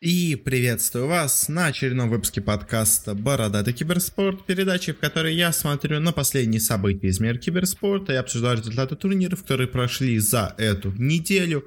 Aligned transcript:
И 0.00 0.34
приветствую 0.34 1.08
вас 1.08 1.50
на 1.50 1.66
очередном 1.66 2.08
выпуске 2.08 2.40
подкаста 2.40 3.14
«Бородатый 3.14 3.74
киберспорт», 3.74 4.46
передачи, 4.46 4.94
в 4.94 4.98
которой 4.98 5.34
я 5.34 5.52
смотрю 5.52 6.00
на 6.00 6.12
последние 6.12 6.62
события 6.62 7.08
из 7.08 7.20
мира 7.20 7.36
киберспорта 7.36 8.14
и 8.14 8.16
обсуждаю 8.16 8.56
результаты 8.56 8.96
турниров, 8.96 9.42
которые 9.42 9.68
прошли 9.68 10.18
за 10.18 10.54
эту 10.56 10.90
неделю. 10.92 11.66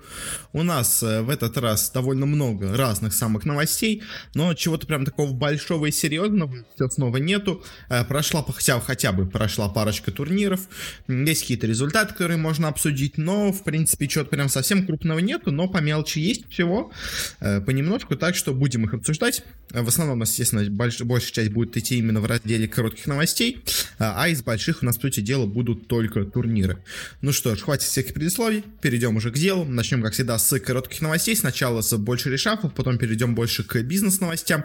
У 0.51 0.63
нас 0.63 1.03
э, 1.03 1.21
в 1.21 1.29
этот 1.29 1.59
раз 1.59 1.91
довольно 1.91 2.25
много 2.25 2.75
разных 2.75 3.13
самых 3.13 3.45
новостей, 3.45 4.01
но 4.33 4.55
чего-то 4.55 4.87
прям 4.87 5.05
такого 5.05 5.31
большого 5.31 5.85
и 5.85 5.91
серьезного 5.91 6.55
снова 6.89 7.17
нету. 7.17 7.63
Э, 7.87 8.03
прошла, 8.03 8.43
хотя, 8.43 8.79
хотя 8.79 9.11
бы 9.11 9.27
прошла 9.27 9.69
парочка 9.69 10.09
турниров, 10.11 10.61
есть 11.07 11.41
какие-то 11.41 11.67
результаты, 11.67 12.13
которые 12.13 12.37
можно 12.37 12.67
обсудить, 12.67 13.19
но, 13.19 13.51
в 13.51 13.63
принципе, 13.63 14.07
чего-то 14.07 14.31
прям 14.31 14.49
совсем 14.49 14.87
крупного 14.87 15.19
нету, 15.19 15.51
но 15.51 15.67
по 15.67 15.77
мелочи 15.77 16.17
есть 16.17 16.49
всего, 16.49 16.91
э, 17.39 17.61
понемножку, 17.61 18.22
так 18.23 18.37
что 18.37 18.53
будем 18.53 18.85
их 18.85 18.93
обсуждать. 18.93 19.43
В 19.69 19.85
основном 19.85 20.21
естественно, 20.21 20.63
больш, 20.69 21.01
большая 21.01 21.33
часть 21.33 21.51
будет 21.51 21.75
идти 21.75 21.97
именно 21.97 22.21
в 22.21 22.25
разделе 22.25 22.69
коротких 22.69 23.05
новостей, 23.05 23.61
а, 23.99 24.23
а 24.23 24.29
из 24.29 24.41
больших 24.41 24.81
у 24.81 24.85
нас, 24.85 24.95
по 24.95 25.01
сути 25.01 25.19
дела, 25.19 25.45
будут 25.45 25.89
только 25.89 26.23
турниры. 26.23 26.77
Ну 27.19 27.33
что 27.33 27.53
ж, 27.53 27.59
хватит 27.59 27.83
всяких 27.83 28.13
предисловий, 28.13 28.63
перейдем 28.79 29.17
уже 29.17 29.29
к 29.29 29.33
делу. 29.33 29.65
Начнем, 29.65 30.01
как 30.01 30.13
всегда, 30.13 30.39
с 30.39 30.57
коротких 30.57 31.01
новостей. 31.01 31.35
Сначала 31.35 31.81
с 31.81 31.97
больше 31.97 32.29
решафов, 32.29 32.73
потом 32.73 32.97
перейдем 32.97 33.35
больше 33.35 33.65
к 33.65 33.81
бизнес-новостям. 33.81 34.63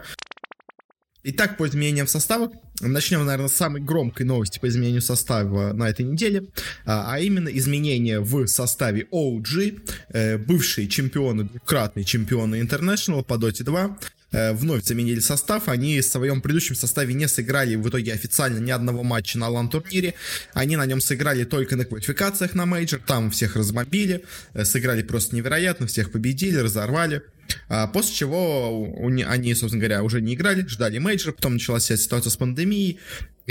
Итак, 1.31 1.59
по 1.59 1.69
изменениям 1.69 2.07
состава, 2.07 2.51
начнем, 2.81 3.23
наверное, 3.23 3.49
с 3.49 3.53
самой 3.53 3.83
громкой 3.83 4.25
новости 4.25 4.59
по 4.59 4.67
изменению 4.67 5.03
состава 5.03 5.75
на 5.75 5.91
этой 5.91 6.07
неделе, 6.07 6.45
а, 6.87 7.13
а 7.13 7.21
именно 7.21 7.51
изменения 7.51 8.19
в 8.21 8.47
составе 8.47 9.07
OG, 9.13 9.79
э, 10.09 10.39
бывшие 10.39 10.89
чемпионы, 10.89 11.45
двукратные 11.45 12.05
чемпионы 12.05 12.63
International 12.63 13.23
по 13.23 13.35
Dota 13.35 13.63
2, 13.63 13.99
э, 14.33 14.53
вновь 14.55 14.85
заменили 14.85 15.21
состав. 15.21 15.69
Они 15.69 16.01
в 16.01 16.07
своем 16.07 16.41
предыдущем 16.41 16.75
составе 16.77 17.13
не 17.13 17.29
сыграли 17.29 17.75
в 17.75 17.87
итоге 17.87 18.15
официально 18.15 18.59
ни 18.59 18.71
одного 18.71 19.03
матча 19.03 19.39
на 19.39 19.51
лан-турнире. 19.51 20.15
Они 20.55 20.77
на 20.77 20.87
нем 20.87 21.03
сыграли 21.03 21.45
только 21.45 21.77
на 21.77 21.85
квалификациях 21.85 22.55
на 22.55 22.65
мейджор. 22.65 23.01
Там 23.07 23.31
всех 23.31 23.55
размобили, 23.55 24.25
э, 24.55 24.65
сыграли 24.65 25.03
просто 25.03 25.37
невероятно, 25.37 25.87
всех 25.87 26.11
победили, 26.11 26.57
разорвали. 26.57 27.23
А, 27.69 27.87
после 27.87 28.15
чего 28.15 28.95
они, 29.27 29.55
собственно 29.55 29.81
говоря, 29.81 30.03
уже 30.03 30.21
не 30.21 30.35
играли, 30.35 30.67
ждали 30.67 30.99
мейджор, 30.99 31.35
потом 31.35 31.55
началась 31.55 31.87
ситуация 31.87 32.31
с 32.31 32.37
пандемией, 32.37 32.99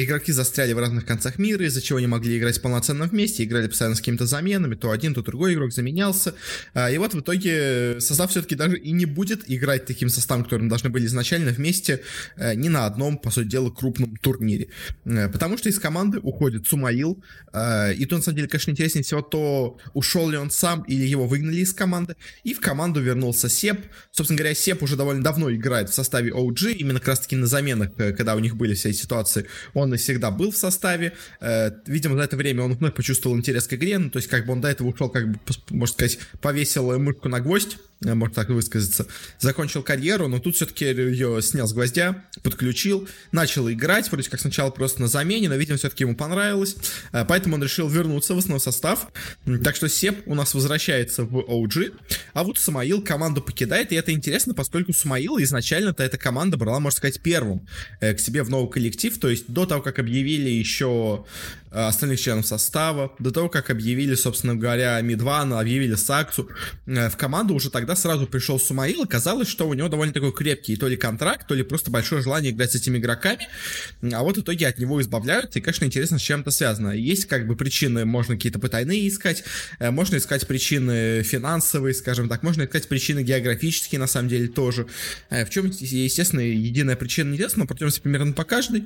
игроки 0.03 0.31
застряли 0.31 0.73
в 0.73 0.79
разных 0.79 1.05
концах 1.05 1.39
мира, 1.39 1.65
из-за 1.65 1.81
чего 1.81 1.99
не 1.99 2.07
могли 2.07 2.37
играть 2.37 2.61
полноценно 2.61 3.05
вместе, 3.05 3.43
играли 3.43 3.67
постоянно 3.67 3.95
с 3.95 3.99
какими-то 3.99 4.25
заменами, 4.25 4.75
то 4.75 4.91
один, 4.91 5.13
то 5.13 5.21
другой 5.21 5.55
игрок 5.55 5.73
заменялся. 5.73 6.35
А, 6.73 6.89
и 6.91 6.97
вот 6.97 7.13
в 7.13 7.19
итоге 7.19 7.99
состав 7.99 8.29
все-таки 8.29 8.55
даже 8.55 8.77
и 8.77 8.91
не 8.91 9.05
будет 9.05 9.43
играть 9.47 9.85
таким 9.85 10.09
составом, 10.09 10.43
которым 10.43 10.69
должны 10.69 10.89
были 10.89 11.05
изначально 11.07 11.51
вместе 11.51 12.01
э, 12.35 12.53
ни 12.53 12.69
на 12.69 12.85
одном, 12.85 13.17
по 13.17 13.31
сути 13.31 13.47
дела, 13.47 13.71
крупном 13.71 14.15
турнире. 14.17 14.69
Э, 15.05 15.29
потому 15.29 15.57
что 15.57 15.69
из 15.69 15.79
команды 15.79 16.19
уходит 16.19 16.67
Сумаил, 16.67 17.23
э, 17.53 17.95
и 17.95 18.05
то, 18.05 18.17
на 18.17 18.21
самом 18.21 18.35
деле, 18.37 18.47
конечно, 18.47 18.71
интереснее 18.71 19.03
всего 19.03 19.21
то, 19.21 19.79
ушел 19.93 20.29
ли 20.29 20.37
он 20.37 20.51
сам 20.51 20.83
или 20.83 21.05
его 21.05 21.25
выгнали 21.25 21.61
из 21.61 21.73
команды, 21.73 22.15
и 22.43 22.53
в 22.53 22.59
команду 22.59 23.01
вернулся 23.01 23.49
Сеп. 23.49 23.79
Собственно 24.11 24.37
говоря, 24.37 24.53
Сеп 24.53 24.83
уже 24.83 24.95
довольно 24.95 25.23
давно 25.23 25.53
играет 25.53 25.89
в 25.89 25.93
составе 25.93 26.31
OG, 26.31 26.73
именно 26.73 26.99
как 26.99 27.09
раз-таки 27.09 27.35
на 27.35 27.47
заменах, 27.47 27.93
когда 27.95 28.35
у 28.35 28.39
них 28.39 28.55
были 28.55 28.73
все 28.73 28.89
эти 28.89 28.97
ситуации. 28.97 29.47
Он 29.73 29.93
и 29.93 29.97
всегда 29.97 30.31
был 30.31 30.51
в 30.51 30.57
составе. 30.57 31.13
Э, 31.39 31.71
видимо, 31.85 32.17
за 32.17 32.23
это 32.23 32.37
время 32.37 32.63
он 32.63 32.73
вновь 32.73 32.93
почувствовал 32.93 33.37
интерес 33.37 33.67
к 33.67 33.73
игре, 33.73 33.97
ну, 33.97 34.09
то 34.09 34.17
есть 34.17 34.29
как 34.29 34.45
бы 34.45 34.53
он 34.53 34.61
до 34.61 34.67
этого 34.67 34.89
ушел, 34.89 35.09
как 35.09 35.29
бы, 35.29 35.39
можно 35.69 35.93
сказать, 35.93 36.19
повесил 36.41 36.97
мышку 36.99 37.29
на 37.29 37.39
гвоздь, 37.39 37.77
Э, 37.96 37.96
можно 38.01 38.33
так 38.33 38.49
высказаться, 38.49 39.07
закончил 39.39 39.81
карьеру, 39.81 40.27
но 40.27 40.39
тут 40.39 40.55
все-таки 40.55 40.85
ее 40.85 41.41
снял 41.41 41.67
с 41.67 41.73
гвоздя, 41.73 42.25
подключил, 42.43 43.07
начал 43.31 43.69
играть, 43.71 44.11
вроде 44.11 44.29
как 44.29 44.39
сначала 44.39 44.69
просто 44.69 45.01
на 45.01 45.07
замене, 45.07 45.49
но, 45.49 45.55
видимо, 45.55 45.77
все-таки 45.77 46.03
ему 46.03 46.15
понравилось, 46.15 46.75
э, 47.11 47.25
поэтому 47.27 47.55
он 47.55 47.63
решил 47.63 47.89
вернуться 47.89 48.35
в 48.35 48.37
основной 48.37 48.59
состав, 48.59 49.07
так 49.63 49.75
что 49.75 49.89
Сеп 49.89 50.27
у 50.27 50.35
нас 50.35 50.53
возвращается 50.53 51.23
в 51.23 51.37
OG, 51.37 51.93
а 52.33 52.43
вот 52.43 52.59
Самаил 52.59 53.01
команду 53.01 53.41
покидает, 53.41 53.91
и 53.91 53.95
это 53.95 54.11
интересно, 54.11 54.53
поскольку 54.53 54.93
Самаил 54.93 55.37
изначально-то 55.39 56.03
эта 56.03 56.17
команда 56.17 56.57
брала, 56.57 56.79
можно 56.79 56.97
сказать, 56.97 57.21
первым 57.21 57.67
э, 57.99 58.13
к 58.13 58.19
себе 58.19 58.43
в 58.43 58.49
новый 58.49 58.71
коллектив, 58.71 59.17
то 59.17 59.29
есть 59.29 59.47
до 59.47 59.65
того, 59.65 59.81
как 59.81 59.97
объявили 59.97 60.49
еще 60.49 61.25
остальных 61.71 62.19
членов 62.19 62.45
состава, 62.45 63.13
до 63.19 63.31
того, 63.31 63.49
как 63.49 63.69
объявили, 63.69 64.15
собственно 64.15 64.55
говоря, 64.55 64.99
Мидвана, 65.01 65.59
объявили 65.59 65.95
Саксу, 65.95 66.49
в 66.85 67.15
команду 67.17 67.53
уже 67.53 67.69
тогда 67.69 67.95
сразу 67.95 68.27
пришел 68.27 68.59
Сумаил, 68.59 69.05
казалось, 69.05 69.47
что 69.47 69.67
у 69.67 69.73
него 69.73 69.89
довольно 69.89 70.13
такой 70.13 70.31
крепкий 70.31 70.75
то 70.75 70.87
ли 70.87 70.97
контракт, 70.97 71.47
то 71.47 71.55
ли 71.55 71.63
просто 71.63 71.91
большое 71.91 72.21
желание 72.21 72.51
играть 72.51 72.71
с 72.71 72.75
этими 72.75 72.97
игроками, 72.97 73.47
а 74.13 74.23
вот 74.23 74.37
в 74.37 74.41
итоге 74.41 74.67
от 74.67 74.77
него 74.79 75.01
избавляются, 75.01 75.59
и, 75.59 75.61
конечно, 75.61 75.85
интересно, 75.85 76.19
с 76.19 76.21
чем 76.21 76.41
это 76.41 76.51
связано. 76.51 76.91
Есть 76.91 77.25
как 77.25 77.47
бы 77.47 77.55
причины, 77.55 78.05
можно 78.05 78.35
какие-то 78.35 78.59
потайные 78.59 79.07
искать, 79.07 79.43
э, 79.79 79.91
можно 79.91 80.17
искать 80.17 80.47
причины 80.47 81.23
финансовые, 81.23 81.93
скажем 81.93 82.29
так, 82.29 82.43
можно 82.43 82.63
искать 82.63 82.87
причины 82.87 83.23
географические, 83.23 83.99
на 83.99 84.07
самом 84.07 84.29
деле, 84.29 84.47
тоже. 84.47 84.87
Э, 85.29 85.45
в 85.45 85.49
чем, 85.49 85.67
естественно, 85.67 86.41
единая 86.41 86.95
причина 86.95 87.31
неизвестна, 87.31 87.61
но 87.61 87.67
пройдемся 87.67 88.01
примерно 88.01 88.33
по 88.33 88.43
каждой. 88.43 88.83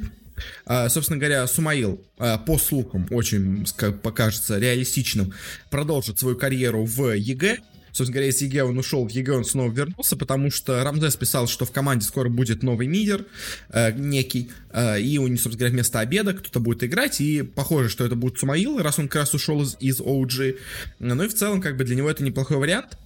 Собственно 0.66 1.20
говоря, 1.20 1.46
Сумаил, 1.46 2.02
а, 2.18 2.38
по 2.38 2.58
слухам, 2.72 3.06
очень 3.12 3.66
покажется 4.02 4.58
реалистичным, 4.58 5.34
продолжит 5.70 6.20
свою 6.20 6.38
карьеру 6.38 6.86
в 6.86 7.14
EG, 7.14 7.58
Собственно 7.92 8.14
говоря, 8.14 8.30
из 8.30 8.42
EG 8.42 8.64
он 8.64 8.78
ушел, 8.78 9.06
в 9.06 9.12
EG 9.12 9.34
он 9.34 9.44
снова 9.44 9.70
вернулся, 9.70 10.16
потому 10.16 10.50
что 10.50 10.82
Рамзес 10.82 11.18
писал, 11.18 11.48
что 11.48 11.66
в 11.66 11.72
команде 11.72 12.06
скоро 12.06 12.30
будет 12.30 12.64
новый 12.64 12.88
мидер 12.88 13.26
э, 13.68 13.92
некий, 13.92 14.50
э, 14.72 15.02
и 15.02 15.18
у 15.18 15.28
него, 15.28 15.36
собственно 15.36 15.58
говоря, 15.58 15.74
вместо 15.74 16.00
Абеда 16.00 16.34
кто-то 16.34 16.62
будет 16.62 16.86
играть, 16.86 17.20
и 17.20 17.42
похоже, 17.42 17.90
что 17.90 18.06
это 18.06 18.16
будет 18.16 18.40
Сумаил, 18.40 18.78
раз 18.78 18.98
он 18.98 19.10
как 19.10 19.24
раз 19.24 19.34
ушел 19.34 19.62
из, 19.62 19.76
из 19.82 20.00
OG. 20.00 20.58
Ну 21.00 21.24
и 21.24 21.28
в 21.28 21.34
целом, 21.34 21.60
как 21.60 21.76
бы 21.76 21.84
для 21.84 21.98
него 21.98 22.10
это 22.10 22.24
неплохой 22.24 22.56
вариант. 22.56 22.98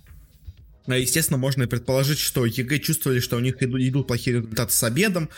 Э, 0.86 1.02
естественно, 1.02 1.40
можно 1.40 1.64
и 1.64 1.68
предположить, 1.68 2.20
что 2.20 2.46
EG 2.46 2.78
чувствовали, 2.78 3.20
что 3.20 3.38
у 3.38 3.40
них 3.40 3.64
идут, 3.64 3.82
идут 3.82 4.06
плохие 4.06 4.38
результаты 4.38 4.72
с 4.72 4.84
Абедом. 4.84 5.30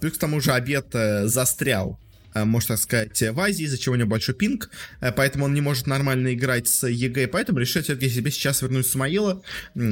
Плюс 0.00 0.12
к 0.12 0.18
тому 0.18 0.40
же 0.40 0.52
Абед 0.52 0.94
э, 0.94 1.26
застрял 1.26 1.98
можно 2.34 2.76
так 2.76 2.82
сказать, 2.82 3.22
в 3.22 3.40
Азии, 3.40 3.64
из-за 3.64 3.78
чего 3.78 3.94
у 3.94 3.98
него 3.98 4.08
большой 4.08 4.34
пинг, 4.34 4.70
э, 5.00 5.12
поэтому 5.12 5.44
он 5.44 5.54
не 5.54 5.60
может 5.60 5.86
нормально 5.86 6.34
играть 6.34 6.68
с 6.68 6.86
EG, 6.86 7.28
поэтому 7.28 7.58
решил 7.58 7.82
все-таки 7.82 8.08
себе 8.08 8.30
сейчас 8.30 8.62
вернуть 8.62 8.86
Сумаила, 8.86 9.42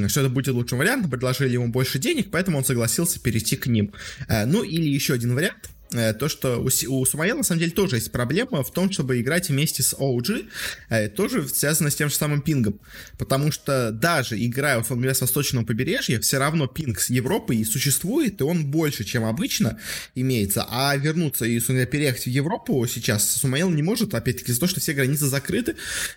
что 0.07 0.21
это 0.21 0.29
будет 0.29 0.53
лучшим 0.53 0.79
вариантом, 0.79 1.11
предложили 1.11 1.53
ему 1.53 1.67
больше 1.67 1.99
денег, 1.99 2.29
поэтому 2.31 2.57
он 2.57 2.65
согласился 2.65 3.19
перейти 3.19 3.55
к 3.55 3.67
ним. 3.67 3.93
Э, 4.27 4.45
ну 4.45 4.63
или 4.63 4.87
еще 4.87 5.13
один 5.13 5.35
вариант— 5.35 5.69
Э, 5.80 5.80
то, 5.91 6.29
что 6.29 6.57
у, 6.57 6.69
у 6.93 7.05
Сумаила 7.05 7.37
на 7.37 7.43
самом 7.43 7.59
деле 7.59 7.71
тоже 7.71 7.97
есть 7.97 8.11
проблема 8.11 8.63
в 8.63 8.71
том, 8.71 8.91
чтобы 8.91 9.19
играть 9.19 9.49
вместе 9.49 9.83
с 9.83 9.93
OG, 9.93 10.47
э, 10.89 11.09
тоже 11.09 11.47
связано 11.49 11.89
с 11.89 11.95
тем 11.95 12.09
же 12.09 12.15
самым 12.15 12.41
пингом. 12.41 12.79
Потому 13.17 13.51
что 13.51 13.91
даже 13.91 14.41
играя, 14.41 14.79
условно 14.79 15.03
говоря, 15.03 15.15
с 15.15 15.21
восточного 15.21 15.65
побережья, 15.65 16.19
все 16.19 16.37
равно 16.37 16.67
пинг 16.67 16.99
с 16.99 17.09
Европы 17.09 17.55
и 17.55 17.65
существует, 17.65 18.39
и 18.39 18.43
он 18.43 18.71
больше, 18.71 19.03
чем 19.03 19.25
обычно 19.25 19.79
имеется. 20.15 20.65
А 20.69 20.95
вернуться 20.95 21.45
и, 21.45 21.57
условно 21.57 21.85
переехать 21.85 22.23
в 22.23 22.27
Европу 22.27 22.85
сейчас 22.87 23.29
Сумаил 23.29 23.69
не 23.69 23.83
может, 23.83 24.13
опять-таки, 24.13 24.51
из-за 24.51 24.61
того, 24.61 24.69
что 24.69 24.79
все 24.79 24.93
границы 24.93 25.25
закрыты, 25.25 25.75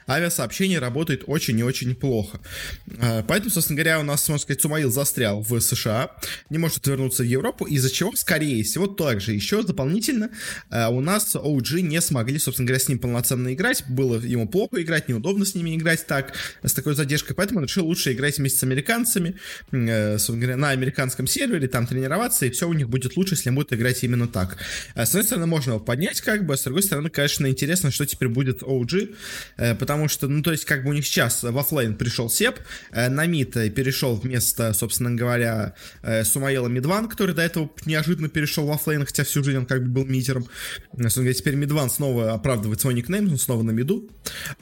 авиасообщение 0.09 0.79
работает 0.79 1.25
очень 1.27 1.59
и 1.59 1.65
очень 1.65 1.95
плохо. 1.97 2.41
Э, 2.99 3.25
поэтому, 3.27 3.51
собственно 3.51 3.77
говоря, 3.77 3.99
у 4.01 4.05
нас, 4.05 4.29
можно 4.29 4.43
сказать, 4.43 4.61
Сумаил 4.62 4.91
застрял 4.91 5.41
в 5.41 5.61
США, 5.61 6.11
не 6.51 6.59
может 6.59 6.87
вернуться 6.87 7.25
в 7.25 7.27
Европу, 7.27 7.65
из-за 7.65 7.91
чего, 7.91 8.15
скорее 8.15 8.62
всего, 8.62 8.87
также 8.87 9.33
еще 9.33 9.64
дополнительно 9.65 10.31
э, 10.71 10.87
у 10.89 11.01
нас 11.01 11.35
OG 11.35 11.81
не 11.81 12.01
смогли, 12.01 12.39
собственно 12.39 12.67
говоря, 12.67 12.81
с 12.83 12.89
ним 12.89 12.99
полноценно 12.99 13.53
играть. 13.53 13.85
Было 13.89 14.21
ему 14.21 14.49
плохо 14.49 14.83
играть, 14.83 15.09
неудобно 15.09 15.45
с 15.45 15.55
ними 15.55 15.77
играть 15.77 16.07
так, 16.07 16.35
с 16.63 16.73
такой 16.73 16.95
задержкой, 16.95 17.35
поэтому 17.35 17.61
он 17.61 17.67
решил 17.67 17.87
лучше 17.87 18.13
играть 18.13 18.39
вместе 18.39 18.59
с 18.59 18.63
американцами, 18.63 19.37
э, 19.73 20.19
собственно 20.19 20.39
говоря, 20.39 20.57
на 20.57 20.71
американском 20.71 21.27
сервере, 21.27 21.69
там 21.69 21.87
тренироваться, 21.87 22.47
и 22.47 22.50
все 22.50 22.69
у 22.69 22.73
них 22.73 22.88
будет 22.88 23.17
лучше, 23.17 23.35
если 23.35 23.50
будут 23.50 23.73
играть 23.73 24.03
именно 24.05 24.29
так. 24.29 24.59
Э, 24.94 25.05
с 25.05 25.11
одной 25.11 25.25
стороны, 25.25 25.47
можно 25.47 25.71
его 25.71 25.81
поднять, 25.81 26.21
как 26.21 26.47
бы, 26.47 26.55
а 26.55 26.56
с 26.56 26.62
другой 26.62 26.83
стороны, 26.83 27.11
конечно, 27.11 27.47
интересно, 27.47 27.91
что 27.91 28.06
теперь 28.06 28.29
будет 28.29 28.62
OG, 28.62 29.15
потому 29.79 30.09
что, 30.09 30.29
ну, 30.29 30.43
то 30.43 30.53
есть, 30.53 30.65
как 30.65 30.85
бы 30.85 30.91
у 30.91 30.93
них 30.93 31.06
сейчас 31.06 31.43
в 31.43 31.59
оффлейн 31.59 31.94
пришел 31.94 32.29
Себ, 32.31 32.59
на 32.91 33.27
мид 33.27 33.53
перешел 33.75 34.17
вместо, 34.17 34.73
собственно 34.73 35.11
говоря, 35.12 35.75
Сумаила 36.25 36.69
Мидван, 36.69 37.09
который 37.09 37.35
до 37.35 37.43
этого 37.43 37.71
неожиданно 37.87 38.29
перешел 38.29 38.67
в 38.67 38.73
оффлейн, 38.73 39.05
хотя 39.05 39.25
всю 39.25 39.43
жизнь 39.43 39.54
он 39.59 39.67
как 39.67 39.83
бы 39.83 39.89
был 39.89 40.05
мидером. 40.05 40.47
Теперь 40.97 41.55
Мидван 41.55 41.91
снова 41.91 42.33
оправдывает 42.33 42.81
свой 42.81 42.95
никнейм, 42.95 43.31
он 43.31 43.39
снова 43.39 43.62
на 43.62 43.71
миду. 43.71 44.09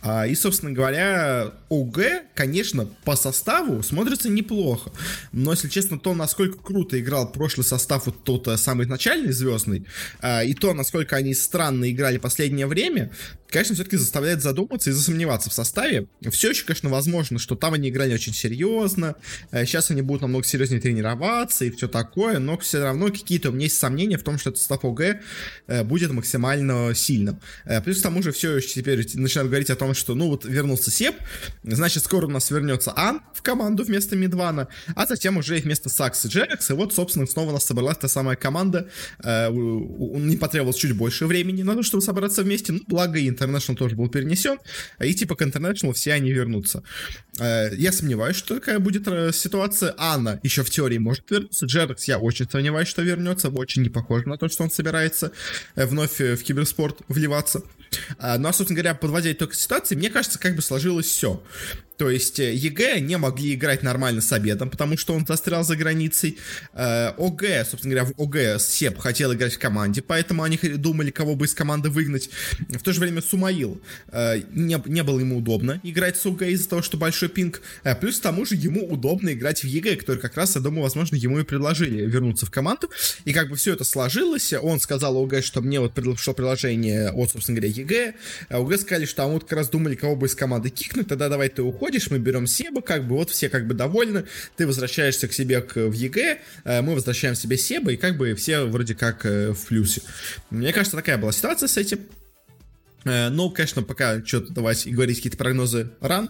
А, 0.03 0.27
и, 0.27 0.35
собственно 0.35 0.73
говоря, 0.73 1.53
OG, 1.69 1.99
конечно, 2.35 2.87
по 3.05 3.17
составу 3.17 3.83
смотрится 3.83 4.29
неплохо. 4.29 4.93
Но, 5.33 5.53
если 5.53 5.69
честно, 5.69 5.99
то, 5.99 6.15
насколько 6.15 6.59
круто 6.59 6.99
играл 6.99 7.31
прошлый 7.31 7.65
состав, 7.65 8.07
вот 8.07 8.25
тот 8.25 8.49
э, 8.49 8.57
самый 8.57 8.87
начальный 8.87 9.33
звездный, 9.33 9.87
а, 10.21 10.43
и 10.43 10.55
то, 10.55 10.75
насколько 10.75 11.17
они 11.17 11.35
странно 11.35 11.91
играли 11.91 12.19
последнее 12.19 12.67
время, 12.67 13.13
конечно, 13.53 13.75
все-таки 13.75 13.97
заставляет 13.97 14.43
задуматься 14.43 14.91
и 14.91 14.93
засомневаться 14.93 15.51
в 15.51 15.53
составе. 15.53 16.07
Все 16.31 16.51
еще, 16.51 16.65
конечно, 16.65 16.89
возможно, 16.89 17.39
что 17.39 17.55
там 17.55 17.75
они 17.75 17.91
играли 17.91 18.15
очень 18.15 18.35
серьезно, 18.35 19.17
сейчас 19.51 19.91
они 19.91 20.03
будут 20.03 20.23
намного 20.23 20.45
серьезнее 20.45 20.81
тренироваться 20.81 21.65
и 21.65 21.71
все 21.71 21.89
такое, 21.89 22.39
но 22.39 22.59
все 22.59 22.83
равно 22.83 23.07
какие-то 23.07 23.51
у 23.51 23.53
меня 23.53 23.65
есть 23.65 23.79
сомнения 23.79 24.19
в 24.19 24.23
том, 24.23 24.39
что 24.39 24.51
этот 24.51 24.61
состав 24.61 24.85
ОГ 24.85 25.19
будет 25.85 26.11
максимально 26.13 26.95
сильным. 26.95 27.41
Плюс 27.85 28.01
к 28.01 28.03
тому 28.03 28.23
же 28.23 28.33
все 28.33 28.57
еще 28.57 28.69
теперь 28.69 29.07
начинают 29.15 29.51
говорить 29.51 29.71
о 29.71 29.77
том, 29.77 29.95
что, 29.95 30.15
ну 30.15 30.29
вот, 30.29 30.45
вернулся 30.45 30.91
Сеп, 30.91 31.17
значит, 31.63 32.05
скоро 32.05 32.27
у 32.27 32.31
нас 32.31 32.51
вернется 32.51 32.93
Ан 32.97 33.21
в 33.35 33.43
команду 33.43 33.85
вместо 33.85 34.17
Медвана, 34.17 34.69
а 34.95 35.07
затем 35.07 35.37
уже 35.37 35.57
вместо 35.57 35.89
Сакс 35.89 36.25
и 36.25 36.29
Джерекс, 36.29 36.71
и 36.71 36.73
вот, 36.73 36.95
собственно, 36.95 37.27
снова 37.27 37.51
у 37.51 37.53
нас 37.53 37.65
собралась 37.65 37.99
та 37.99 38.09
самая 38.09 38.37
команда, 38.37 38.89
не 39.23 40.37
потребовалось 40.37 40.77
чуть 40.77 40.97
больше 40.97 41.27
времени 41.27 41.63
на 41.63 41.75
то, 41.75 41.83
чтобы 41.83 42.03
собраться 42.03 42.43
вместе, 42.43 42.73
ну, 42.73 42.81
благо 42.87 43.19
и 43.19 43.31
International 43.43 43.77
тоже 43.77 43.97
был 43.97 44.09
перенесен, 44.09 44.59
и 45.01 45.15
типа 45.15 45.37
к 45.37 45.43
International 45.43 45.93
все 45.93 46.13
они 46.13 46.33
вернутся. 46.33 46.83
Я 47.39 47.93
сомневаюсь, 47.93 48.37
что 48.37 48.57
такая 48.57 48.79
будет 48.79 49.09
э, 49.09 49.33
ситуация. 49.33 49.95
Анна 49.97 50.39
еще 50.43 50.63
в 50.63 50.71
теории 50.71 50.99
может 50.99 51.25
вернуться, 51.31 51.67
Джерекс 51.67 52.05
я 52.05 52.19
очень 52.19 52.49
сомневаюсь, 52.49 52.89
что 52.89 53.03
вернется, 53.03 53.49
очень 53.49 53.83
не 53.83 53.89
похоже 53.89 54.29
на 54.29 54.37
то, 54.37 54.49
что 54.49 54.65
он 54.65 54.71
собирается 54.71 55.33
э, 55.75 55.87
вновь 55.87 56.21
э, 56.21 56.37
в 56.37 56.43
киберспорт 56.43 56.99
вливаться. 57.09 57.63
Ну, 58.19 58.49
а, 58.49 58.53
собственно 58.55 58.81
говоря, 58.81 58.95
подводя 58.95 59.33
итог 59.33 59.53
ситуации, 59.53 59.95
мне 59.95 60.09
кажется, 60.09 60.39
как 60.39 60.57
бы 60.57 60.63
сложилось 60.63 61.07
все. 61.07 61.43
То 62.03 62.11
есть 62.11 62.41
э, 62.41 62.53
EG 62.53 62.99
не 62.99 63.17
могли 63.17 63.55
играть 63.55 63.85
нормально 63.85 64.23
с 64.23 64.33
Абедом, 64.33 64.71
потому 64.71 64.97
что 64.97 65.15
он 65.15 65.25
застрял 65.25 65.63
за 65.63 65.77
границей. 65.77 66.37
Э, 66.73 67.13
OG, 67.17 67.45
собственно 67.65 67.95
говоря, 67.95 68.13
в 68.13 68.21
OG 68.21 68.61
Себ 68.61 68.99
хотел 68.99 69.33
играть 69.33 69.53
в 69.53 69.61
команде, 69.61 70.03
поэтому 70.03 70.43
они 70.43 70.59
думали, 70.59 71.13
кого 71.13 71.37
бы 71.37 71.47
из 71.47 71.55
команды 71.55 71.91
выгнать. 71.91 72.29
В 72.71 72.83
то 72.83 72.93
же 72.93 72.99
время 72.99 73.23
Сумаил 73.23 73.81
э, 74.09 74.43
не, 74.51 74.83
не 74.87 75.05
было 75.05 75.21
ему 75.21 75.39
удобно 75.39 75.81
играть 75.85 76.17
с 76.17 76.27
OG 76.27 76.43
из-за 76.43 76.71
того, 76.71 76.83
что 76.83 76.97
большой 76.97 77.29
пинг. 77.29 77.63
Плюс 78.01 78.19
к 78.19 78.23
тому 78.23 78.47
же 78.47 78.57
ему 78.57 78.85
удобно 78.85 79.33
играть 79.33 79.63
в 79.63 79.69
EG, 79.69 79.95
который 79.95 80.19
как 80.19 80.37
раз, 80.37 80.57
я 80.57 80.61
думаю, 80.61 80.83
возможно, 80.83 81.15
ему 81.15 81.39
и 81.39 81.45
предложили 81.45 82.05
вернуться 82.05 82.47
в 82.47 82.51
команду. 82.51 82.91
И 83.25 83.33
как 83.33 83.49
бы 83.49 83.55
все 83.55 83.75
это 83.75 83.85
сложилось. 83.85 84.53
Он 84.61 84.81
сказал 84.81 85.17
OG, 85.23 85.45
что 85.45 85.61
мне 85.61 85.79
вот 85.79 85.95
пришло 85.95 86.35
предложение 86.35 87.13
от, 87.13 87.31
собственно 87.31 87.61
говоря, 87.61 87.73
EG. 87.73 88.15
OG 88.49 88.77
сказали, 88.81 89.05
что 89.05 89.23
а 89.23 89.29
мы 89.29 89.35
вот 89.35 89.45
как 89.45 89.53
раз 89.53 89.69
думали, 89.69 89.95
кого 89.95 90.17
бы 90.17 90.27
из 90.27 90.35
команды 90.35 90.71
кикнуть, 90.71 91.07
тогда 91.07 91.29
давай 91.29 91.49
ты 91.49 91.63
уходишь 91.63 91.92
уходишь, 91.93 92.11
мы 92.11 92.19
берем 92.19 92.47
Себа, 92.47 92.81
как 92.81 93.07
бы 93.07 93.17
вот 93.17 93.31
все 93.31 93.51
как 93.51 93.67
бы 93.67 93.75
довольны, 93.75 94.25
ты 94.57 94.67
возвращаешься 94.67 95.29
к 95.29 95.33
себе 95.33 95.61
к, 95.61 95.77
в 95.77 95.93
EG, 95.93 96.39
мы 96.65 96.95
возвращаем 96.95 97.35
себе 97.35 97.59
Себа, 97.59 97.93
и 97.93 97.97
как 97.97 98.17
бы 98.17 98.35
все 98.35 98.65
вроде 98.65 98.95
как 98.95 99.27
э, 99.27 99.53
в 99.53 99.67
плюсе. 99.67 100.01
Мне 100.51 100.73
кажется, 100.73 100.97
такая 100.97 101.19
была 101.19 101.33
ситуация 101.33 101.69
с 101.69 101.77
этим. 101.77 102.01
Э, 103.05 103.29
ну, 103.29 103.51
конечно, 103.51 103.83
пока 103.83 104.25
что-то 104.25 104.53
давать 104.53 104.87
и 104.87 104.91
говорить 104.91 105.17
какие-то 105.17 105.39
прогнозы 105.39 105.91
рано. 106.01 106.29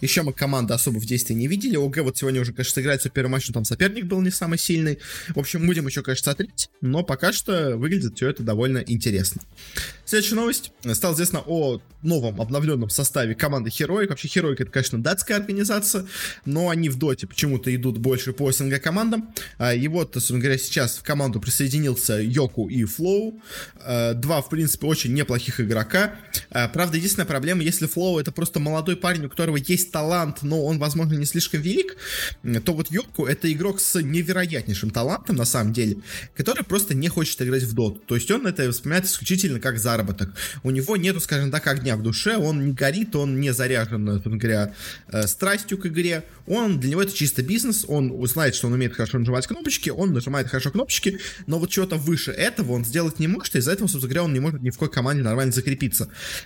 Еще 0.00 0.22
мы 0.22 0.32
команды 0.32 0.74
особо 0.74 0.98
в 0.98 1.06
действии 1.06 1.34
не 1.34 1.46
видели. 1.46 1.76
OG 1.76 1.98
вот 1.98 2.16
сегодня 2.16 2.40
уже, 2.40 2.52
конечно, 2.52 2.74
сыграется 2.74 3.08
первый 3.10 3.30
матч, 3.30 3.48
но 3.48 3.54
там 3.54 3.64
соперник 3.64 4.06
был 4.06 4.20
не 4.20 4.30
самый 4.30 4.58
сильный. 4.58 4.98
В 5.28 5.38
общем, 5.38 5.66
будем 5.66 5.86
еще, 5.86 6.02
конечно, 6.02 6.32
смотреть, 6.32 6.70
но 6.80 7.02
пока 7.02 7.32
что 7.32 7.76
выглядит 7.76 8.16
все 8.16 8.28
это 8.28 8.42
довольно 8.42 8.78
интересно. 8.78 9.42
Следующая 10.04 10.36
новость. 10.36 10.72
Стало 10.94 11.14
известно 11.14 11.42
о 11.46 11.80
новом 12.02 12.40
обновленном 12.40 12.90
составе 12.90 13.34
команды 13.34 13.70
Heroic. 13.70 14.08
Вообще, 14.08 14.28
Heroic 14.28 14.56
это, 14.60 14.70
конечно, 14.70 15.02
датская 15.02 15.36
организация, 15.36 16.06
но 16.44 16.70
они 16.70 16.88
в 16.88 16.98
доте 16.98 17.26
почему-то 17.26 17.74
идут 17.74 17.98
больше 17.98 18.32
по 18.32 18.50
СНГ 18.50 18.80
командам. 18.80 19.34
А, 19.58 19.74
и 19.74 19.86
вот, 19.88 20.14
собственно 20.14 20.40
говоря, 20.40 20.58
сейчас 20.58 20.98
в 20.98 21.02
команду 21.02 21.40
присоединился 21.40 22.20
Йоку 22.20 22.68
и 22.68 22.84
Флоу. 22.84 23.40
А, 23.80 24.14
два, 24.14 24.40
в 24.40 24.48
принципе, 24.48 24.86
очень 24.86 25.12
неплохих 25.12 25.60
игрока. 25.60 26.07
А, 26.50 26.68
правда, 26.68 26.96
единственная 26.96 27.26
проблема, 27.26 27.62
если 27.62 27.86
Флоу 27.86 28.18
это 28.18 28.32
просто 28.32 28.60
молодой 28.60 28.96
парень, 28.96 29.26
у 29.26 29.28
которого 29.28 29.56
есть 29.56 29.90
талант, 29.90 30.42
но 30.42 30.64
он, 30.64 30.78
возможно, 30.78 31.14
не 31.14 31.26
слишком 31.26 31.60
велик, 31.60 31.96
то 32.64 32.72
вот 32.72 32.90
Йоку 32.90 33.26
это 33.26 33.52
игрок 33.52 33.80
с 33.80 34.00
невероятнейшим 34.00 34.90
талантом, 34.90 35.36
на 35.36 35.44
самом 35.44 35.72
деле, 35.72 35.96
который 36.36 36.64
просто 36.64 36.94
не 36.94 37.08
хочет 37.08 37.42
играть 37.42 37.64
в 37.64 37.74
доту. 37.74 38.00
То 38.06 38.14
есть 38.14 38.30
он 38.30 38.46
это 38.46 38.68
воспринимает 38.68 39.06
исключительно 39.06 39.60
как 39.60 39.78
за 39.78 39.88
заработок. 39.88 40.34
У 40.62 40.70
него 40.70 40.96
нету, 40.96 41.20
скажем 41.20 41.50
так, 41.50 41.66
огня 41.66 41.96
в 41.96 42.02
душе, 42.02 42.36
он 42.36 42.66
не 42.66 42.72
горит, 42.72 43.16
он 43.16 43.40
не 43.40 43.54
заряжен, 43.54 44.20
говоря, 44.20 44.74
э, 45.08 45.26
страстью 45.26 45.78
к 45.78 45.86
игре. 45.86 46.24
Он, 46.46 46.78
для 46.78 46.90
него 46.90 47.02
это 47.02 47.12
чисто 47.14 47.42
бизнес, 47.42 47.84
он 47.88 48.26
знает, 48.26 48.54
что 48.54 48.66
он 48.66 48.74
умеет 48.74 48.94
хорошо 48.94 49.18
нажимать 49.18 49.46
кнопочки, 49.46 49.90
он 49.90 50.12
нажимает 50.12 50.48
хорошо 50.48 50.70
кнопочки, 50.70 51.18
но 51.46 51.58
вот 51.58 51.70
чего-то 51.70 51.96
выше 51.96 52.32
этого 52.32 52.72
он 52.72 52.84
сделать 52.84 53.18
не 53.18 53.28
может, 53.28 53.54
и 53.54 53.58
из-за 53.58 53.72
этого, 53.72 53.88
собственно 53.88 54.10
говоря, 54.10 54.24
он 54.24 54.32
не 54.34 54.40
может 54.40 54.60
ни 54.62 54.70
в 54.70 54.74
какой 54.74 54.90
команде 54.90 55.22
нормально 55.22 55.52
закрепиться. 55.52 55.97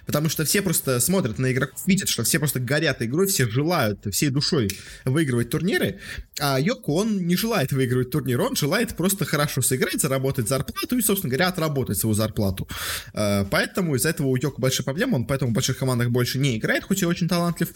Потому 0.07 0.29
что 0.29 0.45
все 0.45 0.63
просто 0.63 1.01
смотрят 1.01 1.39
на 1.39 1.53
игроков, 1.53 1.81
видят, 1.87 2.09
что 2.09 2.23
все 2.23 2.39
просто 2.39 2.61
горят 2.61 3.03
игрой, 3.03 3.27
все 3.27 3.49
желают 3.49 4.07
всей 4.13 4.31
душой 4.31 4.71
выигрывать 5.05 5.51
турниры, 5.51 5.99
а 6.41 6.59
Йоку, 6.59 6.95
он 6.95 7.27
не 7.27 7.37
желает 7.37 7.73
выигрывать 7.73 8.11
турнир, 8.11 8.41
он 8.41 8.57
желает 8.57 8.97
просто 8.97 9.25
хорошо 9.25 9.63
сыграть, 9.63 10.01
заработать 10.01 10.49
зарплату 10.49 10.97
и, 10.97 11.03
собственно 11.03 11.31
говоря, 11.31 11.49
отработать 11.49 11.99
свою 11.99 12.15
зарплату. 12.15 12.69
Э, 13.15 13.45
Поэтому 13.51 13.95
из-за 13.97 14.11
этого 14.11 14.29
у 14.29 14.37
Йока 14.37 14.61
большая 14.61 14.85
проблема, 14.85 15.17
он 15.17 15.27
поэтому 15.27 15.51
в 15.51 15.55
больших 15.55 15.79
командах 15.79 16.11
больше 16.11 16.39
не 16.39 16.57
играет, 16.57 16.85
хоть 16.85 17.03
и 17.03 17.07
очень 17.07 17.29
талантлив. 17.29 17.69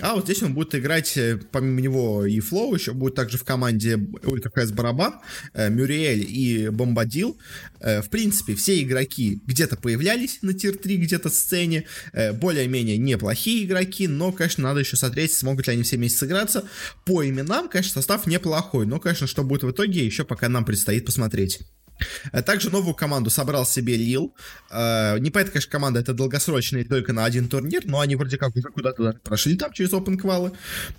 А 0.00 0.14
вот 0.14 0.24
здесь 0.24 0.42
он 0.42 0.54
будет 0.54 0.74
играть, 0.74 1.16
э, 1.16 1.38
помимо 1.50 1.80
него 1.80 2.26
и 2.26 2.40
Флоу, 2.40 2.74
еще 2.74 2.92
будет 2.92 3.14
также 3.14 3.38
в 3.38 3.44
команде 3.44 3.96
Ультрахайс 4.24 4.72
Барабан, 4.72 5.20
э, 5.54 5.70
Мюриэль 5.70 6.24
и 6.28 6.68
Бомбадил. 6.68 7.38
В 7.80 8.08
принципе, 8.10 8.54
все 8.54 8.80
игроки 8.80 9.40
где-то 9.44 9.76
появлялись 9.76 10.38
на 10.42 10.54
тир-3, 10.54 10.96
где-то 11.12 11.28
сцене, 11.28 11.84
более-менее 12.34 12.98
неплохие 12.98 13.64
игроки, 13.64 14.08
но, 14.08 14.32
конечно, 14.32 14.64
надо 14.64 14.80
еще 14.80 14.96
смотреть, 14.96 15.32
смогут 15.32 15.66
ли 15.66 15.74
они 15.74 15.82
все 15.82 15.96
вместе 15.96 16.18
сыграться. 16.18 16.64
По 17.04 17.26
именам, 17.26 17.68
конечно, 17.68 17.94
состав 17.94 18.26
неплохой, 18.26 18.86
но, 18.86 18.98
конечно, 18.98 19.26
что 19.26 19.44
будет 19.44 19.62
в 19.62 19.70
итоге, 19.70 20.04
еще 20.04 20.24
пока 20.24 20.48
нам 20.48 20.64
предстоит 20.64 21.04
посмотреть. 21.04 21.60
Э, 22.32 22.42
также 22.42 22.70
новую 22.70 22.94
команду 22.94 23.30
собрал 23.30 23.66
себе 23.66 23.96
Лил. 23.96 24.34
Э, 24.70 25.18
не 25.18 25.30
понятно, 25.30 25.52
конечно, 25.52 25.70
команда 25.70 26.00
это 26.00 26.14
долгосрочная 26.14 26.84
только 26.84 27.12
на 27.12 27.24
один 27.24 27.48
турнир, 27.48 27.82
но 27.84 28.00
они 28.00 28.16
вроде 28.16 28.38
как 28.38 28.54
уже 28.56 28.68
куда-то 28.68 29.18
прошли 29.22 29.56
там 29.56 29.72
через 29.72 29.92
open 29.92 30.16
квалы. 30.16 30.52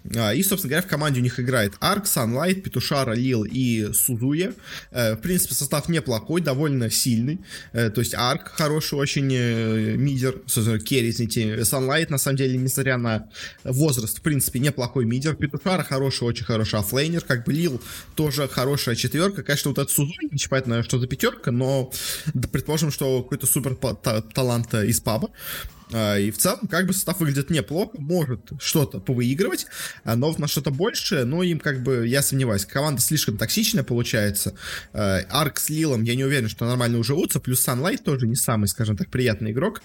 Э, 0.06 0.36
и, 0.36 0.44
собственно 0.44 0.72
говоря, 0.72 0.88
в 0.88 0.90
команде 0.90 1.20
у 1.20 1.24
них 1.24 1.40
играет 1.40 1.74
Арк, 1.80 2.06
Sunlight, 2.06 2.62
Петушара, 2.62 3.14
Лил 3.14 3.44
и 3.44 3.92
Сузуя. 3.94 4.54
В 4.92 5.18
принципе, 5.18 5.56
состав 5.56 5.90
неплохой, 5.90 6.42
довольно 6.42 6.90
сильный. 6.90 7.40
То 7.72 7.94
есть 7.98 8.14
Арк 8.14 8.52
хороший 8.54 8.96
очень 8.96 9.26
мидер, 9.98 10.40
керри, 10.80 11.10
извините. 11.10 11.56
Sunlight, 11.62 12.08
на 12.10 12.18
самом 12.18 12.38
деле, 12.38 12.58
несмотря 12.58 12.98
на 12.98 13.30
возраст, 13.64 14.20
в 14.20 14.22
принципе, 14.22 14.60
неплохой 14.60 15.06
мидер. 15.06 15.36
Петушара 15.36 15.84
хороший, 15.84 16.24
очень 16.24 16.46
хороший 16.46 16.80
оффлейнер. 16.80 17.22
Как 17.22 17.46
бы 17.46 17.54
Лил 17.54 17.82
тоже 18.16 18.48
хорошая 18.48 18.96
четверка. 18.96 19.44
Конечно, 19.44 19.70
вот 19.72 19.78
этот 19.80 19.92
Сузуя, 19.92 20.30
непонятно, 20.32 20.84
что 20.84 20.93
за 21.00 21.08
пятерка, 21.08 21.52
но 21.52 21.92
предположим, 22.52 22.92
что 22.92 23.24
какой-то 23.24 23.48
супер 23.48 23.76
талант 24.34 24.74
из 24.74 25.00
паба. 25.00 25.30
А, 25.92 26.18
и 26.18 26.32
в 26.32 26.38
целом, 26.38 26.68
как 26.68 26.88
бы 26.88 26.94
состав 26.94 27.20
выглядит 27.20 27.50
неплохо, 27.50 27.92
может 27.98 28.52
что-то 28.60 29.00
повыигрывать, 29.00 29.68
а, 30.04 30.16
но 30.16 30.34
на 30.38 30.48
что-то 30.48 30.72
большее, 30.72 31.26
но 31.26 31.44
им 31.44 31.60
как 31.60 31.84
бы, 31.84 32.08
я 32.08 32.22
сомневаюсь, 32.22 32.66
команда 32.66 33.02
слишком 33.02 33.38
токсичная 33.38 33.84
получается. 33.84 34.56
А, 34.94 35.20
Арк 35.30 35.60
с 35.60 35.70
Лилом, 35.70 36.04
я 36.04 36.16
не 36.16 36.24
уверен, 36.24 36.50
что 36.50 36.66
нормально 36.66 36.98
уживутся, 36.98 37.40
плюс 37.40 37.68
Sunlight 37.68 38.04
тоже 38.04 38.28
не 38.28 38.36
самый, 38.36 38.68
скажем 38.68 38.98
так, 38.98 39.10
приятный 39.10 39.52
игрок, 39.52 39.82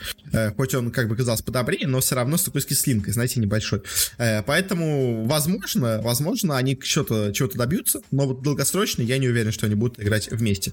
хоть 0.56 0.74
он 0.74 0.90
как 0.90 1.08
бы 1.08 1.16
казался 1.16 1.44
подобрее, 1.44 1.86
но 1.86 2.00
все 2.00 2.14
равно 2.14 2.36
с 2.36 2.44
такой 2.44 2.60
скислинкой, 2.62 3.12
знаете, 3.12 3.40
небольшой. 3.40 3.82
Поэтому, 4.16 5.26
возможно, 5.26 6.00
возможно, 6.02 6.56
они 6.56 6.78
что-то 6.80 7.32
чего-то 7.32 7.58
добьются, 7.58 8.00
но 8.10 8.26
вот 8.26 8.42
долгосрочно 8.42 9.02
я 9.02 9.18
не 9.18 9.28
уверен, 9.28 9.52
что 9.52 9.66
они 9.66 9.74
будут 9.74 10.00
играть 10.00 10.30
вместе. 10.30 10.72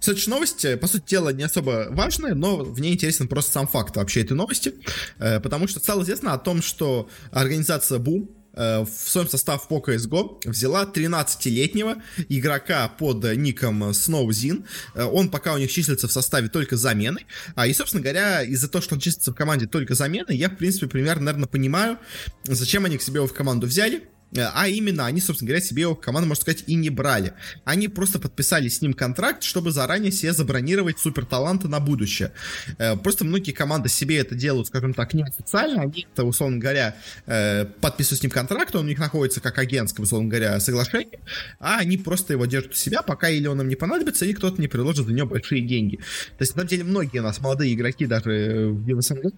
Следующая 0.00 0.30
новость, 0.30 0.80
по 0.80 0.86
сути 0.86 1.10
дела, 1.10 1.30
не 1.30 1.42
особо 1.42 1.86
важная, 1.90 2.34
но 2.34 2.58
в 2.58 2.80
ней 2.80 2.94
интересен 2.94 3.28
просто 3.28 3.52
сам 3.52 3.66
факт 3.66 3.96
вообще 3.96 4.20
этой 4.20 4.32
новости 4.34 4.43
новости, 4.44 4.74
э, 5.18 5.40
потому 5.40 5.68
что 5.68 5.80
стало 5.80 6.02
известно 6.02 6.34
о 6.34 6.38
том, 6.38 6.62
что 6.62 7.08
организация 7.30 7.98
Boom 7.98 8.28
э, 8.52 8.84
в 8.84 9.10
своем 9.10 9.28
состав 9.28 9.66
по 9.68 9.78
CSGO 9.78 10.40
взяла 10.44 10.84
13-летнего 10.84 11.96
игрока 12.28 12.88
под 12.88 13.24
ником 13.36 13.84
SnowZin. 13.84 14.64
Э, 14.94 15.04
он 15.04 15.30
пока 15.30 15.54
у 15.54 15.58
них 15.58 15.72
числится 15.72 16.08
в 16.08 16.12
составе 16.12 16.48
только 16.48 16.76
замены. 16.76 17.20
А, 17.54 17.66
и, 17.66 17.72
собственно 17.72 18.02
говоря, 18.02 18.42
из-за 18.42 18.68
того, 18.68 18.82
что 18.82 18.94
он 18.94 19.00
числится 19.00 19.32
в 19.32 19.34
команде 19.34 19.66
только 19.66 19.94
замены, 19.94 20.32
я, 20.32 20.48
в 20.48 20.56
принципе, 20.56 20.86
примерно, 20.86 21.24
наверное, 21.24 21.48
понимаю, 21.48 21.98
зачем 22.44 22.84
они 22.84 22.98
к 22.98 23.02
себе 23.02 23.16
его 23.16 23.26
в 23.26 23.32
команду 23.32 23.66
взяли. 23.66 24.02
А 24.36 24.68
именно 24.68 25.06
они, 25.06 25.20
собственно 25.20 25.48
говоря, 25.48 25.64
себе 25.64 25.82
его 25.82 25.94
команду, 25.94 26.28
можно 26.28 26.40
сказать, 26.40 26.64
и 26.66 26.74
не 26.74 26.90
брали. 26.90 27.34
Они 27.64 27.88
просто 27.88 28.18
подписали 28.18 28.68
с 28.68 28.82
ним 28.82 28.94
контракт, 28.94 29.42
чтобы 29.42 29.70
заранее 29.70 30.12
себе 30.12 30.32
забронировать 30.32 30.98
супер 30.98 31.24
таланта 31.24 31.68
на 31.68 31.80
будущее. 31.80 32.32
Просто 33.02 33.24
многие 33.24 33.52
команды 33.52 33.88
себе 33.88 34.18
это 34.18 34.34
делают, 34.34 34.68
скажем 34.68 34.94
так, 34.94 35.14
неофициально, 35.14 35.82
они 35.82 36.06
это, 36.12 36.24
условно 36.24 36.58
говоря, 36.58 36.96
подписывают 37.80 38.20
с 38.20 38.22
ним 38.22 38.30
контракт, 38.30 38.74
он 38.74 38.86
у 38.86 38.88
них 38.88 38.98
находится 38.98 39.40
как 39.40 39.58
агентское, 39.58 40.04
условно 40.04 40.28
говоря, 40.28 40.60
соглашение, 40.60 41.20
а 41.60 41.78
они 41.78 41.96
просто 41.96 42.32
его 42.32 42.46
держат 42.46 42.72
у 42.72 42.76
себя, 42.76 43.02
пока 43.02 43.28
или 43.28 43.46
он 43.46 43.60
им 43.60 43.68
не 43.68 43.76
понадобится, 43.76 44.24
или 44.24 44.32
кто-то 44.32 44.60
не 44.60 44.68
предложит 44.68 45.06
за 45.06 45.12
него 45.12 45.28
большие 45.28 45.62
деньги. 45.62 45.96
То 45.96 46.42
есть, 46.42 46.52
на 46.52 46.60
самом 46.60 46.68
деле, 46.68 46.84
многие 46.84 47.18
у 47.18 47.22
нас 47.22 47.40
молодые 47.40 47.74
игроки 47.74 48.06
даже 48.06 48.68
в 48.70 49.00
СНГ 49.00 49.32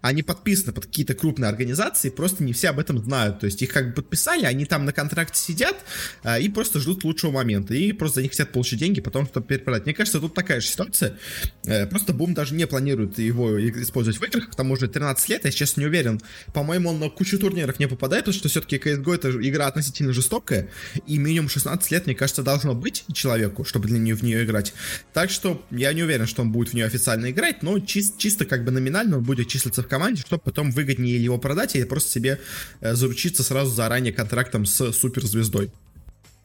они 0.00 0.24
подписаны 0.24 0.72
под 0.72 0.86
какие-то 0.86 1.14
крупные 1.14 1.48
организации, 1.48 2.10
просто 2.10 2.42
не 2.42 2.52
все 2.52 2.70
об 2.70 2.80
этом 2.80 2.98
знают. 2.98 3.38
То 3.38 3.46
есть 3.46 3.62
их 3.62 3.72
как 3.72 3.88
бы 3.88 3.94
подписали, 4.02 4.35
они 4.44 4.64
там 4.64 4.84
на 4.84 4.92
контракте 4.92 5.40
сидят 5.40 5.76
а, 6.22 6.38
и 6.38 6.48
просто 6.48 6.80
ждут 6.80 7.04
лучшего 7.04 7.30
момента. 7.30 7.74
И 7.74 7.92
просто 7.92 8.16
за 8.16 8.22
них 8.22 8.32
хотят 8.32 8.52
получить 8.52 8.78
деньги, 8.78 9.00
потом 9.00 9.26
что 9.26 9.40
перепродать. 9.40 9.84
Мне 9.84 9.94
кажется, 9.94 10.20
тут 10.20 10.34
такая 10.34 10.60
же 10.60 10.66
ситуация. 10.66 11.18
Э, 11.64 11.86
просто 11.86 12.12
Бум 12.12 12.34
даже 12.34 12.54
не 12.54 12.66
планирует 12.66 13.18
его 13.18 13.60
использовать 13.60 14.20
в 14.20 14.24
играх, 14.24 14.50
потому 14.50 14.76
что 14.76 14.88
13 14.88 15.28
лет, 15.28 15.44
я 15.44 15.50
сейчас 15.50 15.76
не 15.76 15.86
уверен. 15.86 16.20
По-моему, 16.52 16.90
он 16.90 17.00
на 17.00 17.10
кучу 17.10 17.38
турниров 17.38 17.78
не 17.78 17.88
попадает, 17.88 18.24
потому 18.24 18.38
что 18.38 18.48
все-таки 18.48 18.76
CSGO 18.76 19.14
это 19.14 19.30
игра 19.30 19.66
относительно 19.66 20.12
жестокая, 20.12 20.68
и 21.06 21.18
минимум 21.18 21.48
16 21.48 21.90
лет, 21.90 22.06
мне 22.06 22.14
кажется, 22.14 22.42
должно 22.42 22.74
быть 22.74 23.04
человеку, 23.12 23.64
чтобы 23.64 23.88
для 23.88 23.98
нее 23.98 24.14
в 24.14 24.22
нее 24.22 24.44
играть. 24.44 24.74
Так 25.12 25.30
что 25.30 25.64
я 25.70 25.92
не 25.92 26.02
уверен, 26.02 26.26
что 26.26 26.42
он 26.42 26.52
будет 26.52 26.70
в 26.70 26.74
нее 26.74 26.86
официально 26.86 27.30
играть, 27.30 27.62
но 27.62 27.78
чис- 27.78 28.14
чисто 28.18 28.44
как 28.44 28.64
бы 28.64 28.70
номинально 28.70 29.18
он 29.18 29.24
будет 29.24 29.48
числиться 29.48 29.82
в 29.82 29.88
команде, 29.88 30.22
чтобы 30.22 30.42
потом 30.42 30.70
выгоднее 30.70 31.22
его 31.22 31.38
продать 31.38 31.76
или 31.76 31.84
просто 31.84 32.10
себе 32.10 32.40
э, 32.80 32.94
заручиться 32.94 33.42
сразу 33.42 33.74
заранее 33.74 34.12
контрактом 34.26 34.66
с 34.66 34.92
суперзвездой. 34.92 35.70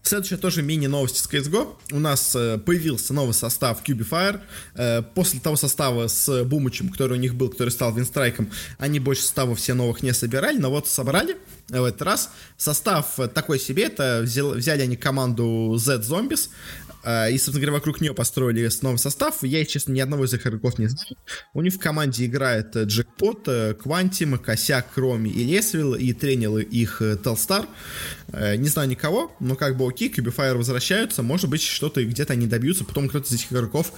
Следующая 0.03 0.37
тоже 0.37 0.61
мини-новость 0.61 1.17
с 1.17 1.27
CSGO. 1.27 1.75
У 1.91 1.99
нас 1.99 2.35
э, 2.35 2.57
появился 2.57 3.13
новый 3.13 3.33
состав 3.33 3.83
Cubifier. 3.83 4.39
Э, 4.75 5.03
после 5.03 5.39
того 5.39 5.55
состава 5.55 6.07
с 6.07 6.43
Бумычем, 6.43 6.89
который 6.89 7.17
у 7.17 7.21
них 7.21 7.35
был, 7.35 7.49
который 7.49 7.69
стал 7.69 7.93
Винстрайком, 7.93 8.49
они 8.79 8.99
больше 8.99 9.21
составов 9.21 9.59
все 9.59 9.73
новых 9.73 10.01
не 10.03 10.13
собирали, 10.13 10.57
но 10.57 10.69
вот 10.71 10.87
собрали 10.87 11.37
в 11.69 11.83
этот 11.83 12.01
раз. 12.01 12.31
Состав 12.57 13.19
такой 13.33 13.59
себе, 13.59 13.83
это 13.83 14.21
взял, 14.23 14.51
взяли 14.51 14.81
они 14.81 14.97
команду 14.97 15.75
Z-Zombies, 15.77 16.49
а, 16.89 16.90
и, 17.03 17.37
собственно 17.37 17.59
говоря, 17.59 17.73
вокруг 17.73 18.01
нее 18.01 18.13
построили 18.13 18.69
новый 18.81 18.97
состав. 18.97 19.43
Я, 19.43 19.65
честно, 19.65 19.93
ни 19.93 19.99
одного 19.99 20.25
из 20.25 20.33
их 20.33 20.45
игроков 20.45 20.79
не 20.79 20.87
знаю. 20.87 21.17
У 21.53 21.61
них 21.61 21.73
в 21.73 21.79
команде 21.79 22.25
играет 22.25 22.75
э, 22.75 22.83
Джекпот, 22.83 23.47
э, 23.47 23.73
Квантим, 23.73 24.37
Косяк, 24.37 24.87
Роми 24.95 25.29
и 25.29 25.43
Лесвилл, 25.43 25.95
и 25.95 26.13
тренил 26.13 26.57
их 26.57 27.01
э, 27.01 27.17
Телстар. 27.21 27.67
Не 28.33 28.69
знаю 28.69 28.87
никого, 28.87 29.35
но 29.41 29.55
как 29.55 29.75
бы 29.75 29.85
окей, 29.85 30.07
Кубифайр 30.07 30.55
возвращаются, 30.55 31.21
может 31.21 31.49
быть, 31.49 31.61
что-то 31.61 32.01
где-то 32.01 32.31
они 32.31 32.47
добьются, 32.47 32.85
потом 32.85 33.09
кто-то 33.09 33.27
из 33.27 33.33
этих 33.33 33.51
игроков 33.51 33.91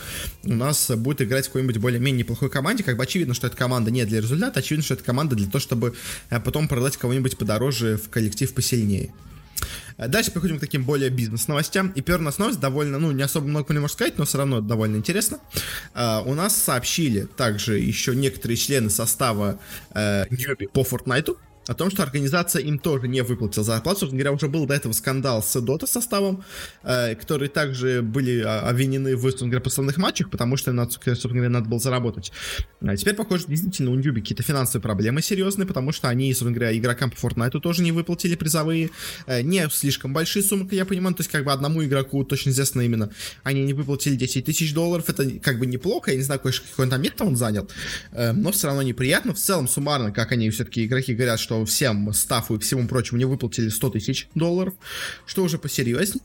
у 0.43 0.53
нас 0.53 0.89
будет 0.89 1.22
играть 1.22 1.45
в 1.45 1.50
какой-нибудь 1.50 1.77
более-менее 1.77 2.22
неплохой 2.22 2.50
команде, 2.50 2.83
как 2.83 2.98
бы 2.98 3.03
очевидно, 3.03 3.36
что 3.36 3.45
эта 3.45 3.55
команда 3.55 3.91
не 3.91 4.03
для 4.05 4.22
результата, 4.22 4.60
очевидно, 4.60 4.83
что 4.83 4.95
эта 4.95 5.03
команда 5.03 5.36
для 5.36 5.45
того, 5.45 5.60
чтобы 5.60 5.93
потом 6.29 6.67
продать 6.67 6.98
кого-нибудь 6.98 7.38
подороже 7.38 7.98
в 7.98 8.10
коллектив 8.10 8.51
посильнее. 8.51 9.13
Э, 9.97 10.07
дальше 10.07 10.31
переходим 10.31 10.57
к 10.57 10.62
таким 10.62 10.83
более 10.83 11.09
бизнес-новостям. 11.09 11.89
И 11.89 12.01
первая 12.01 12.33
новость 12.38 12.59
довольно, 12.59 13.00
ну, 13.00 13.12
не 13.12 13.23
особо 13.23 13.47
много 13.47 13.73
не 13.73 13.79
можно 13.79 13.93
сказать, 13.93 14.17
но 14.17 14.25
все 14.25 14.38
равно 14.38 14.62
довольно 14.62 14.97
интересно. 14.97 15.39
Uh, 15.93 16.23
у 16.25 16.33
нас 16.33 16.55
сообщили 16.55 17.27
также 17.38 17.79
еще 17.79 18.15
некоторые 18.15 18.57
члены 18.57 18.89
состава 18.89 19.59
uh, 19.93 20.67
по 20.69 20.81
Fortnite 20.81 21.38
о 21.67 21.74
том, 21.74 21.89
что 21.89 22.03
организация 22.03 22.62
им 22.62 22.79
тоже 22.79 23.08
не 23.08 23.22
выплатила 23.22 23.63
зарплату. 23.63 24.01
Собственно 24.01 24.22
говоря, 24.22 24.36
уже 24.36 24.48
был 24.48 24.65
до 24.65 24.74
этого 24.74 24.93
скандал 24.93 25.41
с 25.41 25.55
Dota 25.55 25.88
составом, 25.88 26.43
э, 26.84 27.15
которые 27.15 27.50
также 27.50 28.01
были 28.01 28.41
а, 28.41 28.70
обвинены 28.70 29.15
в, 29.15 29.22
собственно 29.22 29.50
говоря, 29.50 29.63
подставных 29.63 29.98
матчах, 29.98 30.29
потому 30.29 30.58
что, 30.58 30.72
надо, 30.72 30.91
собственно 30.91 31.34
говоря, 31.34 31.50
надо 31.50 31.70
было 31.70 31.79
заработать. 31.79 32.32
А 32.82 32.96
теперь, 32.98 33.15
похоже, 33.15 33.46
действительно 33.48 33.91
у 33.91 33.96
Ньюби 33.96 34.22
какие-то 34.22 34.43
финансовые 34.43 34.82
проблемы 34.82 35.22
серьезные, 35.22 35.65
потому 35.65 35.91
что 35.91 36.10
они, 36.10 36.32
собственно 36.34 36.53
говоря, 36.53 36.77
игрокам 36.77 37.12
по 37.12 37.15
Fortnite 37.15 37.60
тоже 37.60 37.82
не 37.82 37.91
выплатили 37.91 38.36
призовые. 38.36 38.89
Э, 39.27 39.41
не 39.41 39.67
слишком 39.70 40.13
большие 40.13 40.43
суммы, 40.43 40.65
как 40.65 40.74
я 40.74 40.86
понимаю, 40.86 41.15
то 41.15 41.22
есть 41.22 41.32
как 41.32 41.46
бы 41.46 41.51
одному 41.51 41.84
игроку 41.84 42.24
точно 42.24 42.50
известно 42.50 42.82
именно, 42.82 43.10
они 43.43 43.63
не 43.63 43.74
выплатили 43.74 44.15
10 44.15 44.46
тысяч 44.46 44.74
долларов, 44.74 45.10
это 45.10 45.29
как 45.39 45.60
бы 45.60 45.65
неплохо, 45.65 46.12
я 46.12 46.17
не 46.17 46.24
знаю, 46.24 46.39
какой, 46.39 46.53
какой 46.53 46.86
он 46.86 46.91
там 46.91 47.01
метод 47.01 47.22
он 47.22 47.36
занял, 47.36 47.70
э, 48.12 48.32
но 48.34 48.51
все 48.51 48.67
равно 48.67 48.82
неприятно. 48.82 49.34
В 49.34 49.38
целом, 49.38 49.67
суммарно, 49.67 50.12
как 50.12 50.32
они 50.32 50.50
все-таки 50.50 50.86
игроки 50.86 51.13
говорят, 51.13 51.39
что 51.39 51.52
что 51.53 51.65
всем 51.65 52.12
стафу 52.13 52.55
и 52.55 52.60
всему 52.60 52.88
прочему 52.88 53.19
не 53.19 53.25
выплатили 53.25 53.69
100 53.69 53.89
тысяч 53.91 54.27
долларов, 54.36 54.74
что 55.25 55.43
уже 55.43 55.57
посерьезнее. 55.57 56.24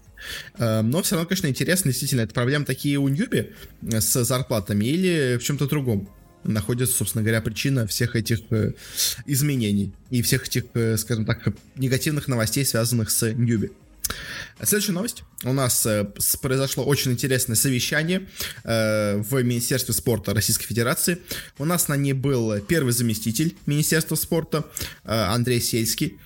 Э, 0.58 0.80
но 0.82 1.02
все 1.02 1.16
равно, 1.16 1.28
конечно, 1.28 1.46
интересно, 1.48 1.90
действительно, 1.90 2.22
это 2.22 2.34
проблемы 2.34 2.64
такие 2.64 2.98
у 2.98 3.08
Ньюби 3.08 3.50
э, 3.82 4.00
с 4.00 4.24
зарплатами 4.24 4.84
или 4.86 5.36
в 5.38 5.42
чем-то 5.42 5.66
другом 5.66 6.08
находится, 6.44 6.96
собственно 6.96 7.22
говоря, 7.22 7.42
причина 7.42 7.86
всех 7.86 8.16
этих 8.16 8.40
э, 8.50 8.72
изменений 9.26 9.92
и 10.10 10.22
всех 10.22 10.46
этих, 10.46 10.64
скажем 10.98 11.26
так, 11.26 11.48
негативных 11.76 12.28
новостей, 12.28 12.64
связанных 12.64 13.10
с 13.10 13.30
Ньюби. 13.32 13.70
Следующая 14.62 14.92
новость. 14.92 15.22
У 15.44 15.52
нас 15.52 15.86
э, 15.86 16.04
произошло 16.42 16.84
очень 16.84 17.12
интересное 17.12 17.54
совещание 17.54 18.28
э, 18.64 19.16
в 19.18 19.40
Министерстве 19.42 19.94
спорта 19.94 20.34
Российской 20.34 20.66
Федерации. 20.66 21.18
У 21.58 21.64
нас 21.64 21.86
на 21.86 21.94
ней 21.94 22.12
был 22.12 22.60
первый 22.60 22.92
заместитель 22.92 23.56
Министерства 23.66 24.16
спорта 24.16 24.64
э, 25.04 25.12
Андрей 25.12 25.60
Сельский. 25.60 26.18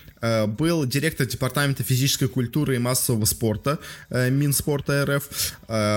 Был 0.47 0.87
директор 0.87 1.27
департамента 1.27 1.83
физической 1.83 2.29
культуры 2.29 2.77
и 2.77 2.79
массового 2.79 3.25
спорта 3.25 3.81
Минспорта 4.09 5.05
РФ 5.05 5.29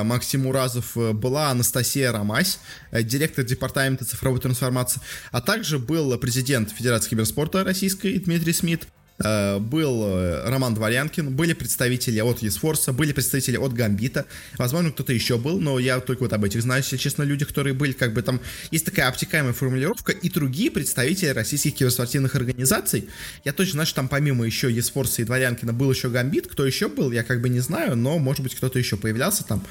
Максим 0.04 0.48
Уразов, 0.48 0.98
была 1.13 1.51
Анастасия 1.51 2.12
Ромась, 2.12 2.58
директор 2.92 3.46
департамента 3.46 4.04
цифровой 4.04 4.39
трансформации, 4.39 5.00
а 5.32 5.42
также 5.42 5.77
был 5.77 6.18
президент 6.18 6.72
Федерации 6.72 7.12
киберспорта 7.12 7.63
Российской 7.63 8.18
Дмитрий 8.18 8.54
Смит, 8.54 8.88
был 9.18 10.04
э, 10.04 10.50
Роман 10.50 10.74
Дворянкин, 10.74 11.34
были 11.34 11.54
представители 11.54 12.20
от 12.20 12.42
Есфорса, 12.42 12.92
были 12.92 13.14
представители 13.14 13.58
от 13.58 13.74
Гамбита, 13.74 14.26
возможно, 14.58 14.92
кто-то 14.92 15.14
еще 15.14 15.38
был, 15.38 15.60
но 15.60 15.80
я 15.80 16.00
только 16.02 16.24
вот 16.24 16.34
об 16.34 16.44
этих 16.44 16.62
знаю, 16.62 16.82
если 16.82 16.98
честно, 16.98 17.24
люди, 17.24 17.46
которые 17.46 17.74
были, 17.74 17.94
как 17.94 18.14
бы 18.14 18.22
там, 18.22 18.42
есть 18.72 18.86
такая 18.86 19.08
обтекаемая 19.08 19.54
формулировка, 19.54 20.12
и 20.12 20.30
другие 20.30 20.70
представители 20.70 21.30
российских 21.30 21.76
киберспортивных 21.76 22.36
организаций. 22.36 23.08
Я 23.46 23.54
точно 23.54 23.74
знаю, 23.74 23.88
что 23.88 23.96
там 23.98 24.10
помимо 24.10 24.46
еще 24.46 24.72
Есфорса 24.72 25.22
и 25.22 25.26
Дворянкина 25.26 25.72
был 25.72 25.92
еще 25.92 26.10
Гамбит, 26.10 26.48
кто 26.48 26.66
еще 26.66 26.90
был, 26.90 27.12
я 27.12 27.24
как 27.24 27.42
бы 27.42 27.48
не 27.48 27.62
знаю, 27.62 27.96
но, 27.96 28.20
может 28.20 28.44
быть, 28.44 28.56
кто-то 28.56 28.80
еще 28.80 28.98
появлялся 28.98 29.46
там, 29.46 29.64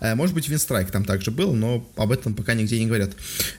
э, 0.00 0.14
может 0.14 0.34
быть, 0.34 0.48
Винстрайк 0.48 0.90
там 0.90 1.04
также 1.04 1.30
был, 1.30 1.54
но 1.54 1.88
об 1.96 2.12
этом 2.12 2.34
пока 2.34 2.52
нигде 2.52 2.78
не 2.78 2.86
говорят. 2.86 3.12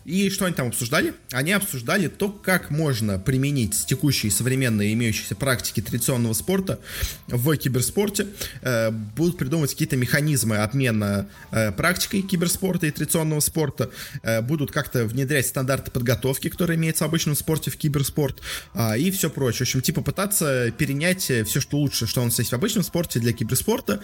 И 0.06 0.30
что 0.30 0.46
они 0.46 0.54
там 0.54 0.68
обсуждали? 0.68 1.14
Они 1.32 1.52
обсуждали 1.52 2.08
то, 2.08 2.30
как 2.30 2.70
можно 2.70 3.18
применить 3.18 3.86
текущие 3.88 4.32
современные 4.32 4.94
имеющиеся 4.94 5.31
имеющейся 5.32 5.36
практики 5.36 5.82
традиционного 5.82 6.34
спорта 6.34 6.80
в 7.28 7.56
киберспорте. 7.58 8.28
Э, 8.62 8.92
будут 8.92 9.38
придумывать 9.38 9.72
какие-то 9.72 9.98
механизмы 9.98 10.58
обмена 10.58 11.28
э, 11.52 11.72
практикой 11.72 12.22
киберспорта 12.22 12.88
и 12.88 12.92
традиционного 12.92 13.40
спорта. 13.42 13.90
Э, 14.24 14.42
будут 14.42 14.72
как-то 14.72 15.06
внедрять 15.06 15.48
стандарты 15.48 15.92
подготовки, 15.92 16.50
которые 16.50 16.78
имеются 16.78 17.06
в 17.06 17.08
обычном 17.08 17.36
спорте 17.36 17.72
в 17.72 17.78
киберспорт 17.78 18.42
а, 18.74 18.98
и 18.98 19.12
все 19.12 19.30
прочее. 19.30 19.60
В 19.60 19.70
общем, 19.70 19.82
типа 19.82 20.02
пытаться 20.02 20.72
перенять 20.78 21.22
все, 21.22 21.60
что 21.60 21.78
лучше, 21.78 22.08
что 22.08 22.22
у 22.22 22.26
нас 22.26 22.40
есть 22.40 22.52
в 22.52 22.56
обычном 22.56 22.84
спорте 22.84 23.20
для 23.20 23.34
киберспорта. 23.34 24.02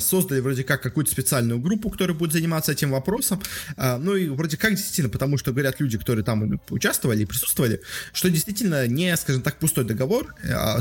Создали 0.00 0.40
вроде 0.40 0.64
как 0.64 0.82
какую-то 0.82 1.10
специальную 1.10 1.58
группу, 1.60 1.90
которая 1.90 2.16
будет 2.16 2.32
заниматься 2.32 2.72
этим 2.72 2.90
вопросом. 2.90 3.40
А, 3.76 3.98
ну 3.98 4.16
и 4.16 4.28
вроде 4.28 4.56
как 4.56 4.74
действительно, 4.74 5.08
потому 5.08 5.38
что 5.38 5.52
говорят 5.52 5.80
люди, 5.80 5.98
которые 5.98 6.24
там 6.24 6.60
участвовали 6.70 7.22
и 7.22 7.26
присутствовали, 7.26 7.80
что 8.12 8.30
действительно 8.30 8.86
не, 8.86 9.16
скажем 9.16 9.42
так, 9.42 9.58
пустой 9.58 9.84
договор, 9.84 10.34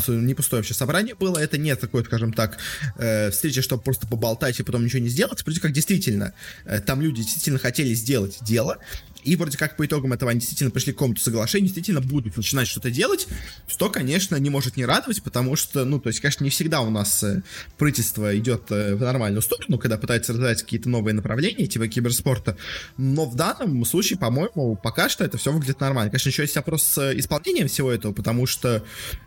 не 0.08 0.34
пустое 0.34 0.62
вообще 0.62 0.74
собрание 0.74 1.16
было, 1.16 1.38
это 1.38 1.58
не 1.58 1.76
такое, 1.76 2.04
скажем 2.04 2.34
так, 2.34 2.58
э, 2.98 3.32
встреча, 3.32 3.62
чтобы 3.62 3.84
просто 3.84 4.08
поболтать 4.08 4.60
и 4.60 4.64
потом 4.64 4.84
ничего 4.84 5.02
не 5.02 5.10
сделать, 5.10 5.44
вроде 5.44 5.60
как 5.60 5.72
действительно, 5.72 6.34
э, 6.66 6.80
там 6.80 7.02
люди 7.02 7.22
действительно 7.22 7.60
хотели 7.60 7.94
сделать 7.94 8.38
дело, 8.42 8.78
и 9.24 9.36
вроде 9.36 9.58
как 9.58 9.78
по 9.78 9.86
итогам 9.86 10.14
этого 10.14 10.32
они 10.32 10.40
действительно 10.40 10.72
пришли 10.72 10.94
к 10.94 10.96
какому-то 10.96 11.22
соглашению, 11.22 11.66
действительно 11.66 12.02
будут 12.02 12.38
начинать 12.38 12.68
что-то 12.68 12.90
делать, 12.92 13.28
что, 13.68 13.90
конечно, 13.90 14.36
не 14.38 14.50
может 14.50 14.78
не 14.78 14.86
радовать, 14.86 15.22
потому 15.24 15.56
что, 15.56 15.86
ну, 15.86 16.00
то 16.00 16.10
есть, 16.10 16.20
конечно, 16.20 16.44
не 16.44 16.50
всегда 16.50 16.82
у 16.82 16.90
нас 16.90 17.24
э, 17.24 17.44
правительство 17.78 18.36
идет 18.38 18.72
э, 18.72 18.96
в 18.96 19.02
нормальную 19.02 19.42
сторону, 19.42 19.78
когда 19.78 19.98
пытается 19.98 20.34
развивать 20.34 20.64
какие-то 20.64 20.90
новые 20.90 21.14
направления, 21.14 21.68
типа 21.68 21.88
киберспорта, 21.88 22.58
но 22.98 23.26
в 23.26 23.36
данном 23.36 23.84
случае, 23.86 24.18
по-моему, 24.20 24.76
пока 24.76 25.10
что 25.10 25.24
это 25.24 25.38
все 25.38 25.52
выглядит 25.52 25.80
нормально. 25.80 26.12
Конечно, 26.12 26.30
еще 26.30 26.44
есть 26.44 26.56
вопрос 26.56 26.84
с 26.84 27.18
исполнением 27.18 27.68
всего 27.68 27.92
этого, 27.92 28.14
потому 28.14 28.46
что 28.46 28.84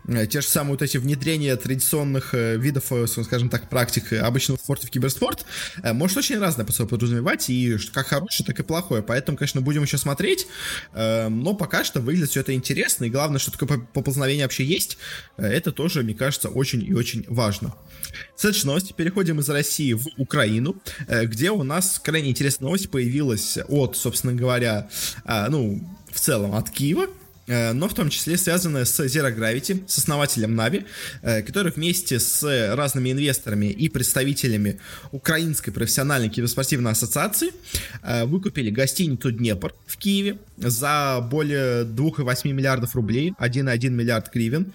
э, 0.07 0.27
те 0.27 0.41
же 0.41 0.47
самые 0.47 0.71
вот 0.73 0.81
эти 0.81 0.97
внедрения 0.97 1.55
традиционных 1.55 2.33
видов, 2.33 2.91
скажем 3.07 3.49
так, 3.49 3.69
практик 3.69 4.13
обычного 4.13 4.57
спорта 4.57 4.87
в 4.87 4.89
киберспорт 4.89 5.45
может 5.83 6.17
очень 6.17 6.39
разное 6.39 6.65
по 6.65 6.71
собой 6.71 6.89
подразумевать, 6.89 7.49
и 7.49 7.77
как 7.93 8.07
хорошее, 8.07 8.45
так 8.45 8.59
и 8.59 8.63
плохое, 8.63 9.03
поэтому, 9.03 9.37
конечно, 9.37 9.61
будем 9.61 9.83
еще 9.83 9.92
смотреть, 9.97 10.47
э, 10.93 11.29
но 11.29 11.53
пока 11.53 11.83
что 11.83 12.01
выглядит 12.01 12.29
все 12.29 12.41
это 12.41 12.53
интересно, 12.53 13.05
и 13.05 13.09
главное, 13.09 13.39
что 13.39 13.51
такое 13.51 13.79
поползновение 13.93 14.45
вообще 14.45 14.63
есть, 14.63 14.97
э, 15.37 15.45
это 15.45 15.71
тоже, 15.71 16.03
мне 16.03 16.13
кажется, 16.13 16.49
очень 16.49 16.83
и 16.83 16.93
очень 16.93 17.25
важно. 17.27 17.75
Следующая 18.35 18.67
новость. 18.67 18.95
Переходим 18.95 19.39
из 19.39 19.49
России 19.49 19.93
в 19.93 20.07
Украину, 20.17 20.75
э, 21.07 21.25
где 21.25 21.51
у 21.51 21.63
нас 21.63 21.99
крайне 21.99 22.29
интересная 22.29 22.67
новость 22.67 22.89
появилась 22.89 23.57
от, 23.67 23.95
собственно 23.97 24.33
говоря, 24.33 24.89
э, 25.25 25.47
ну, 25.49 25.81
в 26.11 26.19
целом 26.19 26.55
от 26.55 26.69
Киева, 26.69 27.07
но 27.47 27.87
в 27.87 27.93
том 27.93 28.09
числе 28.09 28.37
связанная 28.37 28.85
с 28.85 28.99
Zero 28.99 29.35
Gravity, 29.35 29.83
с 29.87 29.97
основателем 29.97 30.59
Navi, 30.59 30.85
э, 31.21 31.41
который 31.41 31.71
вместе 31.71 32.19
с 32.19 32.43
разными 32.75 33.11
инвесторами 33.11 33.67
и 33.67 33.89
представителями 33.89 34.79
Украинской 35.11 35.71
профессиональной 35.71 36.29
киберспортивной 36.29 36.91
ассоциации 36.91 37.51
э, 38.01 38.25
выкупили 38.25 38.69
гостиницу 38.69 39.31
Днепр 39.31 39.73
в 39.85 39.97
Киеве 39.97 40.37
за 40.57 41.25
более 41.29 41.83
2,8 41.83 42.51
миллиардов 42.51 42.95
рублей, 42.95 43.33
1,1 43.39 43.89
миллиард 43.89 44.31
гривен, 44.31 44.73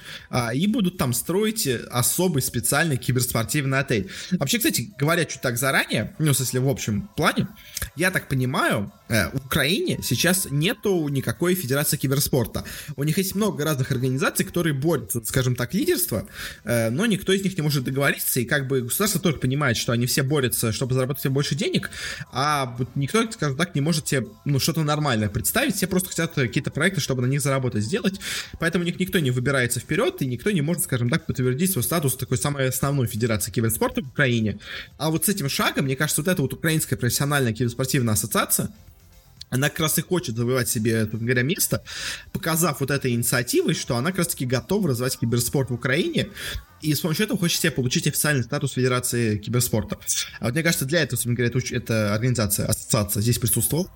и 0.54 0.66
будут 0.66 0.98
там 0.98 1.12
строить 1.12 1.68
особый 1.90 2.42
специальный 2.42 2.96
киберспортивный 2.96 3.78
отель. 3.78 4.08
Вообще, 4.32 4.58
кстати, 4.58 4.90
говоря 4.98 5.24
чуть 5.24 5.40
так 5.40 5.56
заранее, 5.56 6.14
ну, 6.18 6.34
смысле, 6.34 6.60
в 6.60 6.68
общем 6.68 7.08
плане, 7.16 7.48
я 7.96 8.10
так 8.10 8.28
понимаю, 8.28 8.92
в 9.08 9.46
Украине 9.46 10.00
сейчас 10.02 10.48
нету 10.50 11.08
никакой 11.08 11.54
федерации 11.54 11.96
киберспорта 11.96 12.38
спорта. 12.38 12.64
У 12.96 13.04
них 13.04 13.18
есть 13.18 13.34
много 13.34 13.64
разных 13.64 13.90
организаций, 13.90 14.44
которые 14.44 14.74
борются, 14.74 15.22
скажем 15.24 15.56
так, 15.56 15.74
лидерство, 15.74 16.26
э, 16.64 16.90
но 16.90 17.06
никто 17.06 17.32
из 17.32 17.42
них 17.42 17.56
не 17.56 17.62
может 17.62 17.84
договориться, 17.84 18.40
и 18.40 18.44
как 18.44 18.68
бы 18.68 18.82
государство 18.82 19.20
тоже 19.20 19.36
понимает, 19.36 19.76
что 19.76 19.92
они 19.92 20.06
все 20.06 20.22
борются, 20.22 20.72
чтобы 20.72 20.94
заработать 20.94 21.22
себе 21.22 21.32
больше 21.32 21.54
денег, 21.54 21.90
а 22.32 22.76
никто, 22.94 23.30
скажем 23.32 23.56
так, 23.56 23.74
не 23.74 23.80
может 23.80 24.08
себе 24.08 24.26
ну, 24.44 24.58
что-то 24.58 24.82
нормальное 24.82 25.28
представить, 25.28 25.76
все 25.76 25.86
просто 25.86 26.10
хотят 26.10 26.32
какие-то 26.34 26.70
проекты, 26.70 27.00
чтобы 27.00 27.22
на 27.22 27.26
них 27.26 27.40
заработать, 27.40 27.82
сделать, 27.82 28.20
поэтому 28.60 28.84
у 28.84 28.86
них 28.86 29.00
никто 29.00 29.18
не 29.18 29.30
выбирается 29.30 29.80
вперед, 29.80 30.22
и 30.22 30.26
никто 30.26 30.50
не 30.50 30.62
может, 30.62 30.84
скажем 30.84 31.10
так, 31.10 31.26
подтвердить 31.26 31.72
свой 31.72 31.82
статус 31.82 32.14
такой 32.14 32.38
самой 32.38 32.68
основной 32.68 33.06
федерации 33.06 33.50
киберспорта 33.50 34.02
в 34.02 34.08
Украине. 34.08 34.58
А 34.98 35.10
вот 35.10 35.24
с 35.24 35.28
этим 35.28 35.48
шагом, 35.48 35.86
мне 35.86 35.96
кажется, 35.96 36.22
вот 36.22 36.28
эта 36.28 36.42
вот 36.42 36.52
украинская 36.52 36.98
профессиональная 36.98 37.52
киберспортивная 37.52 38.14
ассоциация, 38.14 38.70
она 39.50 39.70
как 39.70 39.80
раз 39.80 39.98
и 39.98 40.02
хочет 40.02 40.36
завоевать 40.36 40.68
себе, 40.68 41.06
говоря, 41.06 41.42
место, 41.42 41.82
показав 42.32 42.80
вот 42.80 42.90
этой 42.90 43.12
инициативой, 43.12 43.74
что 43.74 43.96
она 43.96 44.10
как 44.10 44.18
раз 44.18 44.28
таки 44.28 44.46
готова 44.46 44.88
развивать 44.88 45.18
киберспорт 45.18 45.70
в 45.70 45.74
Украине, 45.74 46.28
и 46.80 46.94
с 46.94 47.00
помощью 47.00 47.24
этого 47.24 47.38
хочет 47.38 47.60
себе 47.60 47.72
получить 47.72 48.06
официальный 48.06 48.44
статус 48.44 48.72
Федерации 48.72 49.38
киберспорта. 49.38 49.98
А 50.40 50.46
вот 50.46 50.54
мне 50.54 50.62
кажется, 50.62 50.84
для 50.84 51.02
этого, 51.02 51.16
собственно 51.16 51.36
говоря, 51.36 51.52
эта 51.72 52.14
организация, 52.14 52.66
ассоциация 52.66 53.20
здесь 53.20 53.38
присутствовала. 53.38 53.90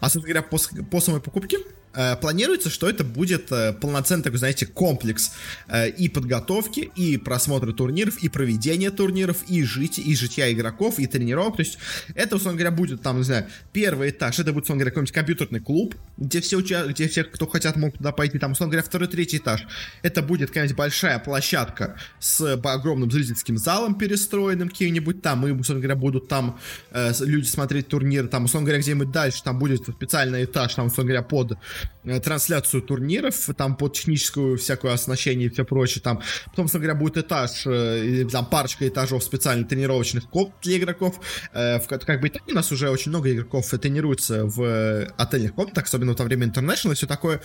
А, 0.00 0.10
собственно 0.10 0.34
говоря, 0.34 0.42
по, 0.42 0.58
по 0.84 1.00
самой 1.00 1.20
покупке 1.20 1.58
Э, 1.94 2.16
планируется, 2.16 2.70
что 2.70 2.88
это 2.88 3.04
будет 3.04 3.50
э, 3.52 3.72
полноценный 3.72 4.24
такой, 4.24 4.38
знаете, 4.38 4.66
комплекс 4.66 5.32
э, 5.68 5.88
и 5.90 6.08
подготовки, 6.08 6.90
и 6.96 7.16
просмотра 7.16 7.72
турниров, 7.72 8.18
и 8.22 8.28
проведения 8.28 8.90
турниров, 8.90 9.44
и 9.48 9.62
жить, 9.62 9.98
и 9.98 10.14
житья 10.16 10.52
игроков, 10.52 10.98
и 10.98 11.06
тренировок. 11.06 11.56
То 11.56 11.62
есть 11.62 11.78
это, 12.14 12.36
условно 12.36 12.58
говоря, 12.58 12.74
будет 12.74 13.02
там, 13.02 13.18
не 13.18 13.24
знаю, 13.24 13.46
первый 13.72 14.10
этаж, 14.10 14.38
это 14.38 14.52
будет, 14.52 14.64
условно 14.64 14.80
говоря, 14.80 14.90
какой-нибудь 14.90 15.14
компьютерный 15.14 15.60
клуб, 15.60 15.94
где 16.16 16.40
все, 16.40 16.60
где 16.60 17.08
все, 17.08 17.24
кто 17.24 17.46
хотят, 17.46 17.76
могут 17.76 17.98
туда 17.98 18.12
пойти. 18.12 18.38
Там, 18.38 18.52
условно 18.52 18.72
говоря, 18.72 18.86
второй, 18.86 19.08
третий 19.08 19.36
этаж. 19.36 19.66
Это 20.02 20.22
будет 20.22 20.48
какая-нибудь 20.48 20.76
большая 20.76 21.18
площадка 21.18 21.96
с 22.24 22.58
огромным 22.64 23.10
зрительским 23.10 23.58
залом 23.58 23.96
перестроенным 23.96 24.68
каким-нибудь 24.68 25.20
там, 25.20 25.46
и, 25.46 25.50
условно 25.50 25.82
говоря, 25.82 25.96
будут 25.96 26.28
там 26.28 26.58
э, 26.90 27.12
люди 27.20 27.46
смотреть 27.46 27.88
турниры, 27.88 28.28
там, 28.28 28.44
условно 28.44 28.66
говоря, 28.66 28.80
где-нибудь 28.80 29.10
дальше, 29.10 29.42
там 29.42 29.58
будет 29.58 29.86
специальный 29.86 30.44
этаж, 30.44 30.74
там, 30.74 30.86
условно 30.86 31.12
говоря, 31.12 31.22
под 31.22 31.58
Э, 32.04 32.20
трансляцию 32.20 32.82
турниров, 32.82 33.48
там 33.56 33.76
под 33.76 33.94
техническую 33.94 34.58
всякое 34.58 34.92
оснащение 34.92 35.48
и 35.48 35.50
все 35.50 35.64
прочее, 35.64 36.02
там, 36.02 36.20
потом, 36.46 36.66
собственно 36.66 36.82
говоря, 36.82 37.00
будет 37.00 37.16
этаж, 37.16 37.62
э, 37.66 38.26
там 38.30 38.44
парочка 38.44 38.86
этажов 38.86 39.24
специальных 39.24 39.68
тренировочных 39.68 40.28
комнат 40.28 40.52
для 40.62 40.76
игроков, 40.76 41.18
э, 41.54 41.78
в, 41.80 41.86
как 41.86 42.20
бы 42.20 42.26
и 42.26 42.30
так 42.30 42.42
у 42.46 42.52
нас 42.52 42.70
уже 42.72 42.90
очень 42.90 43.10
много 43.10 43.32
игроков 43.32 43.70
тренируются 43.70 44.44
в 44.44 45.06
отельных 45.16 45.54
комнатах, 45.54 45.84
особенно 45.84 46.12
во 46.12 46.24
время 46.24 46.46
International 46.46 46.92
и 46.92 46.94
все 46.94 47.06
такое. 47.06 47.40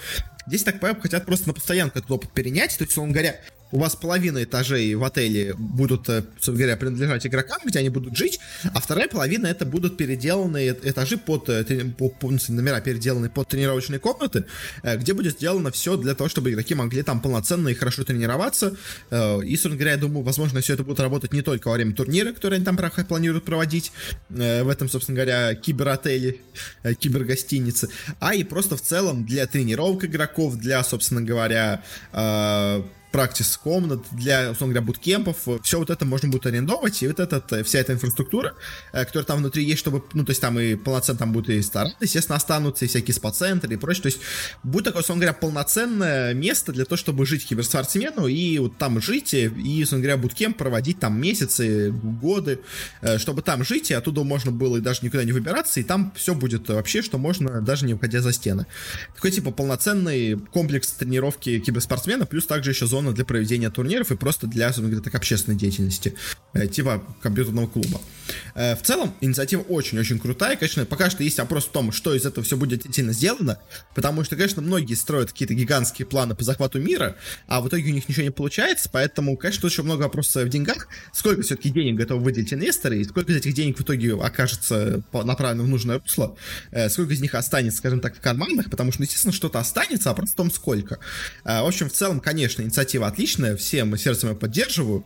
Здесь, 0.46 0.64
так 0.64 0.82
понимаю, 0.82 1.02
хотят 1.02 1.26
просто 1.26 1.48
на 1.48 1.54
постоянку 1.54 2.00
этот 2.00 2.12
опыт 2.12 2.32
перенять, 2.34 2.78
то 2.78 2.84
есть, 2.84 2.98
он 2.98 3.14
говоря, 3.14 3.40
у 3.72 3.80
вас 3.80 3.96
половина 3.96 4.44
этажей 4.44 4.96
в 4.96 5.04
отеле 5.04 5.54
будут, 5.58 6.10
э, 6.10 6.24
собственно 6.36 6.58
говоря, 6.58 6.78
принадлежать 6.78 7.28
игрокам, 7.28 7.60
где 7.66 7.80
они 7.80 7.90
будут 7.90 8.16
жить, 8.16 8.40
а 8.74 8.80
вторая 8.80 9.08
половина 9.08 9.48
это 9.48 9.66
будут 9.66 9.98
переделанные 9.98 10.76
этажи 10.84 11.18
под, 11.18 11.50
э, 11.50 11.64
по, 11.98 12.10
по, 12.10 12.32
номера 12.50 12.82
переделанные 12.82 13.30
под 13.30 13.48
тренировочные 13.48 14.00
комнаты, 14.00 14.46
э, 14.84 14.98
где 14.98 15.14
будет 15.14 15.34
сделано 15.34 15.72
все 15.72 15.98
для 15.98 16.16
того, 16.16 16.30
чтобы 16.30 16.52
игроки 16.52 16.74
могли 16.74 17.04
там 17.04 17.22
полноценно 17.22 17.70
и 17.70 17.74
хорошо 17.74 18.04
тренироваться. 18.04 18.76
И, 19.12 19.52
собственно 19.56 19.76
говоря, 19.76 19.92
я 19.92 19.98
думаю, 19.98 20.24
возможно, 20.24 20.62
все 20.62 20.74
это 20.74 20.84
будет 20.84 21.00
работать 21.00 21.34
не 21.34 21.42
только 21.42 21.68
во 21.68 21.74
время 21.74 21.94
турнира, 21.94 22.32
которые 22.32 22.58
они 22.58 22.66
там 22.66 22.78
планируют 23.08 23.46
проводить, 23.46 23.92
в 24.30 24.70
этом, 24.70 24.90
собственно 24.90 25.16
говоря, 25.16 25.56
киберотеле, 25.56 26.38
кибергостинице, 27.00 27.90
а 28.20 28.36
и 28.36 28.44
просто 28.44 28.78
в 28.78 28.82
целом 28.82 29.26
для 29.26 29.48
тренировок 29.48 30.06
игроков, 30.06 30.56
для, 30.58 30.84
собственно 30.84 31.22
говоря, 31.22 31.84
практис 33.12 33.58
комнат, 33.58 34.04
для, 34.12 34.52
условно 34.52 34.74
говоря, 34.74 34.88
буткемпов, 34.88 35.38
все 35.64 35.80
вот 35.80 35.90
это 35.90 36.06
можно 36.06 36.30
будет 36.30 36.46
арендовать, 36.46 37.02
и 37.02 37.08
вот 37.08 37.20
эта, 37.20 37.64
вся 37.64 37.80
эта 37.80 37.94
инфраструктура, 37.94 38.54
э, 38.94 39.06
которая 39.06 39.26
там 39.26 39.40
внутри 39.40 39.64
есть, 39.64 39.80
чтобы, 39.80 40.04
ну, 40.14 40.26
то 40.26 40.32
есть 40.32 40.42
там 40.42 40.60
и 40.60 40.76
полноценно 40.76 41.18
там 41.18 41.32
будут 41.32 41.50
и 41.50 41.62
старты, 41.62 41.96
естественно, 42.02 42.36
останутся, 42.36 42.86
и 42.86 42.88
всякие 42.88 43.14
спа-центры 43.14 43.74
и 43.74 43.78
прочее, 43.78 44.04
то 44.04 44.08
есть 44.08 44.20
будет 44.64 44.86
такое, 44.86 45.02
условно 45.02 45.22
говоря, 45.22 45.34
полноценное 45.34 46.34
место 46.34 46.72
для 46.72 46.86
того, 46.86 46.98
чтобы 46.98 47.26
жить 47.26 47.48
киберспортсмену, 47.48 48.28
и 48.28 48.60
вот 48.60 48.78
там 48.78 49.02
жить, 49.02 49.34
и, 49.34 49.48
условно 49.84 50.04
говоря, 50.04 50.18
буткемп 50.18 50.58
проводить 50.58 51.00
там 51.00 51.20
месяцы, 51.20 51.92
годы, 51.92 52.60
э, 53.02 53.18
чтобы 53.18 53.42
там 53.42 53.64
жить, 53.64 53.90
и 53.92 53.94
оттуда 53.94 54.24
можно 54.24 54.52
было 54.52 54.78
и 54.78 54.82
даже 54.82 55.00
никуда 55.04 55.24
не 55.24 55.32
выбираться, 55.32 55.80
и 55.80 55.84
там 55.84 56.14
все 56.16 56.36
будет 56.36 56.70
вообще, 56.70 57.02
что 57.02 57.18
можно, 57.18 57.62
даже 57.62 57.86
не 57.86 57.94
выходя 57.94 58.22
за 58.22 58.34
стены. 58.34 58.68
Такой, 59.16 59.32
типа, 59.32 59.52
полноценный 59.52 60.38
комплекс 60.38 60.92
тренировки 60.92 61.60
киберспортсмена, 61.60 62.26
плюс 62.26 62.46
также 62.46 62.72
еще 62.72 62.86
зона 62.86 62.99
зона 63.00 63.14
для 63.14 63.26
проведения 63.26 63.70
турниров 63.70 64.12
и 64.12 64.18
просто 64.18 64.48
для, 64.48 64.68
собственно 64.68 64.90
говоря, 64.90 65.04
так, 65.04 65.16
общественной 65.16 65.58
деятельности, 65.58 66.16
э, 66.54 66.68
типа 66.68 67.04
компьютерного 67.22 67.68
клуба. 67.68 68.02
Э, 68.56 68.76
в 68.76 68.82
целом, 68.82 69.14
инициатива 69.22 69.62
очень-очень 69.62 70.20
крутая. 70.20 70.58
Конечно, 70.58 70.86
пока 70.86 71.10
что 71.10 71.24
есть 71.24 71.40
вопрос 71.40 71.66
в 71.66 71.72
том, 71.72 71.92
что 71.92 72.14
из 72.14 72.26
этого 72.26 72.44
все 72.46 72.58
будет 72.58 72.80
действительно 72.80 73.14
сделано, 73.14 73.60
потому 73.96 74.24
что, 74.24 74.36
конечно, 74.36 74.62
многие 74.62 74.96
строят 74.96 75.32
какие-то 75.32 75.54
гигантские 75.54 76.06
планы 76.06 76.36
по 76.36 76.44
захвату 76.44 76.80
мира, 76.80 77.16
а 77.48 77.62
в 77.62 77.68
итоге 77.68 77.92
у 77.92 77.94
них 77.94 78.10
ничего 78.10 78.24
не 78.24 78.32
получается, 78.32 78.90
поэтому, 78.92 79.38
конечно, 79.38 79.68
еще 79.68 79.84
много 79.84 80.04
вопросов 80.04 80.44
в 80.44 80.50
деньгах. 80.50 80.88
Сколько 81.14 81.42
все-таки 81.42 81.70
денег 81.70 81.96
готовы 81.96 82.24
выделить 82.24 82.54
инвесторы, 82.54 83.00
и 83.00 83.04
сколько 83.06 83.32
из 83.32 83.38
этих 83.38 83.54
денег 83.54 83.78
в 83.78 83.82
итоге 83.82 84.16
окажется 84.16 85.02
направлено 85.14 85.64
в 85.64 85.68
нужное 85.68 86.00
русло, 86.00 86.36
э, 86.72 86.90
сколько 86.90 87.14
из 87.14 87.22
них 87.22 87.34
останется, 87.36 87.78
скажем 87.78 88.02
так, 88.02 88.18
в 88.18 88.20
карманах, 88.20 88.70
потому 88.70 88.92
что, 88.92 89.04
естественно, 89.04 89.34
что-то 89.34 89.60
останется, 89.60 90.10
а 90.10 90.14
просто 90.14 90.34
в 90.34 90.38
том, 90.38 90.52
сколько. 90.52 91.00
В 91.44 91.68
общем, 91.68 91.90
в 91.90 91.94
целом, 91.94 92.20
конечно, 92.20 92.62
инициатива 92.62 92.89
инициатива 92.90 93.08
отличная, 93.08 93.56
всем 93.56 93.96
сердцем 93.98 94.30
я 94.30 94.36
поддерживаю, 94.36 95.06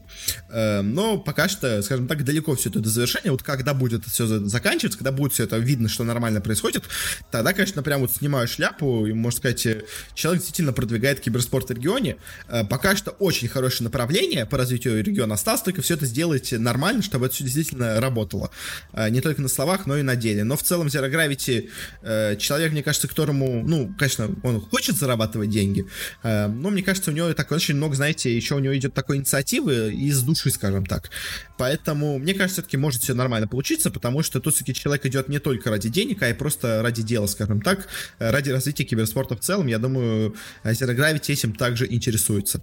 э, 0.50 0.82
но 0.82 1.18
пока 1.18 1.50
что, 1.50 1.82
скажем 1.82 2.08
так, 2.08 2.24
далеко 2.24 2.56
все 2.56 2.70
это 2.70 2.80
до 2.80 2.90
завершения. 2.90 3.32
Вот 3.32 3.44
когда 3.44 3.74
будет 3.74 4.06
все 4.06 4.26
заканчиваться, 4.26 4.98
когда 4.98 5.12
будет 5.12 5.34
все 5.34 5.44
это 5.44 5.58
видно, 5.58 5.90
что 5.90 6.04
нормально 6.06 6.40
происходит, 6.40 6.84
тогда, 7.30 7.52
конечно, 7.54 7.84
прям 7.84 8.02
вот 8.02 8.12
снимаю 8.12 8.48
шляпу, 8.48 9.06
и, 9.06 9.14
можно 9.14 9.38
сказать, 9.38 9.68
человек 10.14 10.42
действительно 10.42 10.72
продвигает 10.72 11.20
киберспорт 11.20 11.70
в 11.70 11.74
регионе. 11.74 12.18
Э, 12.48 12.64
пока 12.64 12.96
что 12.96 13.12
очень 13.12 13.50
хорошее 13.50 13.84
направление 13.86 14.46
по 14.46 14.58
развитию 14.58 15.04
региона. 15.04 15.34
Осталось 15.34 15.62
только 15.62 15.82
все 15.82 15.96
это 15.96 16.06
сделать 16.06 16.54
нормально, 16.54 17.02
чтобы 17.02 17.26
это 17.26 17.36
все 17.36 17.44
действительно 17.44 18.00
работало. 18.00 18.50
Э, 18.94 19.10
не 19.10 19.20
только 19.20 19.42
на 19.42 19.50
словах, 19.50 19.88
но 19.88 19.98
и 19.98 20.04
на 20.04 20.16
деле. 20.16 20.46
Но 20.46 20.56
в 20.56 20.64
целом 20.64 20.88
Zero 20.88 21.12
Gravity 21.12 22.38
человек, 22.38 22.72
мне 22.72 22.84
кажется, 22.84 23.08
которому, 23.08 23.64
ну, 23.68 23.94
конечно, 23.98 24.30
он 24.44 24.62
хочет 24.62 24.96
зарабатывать 24.96 25.50
деньги, 25.50 25.86
но 26.24 26.70
мне 26.70 26.84
кажется, 26.84 27.12
у 27.12 27.14
него 27.14 27.34
такой 27.34 27.58
очень 27.58 27.73
очень 27.74 27.78
много, 27.78 27.96
знаете, 27.96 28.36
еще 28.36 28.56
у 28.56 28.60
него 28.60 28.76
идет 28.78 28.94
такой 28.94 29.18
инициативы 29.18 29.92
из 29.92 30.22
души, 30.22 30.52
скажем 30.52 30.86
так. 30.86 31.10
Поэтому, 31.58 32.20
мне 32.20 32.34
кажется, 32.34 32.62
все-таки 32.62 32.78
может 32.78 33.02
все 33.02 33.16
нормально 33.16 33.48
получиться, 33.48 33.90
потому 33.90 34.22
что 34.22 34.40
тут 34.40 34.54
все-таки 34.54 34.80
человек 34.80 35.06
идет 35.08 35.28
не 35.28 35.40
только 35.40 35.72
ради 35.72 35.90
денег, 35.90 36.22
а 36.22 36.30
и 36.30 36.34
просто 36.34 36.82
ради 36.84 37.02
дела, 37.02 37.26
скажем 37.26 37.62
так, 37.62 37.88
ради 38.20 38.52
развития 38.52 38.84
киберспорта 38.84 39.36
в 39.36 39.40
целом. 39.40 39.68
Я 39.68 39.80
думаю, 39.80 40.36
Zero 40.64 40.96
Gravity 40.96 41.34
этим 41.34 41.54
также 41.56 41.92
интересуется. 41.92 42.62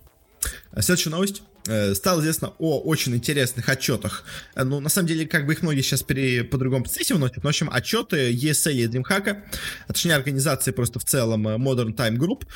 Следующая 0.79 1.11
новость. 1.11 1.43
Э, 1.67 1.95
стало 1.95 2.21
известно 2.21 2.53
о 2.59 2.81
очень 2.81 3.15
интересных 3.15 3.69
отчетах. 3.69 4.25
Э, 4.55 4.65
ну, 4.65 4.81
на 4.81 4.89
самом 4.89 5.09
деле, 5.09 5.27
как 5.27 5.47
бы 5.47 5.53
их 5.53 5.63
многие 5.63 5.83
сейчас 5.83 6.03
пере... 6.03 6.45
по-другому 6.45 6.85
выносят. 7.11 7.37
Но, 7.37 7.43
в 7.43 7.47
общем, 7.47 7.69
отчеты 7.71 8.33
ESL 8.33 8.73
и 8.73 8.87
DreamHack, 8.87 9.43
а 9.87 9.93
точнее, 9.93 10.15
организации 10.15 10.71
просто 10.71 10.99
в 10.99 11.05
целом 11.05 11.47
э, 11.49 11.57
Modern 11.57 11.95
Time 11.95 12.17
Group, 12.17 12.47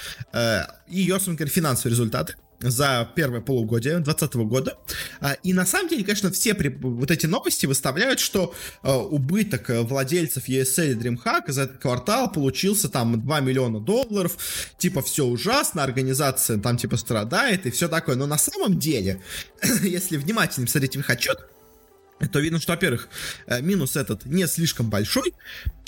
и 0.88 1.00
ее, 1.00 1.18
финансовые 1.18 1.92
результаты 1.92 2.34
за 2.70 3.10
первое 3.14 3.40
полугодие 3.40 3.94
2020 3.98 4.34
года. 4.48 4.78
А, 5.20 5.34
и 5.42 5.52
на 5.52 5.66
самом 5.66 5.88
деле, 5.88 6.04
конечно, 6.04 6.30
все 6.30 6.54
вот 6.80 7.10
эти 7.10 7.26
новости 7.26 7.66
выставляют, 7.66 8.20
что 8.20 8.54
а, 8.82 8.98
убыток 8.98 9.66
владельцев 9.68 10.48
ESL 10.48 10.92
и 10.92 10.94
DreamHack 10.94 11.50
за 11.52 11.62
этот 11.62 11.78
квартал 11.78 12.30
получился 12.30 12.88
там 12.88 13.20
2 13.20 13.40
миллиона 13.40 13.80
долларов. 13.80 14.36
Типа 14.78 15.02
все 15.02 15.24
ужасно, 15.24 15.82
организация 15.82 16.58
там 16.58 16.76
типа 16.76 16.96
страдает 16.96 17.66
и 17.66 17.70
все 17.70 17.88
такое. 17.88 18.16
Но 18.16 18.26
на 18.26 18.38
самом 18.38 18.78
деле, 18.78 19.22
если 19.82 20.16
внимательно 20.16 20.66
смотреть 20.66 20.96
в 20.96 21.00
их 21.00 21.10
отчет, 21.10 21.38
то 22.32 22.38
видно, 22.38 22.60
что, 22.60 22.72
во-первых, 22.72 23.08
э, 23.46 23.60
минус 23.60 23.96
этот 23.96 24.24
не 24.24 24.46
слишком 24.46 24.88
большой, 24.88 25.34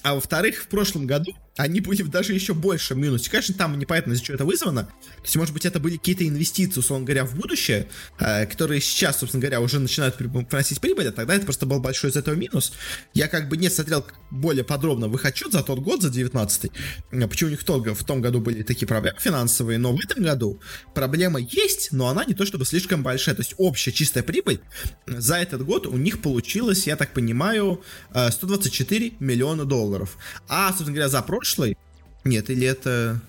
а 0.07 0.15
во-вторых, 0.15 0.63
в 0.63 0.69
прошлом 0.69 1.09
году 1.09 1.35
они 1.57 1.81
были 1.81 2.03
в 2.03 2.09
даже 2.09 2.33
еще 2.33 2.55
больше 2.55 2.95
минусе. 2.95 3.31
Конечно, 3.31 3.55
там 3.55 3.77
непонятно, 3.77 4.13
из-за 4.13 4.23
чего 4.23 4.35
это 4.37 4.45
вызвано. 4.45 4.85
То 4.85 5.23
есть, 5.25 5.37
может 5.37 5.53
быть, 5.53 5.65
это 5.65 5.81
были 5.81 5.97
какие-то 5.97 6.29
инвестиции, 6.29 6.79
условно 6.81 7.07
говоря, 7.07 7.25
в 7.25 7.35
будущее, 7.35 7.89
э, 8.21 8.47
которые 8.47 8.81
сейчас, 8.81 9.19
собственно 9.19 9.41
говоря, 9.41 9.61
уже 9.61 9.81
начинают 9.81 10.17
приносить 10.17 10.81
прибыль, 10.81 11.09
а 11.09 11.13
тогда 11.13 11.35
это 11.35 11.45
просто 11.45 11.67
был 11.67 11.81
большой 11.81 12.11
из 12.11 12.17
этого 12.17 12.35
минус. 12.35 12.73
Я 13.15 13.27
как 13.27 13.49
бы 13.49 13.57
не 13.57 13.71
смотрел 13.71 14.07
более 14.31 14.65
подробно 14.65 15.09
в 15.09 15.17
их 15.17 15.27
за 15.51 15.63
тот 15.63 15.81
год, 15.81 16.03
за 16.03 16.11
19 16.11 16.71
э, 17.11 17.27
почему 17.27 17.49
у 17.49 17.51
них 17.51 17.61
в, 17.63 17.95
в 17.95 18.05
том 18.05 18.21
году 18.21 18.41
были 18.41 18.63
такие 18.63 18.87
проблемы 18.87 19.19
финансовые, 19.19 19.79
но 19.79 19.97
в 19.97 19.99
этом 19.99 20.23
году 20.23 20.61
проблема 20.95 21.41
есть, 21.41 21.89
но 21.91 22.09
она 22.09 22.25
не 22.25 22.35
то 22.35 22.45
чтобы 22.47 22.65
слишком 22.65 23.03
большая. 23.03 23.35
То 23.35 23.43
есть, 23.43 23.55
общая 23.57 23.93
чистая 23.93 24.23
прибыль 24.23 24.61
за 25.07 25.37
этот 25.37 25.65
год 25.65 25.87
у 25.87 25.97
них 25.97 26.23
получилась, 26.23 26.87
я 26.87 26.97
так 26.97 27.13
понимаю, 27.13 27.83
124 28.11 29.07
э, 29.07 29.11
миллиона 29.19 29.65
долларов. 29.65 29.96
А, 30.49 30.69
собственно 30.69 30.93
говоря, 30.93 31.09
за 31.09 31.23
прошлый? 31.23 31.77
Нет, 32.25 32.51
или 32.51 32.67
это... 32.67 33.21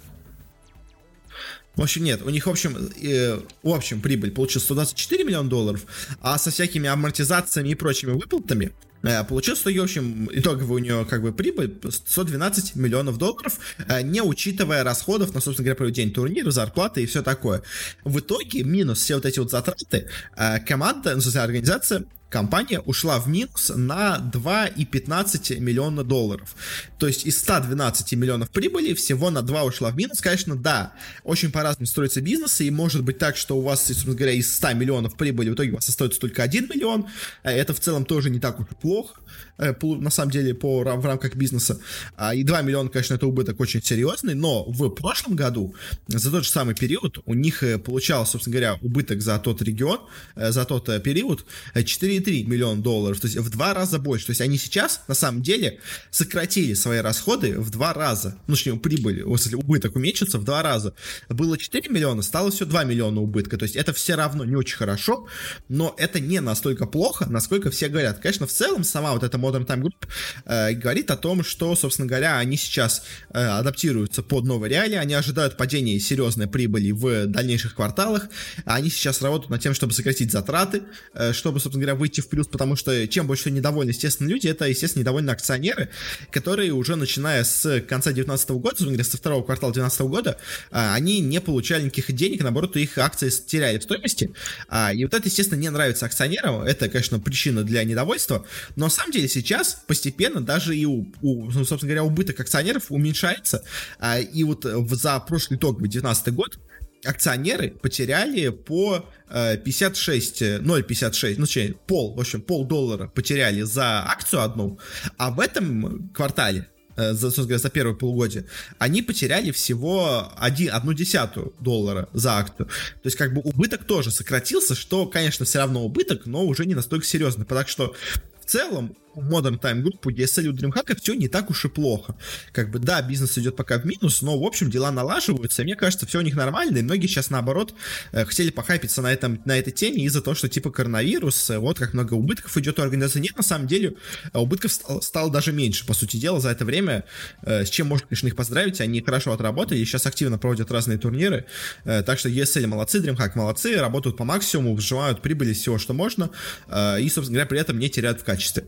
В 1.76 1.84
общем, 1.84 2.04
нет, 2.04 2.24
у 2.24 2.30
них, 2.30 2.48
в 2.48 2.50
общем, 2.50 2.76
э, 2.76 3.40
в 3.62 3.70
общем, 3.70 4.02
прибыль 4.02 4.32
получилась 4.32 4.66
124 4.66 5.24
миллиона 5.24 5.48
долларов, 5.48 5.86
а 6.22 6.40
со 6.40 6.50
всякими 6.50 6.90
амортизациями 6.90 7.70
и 7.70 7.76
прочими 7.76 8.14
выплатами 8.14 8.72
э, 9.04 9.24
получилось, 9.24 9.60
что, 9.60 9.70
в 9.70 9.80
общем, 9.80 10.28
итоговая 10.34 10.76
у 10.76 10.80
нее, 10.80 11.06
как 11.08 11.22
бы, 11.22 11.32
прибыль 11.32 11.78
112 11.88 12.76
миллионов 12.76 13.20
долларов, 13.20 13.60
э, 13.88 14.02
не 14.02 14.24
учитывая 14.24 14.84
расходов 14.84 15.36
на, 15.36 15.40
собственно 15.40 15.66
говоря, 15.66 15.76
проведение 15.76 16.16
турнира, 16.16 16.50
зарплаты 16.50 17.04
и 17.04 17.06
все 17.06 17.22
такое. 17.22 17.62
В 18.04 18.22
итоге, 18.22 18.64
минус 18.64 19.00
все 19.04 19.14
вот 19.14 19.28
эти 19.28 19.38
вот 19.38 19.52
затраты, 19.52 20.10
э, 20.36 20.60
команда, 20.62 21.14
ну, 21.14 21.22
смысле, 21.22 21.42
организация 21.42 22.06
компания 22.30 22.80
ушла 22.80 23.20
в 23.20 23.28
минус 23.28 23.72
на 23.74 24.18
2,15 24.34 25.60
миллиона 25.60 26.04
долларов. 26.04 26.56
То 26.98 27.08
есть 27.08 27.26
из 27.26 27.40
112 27.40 28.13
миллионов 28.13 28.50
прибыли 28.50 28.94
всего 28.94 29.30
на 29.30 29.42
2 29.42 29.63
ушла 29.63 29.92
в 29.92 29.96
минус. 29.96 30.22
Конечно, 30.22 30.56
да, 30.56 30.94
очень 31.24 31.52
по-разному 31.52 31.88
строятся 31.88 32.22
бизнесы, 32.22 32.66
и 32.66 32.72
может 32.72 33.04
быть 33.04 33.18
так, 33.18 33.38
что 33.38 33.58
у 33.58 33.62
вас, 33.62 33.86
собственно 33.86 34.16
говоря, 34.16 34.34
из 34.34 34.54
100 34.56 34.74
миллионов 34.74 35.16
прибыли 35.16 35.50
в 35.50 35.54
итоге 35.54 35.72
у 35.72 35.76
вас 35.76 35.88
остается 35.88 36.20
только 36.20 36.44
1 36.44 36.70
миллион. 36.74 37.08
Э, 37.44 37.52
это 37.52 37.74
в 37.74 37.80
целом 37.80 38.06
тоже 38.06 38.30
не 38.30 38.40
так 38.40 38.60
уж 38.60 38.68
и 38.72 38.76
плохо, 38.76 39.20
на 39.58 40.10
самом 40.10 40.32
деле, 40.32 40.54
по, 40.54 40.84
в 40.84 41.06
рамках 41.06 41.36
бизнеса. 41.36 41.80
А, 42.15 42.34
и 42.34 42.43
2 42.43 42.62
миллиона, 42.62 42.89
конечно, 42.89 43.13
это 43.13 43.28
убыток 43.28 43.60
очень 43.60 43.84
серьезный, 43.84 44.34
но 44.34 44.63
в 44.65 44.89
прошлом 44.89 45.36
году 45.36 45.76
за 46.08 46.32
тот 46.32 46.43
же 46.43 46.50
самый 46.50 46.76
период 46.76 47.20
у 47.26 47.34
них 47.34 47.63
э, 47.63 47.78
получалось, 47.78 48.30
собственно 48.30 48.54
говоря, 48.54 48.80
убыток 48.82 49.22
за 49.22 49.38
тот 49.39 49.62
регион, 49.62 50.00
за 50.36 50.65
тот 50.65 50.86
период 51.04 51.46
4 51.74 52.08
4,3 52.08 52.46
миллиона 52.46 52.82
долларов, 52.82 53.20
то 53.20 53.28
есть 53.28 53.38
в 53.38 53.50
два 53.50 53.74
раза 53.74 54.00
больше. 54.00 54.28
То 54.28 54.32
есть 54.32 54.41
они 54.41 54.58
сейчас, 54.58 55.02
на 55.08 55.13
самом 55.13 55.41
деле, 55.41 55.80
сократили 56.10 56.74
свои 56.74 57.00
расходы 57.00 57.60
в 57.60 57.70
два 57.70 57.93
раза. 57.93 58.38
Ну, 58.48 58.56
точнее, 58.56 58.78
прибыль, 58.78 59.22
убыток 59.22 59.96
уменьшится 59.96 60.39
в 60.39 60.43
два 60.43 60.63
раза. 60.63 60.93
Было 61.30 61.58
4 61.58 61.89
миллиона, 61.89 62.22
стало 62.22 62.52
все 62.52 62.65
2 62.65 62.84
миллиона 62.86 63.22
убытка. 63.22 63.58
То 63.58 63.63
есть 63.63 63.76
это 63.76 63.93
все 63.93 64.15
равно 64.15 64.46
не 64.46 64.56
очень 64.56 64.78
хорошо, 64.78 65.28
но 65.70 65.93
это 65.98 66.20
не 66.20 66.39
настолько 66.39 66.86
плохо, 66.86 67.26
насколько 67.30 67.70
все 67.72 67.88
говорят. 67.88 68.20
Конечно, 68.20 68.48
в 68.48 68.52
целом 68.52 68.84
сама 68.84 69.13
вот 69.13 69.24
эта 69.24 69.38
Modern 69.48 69.66
Time 69.66 69.82
Group 69.82 70.08
э, 70.46 70.74
говорит 70.74 71.12
о 71.12 71.18
том, 71.18 71.44
что, 71.44 71.76
собственно 71.76 72.08
говоря, 72.08 72.38
они 72.38 72.58
сейчас 72.58 73.04
э, 73.34 73.40
адаптируются 73.40 74.24
под 74.24 74.46
новые 74.46 74.70
реалии, 74.72 74.96
они 74.96 75.14
ожидают 75.14 75.58
падения 75.58 76.00
серьезной 76.00 76.48
прибыли 76.48 76.92
в 76.92 77.28
дальнейших 77.28 77.76
кварталах, 77.76 78.28
они 78.66 78.90
сейчас 78.90 79.22
работают 79.22 79.50
над 79.50 79.62
тем, 79.62 79.74
чтобы 79.74 79.94
сократить 79.94 80.32
затраты, 80.32 80.84
э, 81.14 81.34
чтобы, 81.34 81.60
собственно 81.60 81.86
говоря, 81.86 82.00
выйти 82.00 82.22
в 82.22 82.30
плюс, 82.30 82.48
потому 82.48 82.76
что 82.76 83.08
чем 83.08 83.28
больше 83.28 83.52
недовольны, 83.52 83.92
естественно, 83.92 84.28
люди, 84.28 84.48
это, 84.48 84.66
естественно, 84.66 85.02
недовольны 85.02 85.32
акционеры, 85.32 85.90
которые 86.32 86.74
уже 86.74 86.96
начиная 86.96 87.44
с 87.44 87.82
конца 87.82 88.12
2019 88.12 88.50
года, 88.52 88.76
говоря, 88.84 89.04
со 89.04 89.18
второго 89.18 89.44
квартала 89.44 89.74
2019 89.74 90.02
года, 90.02 90.38
а, 90.72 90.96
они 90.96 91.20
не 91.20 91.42
получали 91.42 91.84
никаких 91.84 92.14
денег, 92.14 92.42
наоборот, 92.42 92.76
их 92.78 92.98
акции 92.98 93.30
теряли 93.30 93.80
в 93.80 93.84
стоимости. 93.84 94.34
А, 94.68 94.94
и 94.94 95.04
вот 95.04 95.14
это, 95.14 95.28
естественно, 95.28 95.60
не 95.60 95.70
нравится 95.70 96.06
акционерам, 96.06 96.62
это, 96.62 96.90
конечно, 96.90 97.20
причина 97.20 97.64
для 97.64 97.84
недовольства, 97.84 98.46
но 98.76 98.86
на 98.86 98.92
самом 98.92 99.12
деле 99.12 99.28
сейчас 99.41 99.84
постепенно 99.88 100.41
даже 100.41 100.76
и, 100.76 100.86
у, 100.86 101.08
у 101.21 101.52
собственно 101.52 101.82
говоря, 101.82 102.04
убыток 102.04 102.39
акционеров 102.39 102.91
уменьшается, 102.91 103.63
а, 104.00 104.19
и 104.19 104.43
вот 104.43 104.63
за 104.63 105.19
прошлый 105.19 105.58
итог 105.58 105.80
2019 105.80 106.34
год 106.34 106.60
акционеры 107.06 107.69
потеряли 107.69 108.50
по 108.50 109.06
56, 109.30 110.41
э, 110.41 110.60
0,56, 110.60 111.36
ну, 111.38 111.45
точнее, 111.45 111.76
пол, 111.86 112.15
в 112.15 112.19
общем, 112.19 112.41
пол 112.41 112.65
доллара 112.65 113.08
потеряли 113.08 113.62
за 113.62 114.04
акцию 114.08 114.41
одну, 114.41 114.80
а 115.17 115.32
в 115.32 115.39
этом 115.39 116.10
квартале 116.10 116.67
э, 116.95 117.13
за, 117.13 117.30
говоря, 117.30 117.58
за 117.60 117.69
первое 117.69 117.95
полугодие, 117.95 118.45
они 118.80 119.02
потеряли 119.02 119.52
всего 119.52 120.32
один, 120.38 120.73
одну 120.73 120.93
десятую 120.93 121.54
доллара 121.60 122.10
за 122.13 122.38
акцию. 122.38 122.67
То 122.67 123.06
есть, 123.06 123.17
как 123.17 123.34
бы, 123.34 123.41
убыток 123.41 123.84
тоже 123.84 124.12
сократился, 124.12 124.76
что, 124.76 125.06
конечно, 125.06 125.45
все 125.45 125.60
равно 125.60 125.84
убыток, 125.84 126.26
но 126.26 126.45
уже 126.45 126.65
не 126.65 126.76
настолько 126.76 127.06
серьезный. 127.06 127.45
Так 127.45 127.69
что, 127.69 127.95
в 128.41 128.45
целом, 128.45 128.95
Modern 129.22 129.60
Time 129.60 129.82
Group, 129.82 130.00
у 130.06 130.12
DSL 130.12 130.48
у 130.48 130.54
DreamHack 130.54 131.00
все 131.02 131.14
не 131.14 131.28
так 131.28 131.50
уж 131.50 131.66
и 131.66 131.70
плохо. 131.70 132.16
Как 132.52 132.72
бы, 132.72 132.80
да, 132.80 133.02
бизнес 133.02 133.38
идет 133.38 133.56
пока 133.56 133.80
в 133.80 133.86
минус, 133.86 134.22
но, 134.22 134.40
в 134.40 134.44
общем, 134.44 134.70
дела 134.70 134.92
налаживаются, 134.92 135.62
и 135.62 135.66
мне 135.66 135.76
кажется, 135.76 136.06
все 136.06 136.20
у 136.20 136.22
них 136.22 136.36
нормально, 136.36 136.78
и 136.78 136.82
многие 136.82 137.08
сейчас, 137.08 137.30
наоборот, 137.30 137.74
э, 138.12 138.26
хотели 138.26 138.50
похайпиться 138.50 139.02
на, 139.02 139.12
этом, 139.12 139.42
на 139.46 139.58
этой 139.58 139.72
теме 139.72 140.04
из-за 140.04 140.22
того, 140.22 140.36
что, 140.36 140.48
типа, 140.48 140.72
коронавирус, 140.72 141.50
э, 141.50 141.58
вот 141.58 141.80
как 141.80 141.94
много 141.94 142.14
убытков 142.14 142.56
идет 142.58 142.80
у 142.80 142.82
организации. 142.82 143.20
Нет, 143.20 143.36
на 143.38 143.44
самом 143.44 143.68
деле, 143.68 143.96
э, 144.34 144.38
убытков 144.38 144.72
стало 145.02 145.32
даже 145.32 145.52
меньше, 145.52 145.86
по 145.86 145.94
сути 145.94 146.18
дела, 146.18 146.40
за 146.40 146.50
это 146.50 146.66
время, 146.66 147.06
с 147.44 147.70
чем 147.70 147.88
можно, 147.88 148.08
конечно, 148.08 148.28
их 148.28 148.36
поздравить, 148.36 148.82
они 148.82 149.02
хорошо 149.02 149.32
отработали, 149.32 149.84
сейчас 149.84 150.06
активно 150.06 150.38
проводят 150.38 150.72
разные 150.72 150.98
турниры, 150.98 151.46
так 151.84 152.20
что 152.20 152.30
ESL 152.30 152.68
молодцы, 152.68 153.00
DreamHack 153.00 153.32
молодцы, 153.36 153.78
работают 153.78 154.18
по 154.18 154.24
максимуму, 154.24 154.76
выживают 154.76 155.22
прибыли 155.22 155.54
всего, 155.54 155.78
что 155.78 155.94
можно, 155.94 156.30
и, 156.70 157.10
собственно 157.10 157.38
говоря, 157.38 157.46
при 157.46 157.60
этом 157.60 157.80
не 157.80 157.90
теряют 157.90 158.22
в 158.22 158.24
качестве. 158.24 158.66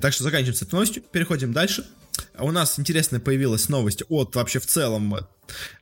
Так 0.00 0.12
что 0.12 0.24
заканчиваем 0.24 0.54
с 0.54 0.62
этой 0.62 0.74
новостью, 0.74 1.02
переходим 1.02 1.52
дальше. 1.52 1.86
У 2.38 2.50
нас 2.50 2.78
интересная 2.78 3.20
появилась 3.20 3.68
новость 3.68 4.02
от 4.08 4.34
вообще 4.34 4.58
в 4.58 4.66
целом 4.66 5.16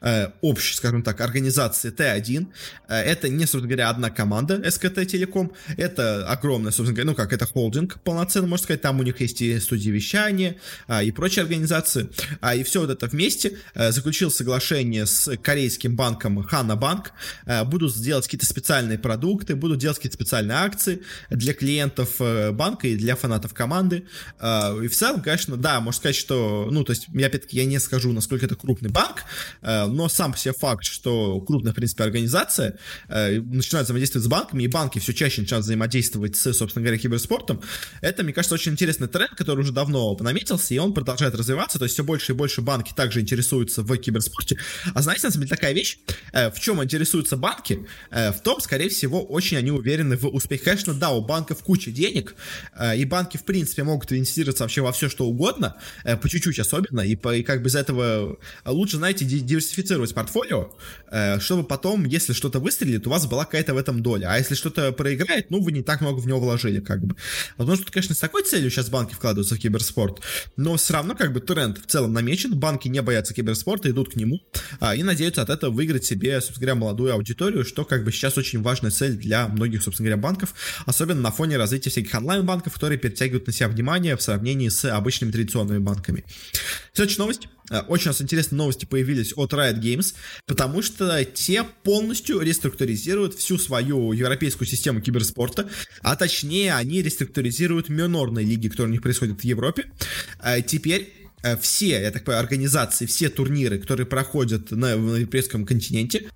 э, 0.00 0.28
общей, 0.40 0.74
скажем 0.74 1.02
так, 1.02 1.20
организации 1.20 1.92
Т1. 1.92 2.46
Э, 2.88 2.94
это 2.96 3.28
не, 3.28 3.46
собственно 3.46 3.66
говоря, 3.66 3.90
одна 3.90 4.10
команда 4.10 4.70
СКТ 4.70 5.06
Телеком, 5.06 5.52
это 5.76 6.26
огромная, 6.28 6.72
собственно 6.72 6.94
говоря, 6.94 7.10
ну 7.10 7.14
как, 7.14 7.32
это 7.32 7.46
холдинг 7.46 8.00
полноценный, 8.02 8.48
можно 8.48 8.64
сказать, 8.64 8.82
там 8.82 9.00
у 9.00 9.02
них 9.02 9.20
есть 9.20 9.40
и 9.40 9.58
студии 9.60 9.90
вещания, 9.90 10.56
э, 10.88 11.04
и 11.04 11.10
прочие 11.10 11.42
организации, 11.42 12.08
э, 12.40 12.58
и 12.58 12.64
все 12.64 12.80
вот 12.80 12.90
это 12.90 13.06
вместе 13.06 13.58
э, 13.74 13.92
заключил 13.92 14.30
соглашение 14.30 15.06
с 15.06 15.36
корейским 15.42 15.96
банком 15.96 16.42
Хана 16.42 16.76
Банк, 16.76 17.12
будут 17.66 17.96
делать 17.96 18.24
какие-то 18.24 18.46
специальные 18.46 18.98
продукты, 18.98 19.54
будут 19.54 19.78
делать 19.78 19.98
какие-то 19.98 20.14
специальные 20.14 20.56
акции 20.56 21.02
для 21.30 21.54
клиентов 21.54 22.16
банка 22.54 22.88
и 22.88 22.96
для 22.96 23.16
фанатов 23.16 23.54
команды, 23.54 24.04
и 24.40 24.88
в 24.88 24.92
целом, 24.92 25.22
конечно, 25.22 25.56
да, 25.56 25.80
можно 25.80 25.98
сказать, 25.98 26.16
что, 26.16 26.68
ну, 26.70 26.84
то 26.84 26.92
есть, 26.92 27.06
я 27.14 27.26
опять-таки, 27.26 27.56
я 27.56 27.64
не 27.64 27.78
скажу, 27.78 28.12
насколько 28.12 28.46
это 28.46 28.56
крупный 28.56 28.90
банк, 28.90 29.24
но 29.62 30.08
сам 30.08 30.36
себе 30.36 30.54
факт, 30.54 30.84
что 30.84 31.40
крупная, 31.40 31.72
в 31.72 31.74
принципе, 31.74 32.04
организация 32.04 32.78
э, 33.08 33.40
начинает 33.40 33.86
взаимодействовать 33.86 34.24
с 34.24 34.28
банками, 34.28 34.62
и 34.62 34.68
банки 34.68 34.98
все 34.98 35.12
чаще 35.12 35.40
начинают 35.40 35.64
взаимодействовать 35.64 36.36
с, 36.36 36.52
собственно 36.52 36.84
говоря, 36.84 36.98
киберспортом, 36.98 37.60
это, 38.00 38.22
мне 38.22 38.32
кажется, 38.32 38.54
очень 38.54 38.72
интересный 38.72 39.08
тренд, 39.08 39.30
который 39.30 39.60
уже 39.60 39.72
давно 39.72 40.16
наметился, 40.20 40.74
и 40.74 40.78
он 40.78 40.94
продолжает 40.94 41.34
развиваться, 41.34 41.78
то 41.78 41.84
есть 41.84 41.94
все 41.94 42.04
больше 42.04 42.32
и 42.32 42.34
больше 42.34 42.62
банки 42.62 42.92
также 42.94 43.20
интересуются 43.20 43.82
в 43.82 43.96
киберспорте. 43.96 44.58
А 44.94 45.02
знаете, 45.02 45.26
на 45.26 45.32
самом 45.32 45.46
деле, 45.46 45.56
такая 45.56 45.72
вещь, 45.72 45.98
э, 46.32 46.50
в 46.50 46.60
чем 46.60 46.82
интересуются 46.82 47.36
банки, 47.36 47.86
в 48.10 48.40
том, 48.42 48.60
скорее 48.60 48.88
всего, 48.88 49.24
очень 49.24 49.56
они 49.56 49.70
уверены 49.70 50.16
в 50.16 50.26
успехе. 50.26 50.64
Конечно, 50.64 50.94
да, 50.94 51.10
у 51.10 51.20
банков 51.20 51.62
куча 51.62 51.90
денег, 51.90 52.34
и 52.96 53.04
банки, 53.04 53.36
в 53.36 53.44
принципе, 53.44 53.82
могут 53.82 54.12
инвестироваться 54.12 54.64
вообще 54.64 54.80
во 54.80 54.92
все, 54.92 55.08
что 55.08 55.26
угодно, 55.26 55.76
по 56.04 56.28
чуть-чуть 56.28 56.58
особенно, 56.58 57.00
и, 57.00 57.16
по, 57.16 57.34
и 57.34 57.42
как 57.42 57.62
бы 57.62 57.68
из 57.68 57.76
этого 57.76 58.38
лучше, 58.64 58.96
знаете, 58.96 59.24
диверсифицировать 59.46 60.12
портфолио, 60.12 60.72
э, 61.10 61.40
чтобы 61.40 61.64
потом, 61.64 62.04
если 62.04 62.32
что-то 62.32 62.58
выстрелит, 62.58 63.06
у 63.06 63.10
вас 63.10 63.26
была 63.26 63.44
какая-то 63.44 63.74
в 63.74 63.78
этом 63.78 64.02
доля. 64.02 64.26
А 64.30 64.38
если 64.38 64.54
что-то 64.54 64.92
проиграет, 64.92 65.50
ну, 65.50 65.62
вы 65.62 65.72
не 65.72 65.82
так 65.82 66.00
много 66.00 66.18
в 66.18 66.26
него 66.26 66.40
вложили, 66.40 66.80
как 66.80 67.04
бы. 67.04 67.16
Потому 67.56 67.76
что, 67.76 67.90
конечно, 67.90 68.14
с 68.14 68.18
такой 68.18 68.42
целью 68.42 68.70
сейчас 68.70 68.90
банки 68.90 69.14
вкладываются 69.14 69.54
в 69.54 69.58
киберспорт, 69.58 70.20
но 70.56 70.76
все 70.76 70.94
равно, 70.94 71.14
как 71.14 71.32
бы, 71.32 71.40
тренд 71.40 71.78
в 71.78 71.86
целом 71.86 72.12
намечен, 72.12 72.54
банки 72.58 72.88
не 72.88 73.00
боятся 73.00 73.32
киберспорта, 73.34 73.90
идут 73.90 74.12
к 74.12 74.16
нему, 74.16 74.40
а, 74.80 74.94
и 74.94 75.02
надеются 75.02 75.42
от 75.42 75.50
этого 75.50 75.70
выиграть 75.70 76.04
себе, 76.04 76.40
собственно 76.40 76.60
говоря, 76.60 76.74
молодую 76.74 77.14
аудиторию, 77.14 77.64
что, 77.64 77.84
как 77.84 78.04
бы, 78.04 78.12
сейчас 78.12 78.36
очень 78.36 78.62
важная 78.62 78.90
цель 78.90 79.16
для 79.16 79.48
многих, 79.48 79.82
собственно 79.82 80.08
говоря, 80.08 80.22
банков, 80.22 80.54
особенно 80.84 81.20
на 81.20 81.30
фоне 81.30 81.56
развития 81.56 81.90
всяких 81.90 82.14
онлайн-банков, 82.14 82.74
которые 82.74 82.98
перетягивают 82.98 83.46
на 83.46 83.52
себя 83.52 83.68
внимание 83.68 84.16
в 84.16 84.22
сравнении 84.22 84.68
с 84.68 84.84
обычными 84.84 85.30
традиционными 85.30 85.78
банками. 85.78 86.24
Следующая 86.92 87.20
новость. 87.22 87.48
Э, 87.70 87.80
очень 87.80 88.06
у 88.06 88.10
нас 88.10 88.22
интересные 88.22 88.58
новости 88.58 88.84
появились 88.84 89.32
от 89.36 89.52
Riot 89.52 89.80
Games, 89.80 90.14
потому 90.46 90.82
что 90.82 91.24
те 91.24 91.64
полностью 91.82 92.40
реструктуризируют 92.40 93.34
всю 93.34 93.58
свою 93.58 94.12
европейскую 94.12 94.68
систему 94.68 95.00
киберспорта, 95.00 95.68
а 96.00 96.16
точнее 96.16 96.74
они 96.74 97.02
реструктуризируют 97.02 97.88
минорные 97.88 98.44
лиги, 98.44 98.68
которые 98.68 98.90
у 98.90 98.92
них 98.92 99.02
происходят 99.02 99.40
в 99.40 99.44
Европе. 99.44 99.86
Э, 100.42 100.62
теперь 100.62 101.12
э, 101.42 101.56
все, 101.56 102.00
я 102.00 102.10
так 102.10 102.24
понимаю, 102.24 102.42
организации, 102.42 103.06
все 103.06 103.28
турниры, 103.28 103.78
которые 103.78 104.06
проходят 104.06 104.70
на, 104.70 104.96
на 104.96 105.16
европейском 105.16 105.66
континенте, 105.66 106.30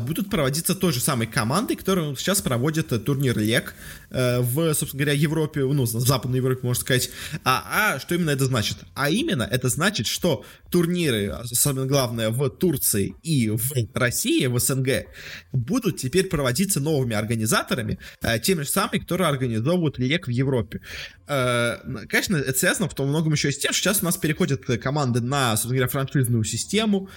будут 0.00 0.30
проводиться 0.30 0.74
той 0.74 0.92
же 0.92 1.00
самой 1.00 1.26
командой, 1.26 1.76
которая 1.76 2.14
сейчас 2.16 2.40
проводит 2.40 3.04
турнир 3.04 3.38
ЛЕК, 3.38 3.74
Э, 4.14 4.38
в, 4.40 4.72
собственно 4.74 5.04
говоря, 5.04 5.18
Европе, 5.18 5.64
ну, 5.64 5.82
в 5.82 5.86
Западной 5.86 6.38
Европе, 6.38 6.60
можно 6.62 6.80
сказать. 6.80 7.10
А, 7.42 7.94
а 7.96 7.98
что 7.98 8.14
именно 8.14 8.30
это 8.30 8.44
значит? 8.44 8.78
А 8.94 9.10
именно 9.10 9.42
это 9.42 9.68
значит, 9.68 10.06
что 10.06 10.44
турниры, 10.70 11.34
самое 11.46 11.88
главное, 11.88 12.30
в 12.30 12.48
Турции 12.48 13.16
и 13.24 13.50
в 13.50 13.72
России, 13.92 14.46
в 14.46 14.56
СНГ, 14.60 15.06
будут 15.52 15.96
теперь 15.96 16.28
проводиться 16.28 16.78
новыми 16.78 17.16
организаторами, 17.16 17.98
э, 18.22 18.38
теми 18.38 18.62
же 18.62 18.68
самыми, 18.68 19.00
которые 19.00 19.28
организовывают 19.28 19.98
лек 19.98 20.28
в 20.28 20.30
Европе. 20.30 20.80
Э, 21.26 21.78
конечно, 22.08 22.36
это 22.36 22.56
связано 22.56 22.88
в 22.88 22.94
том 22.94 23.08
многом 23.08 23.32
еще 23.32 23.48
и 23.48 23.52
с 23.52 23.58
тем, 23.58 23.72
что 23.72 23.82
сейчас 23.82 24.02
у 24.02 24.04
нас 24.04 24.16
переходят 24.16 24.64
команды 24.80 25.20
на, 25.20 25.50
собственно 25.56 25.74
говоря, 25.74 25.88
франшизную 25.88 26.44
систему 26.44 27.08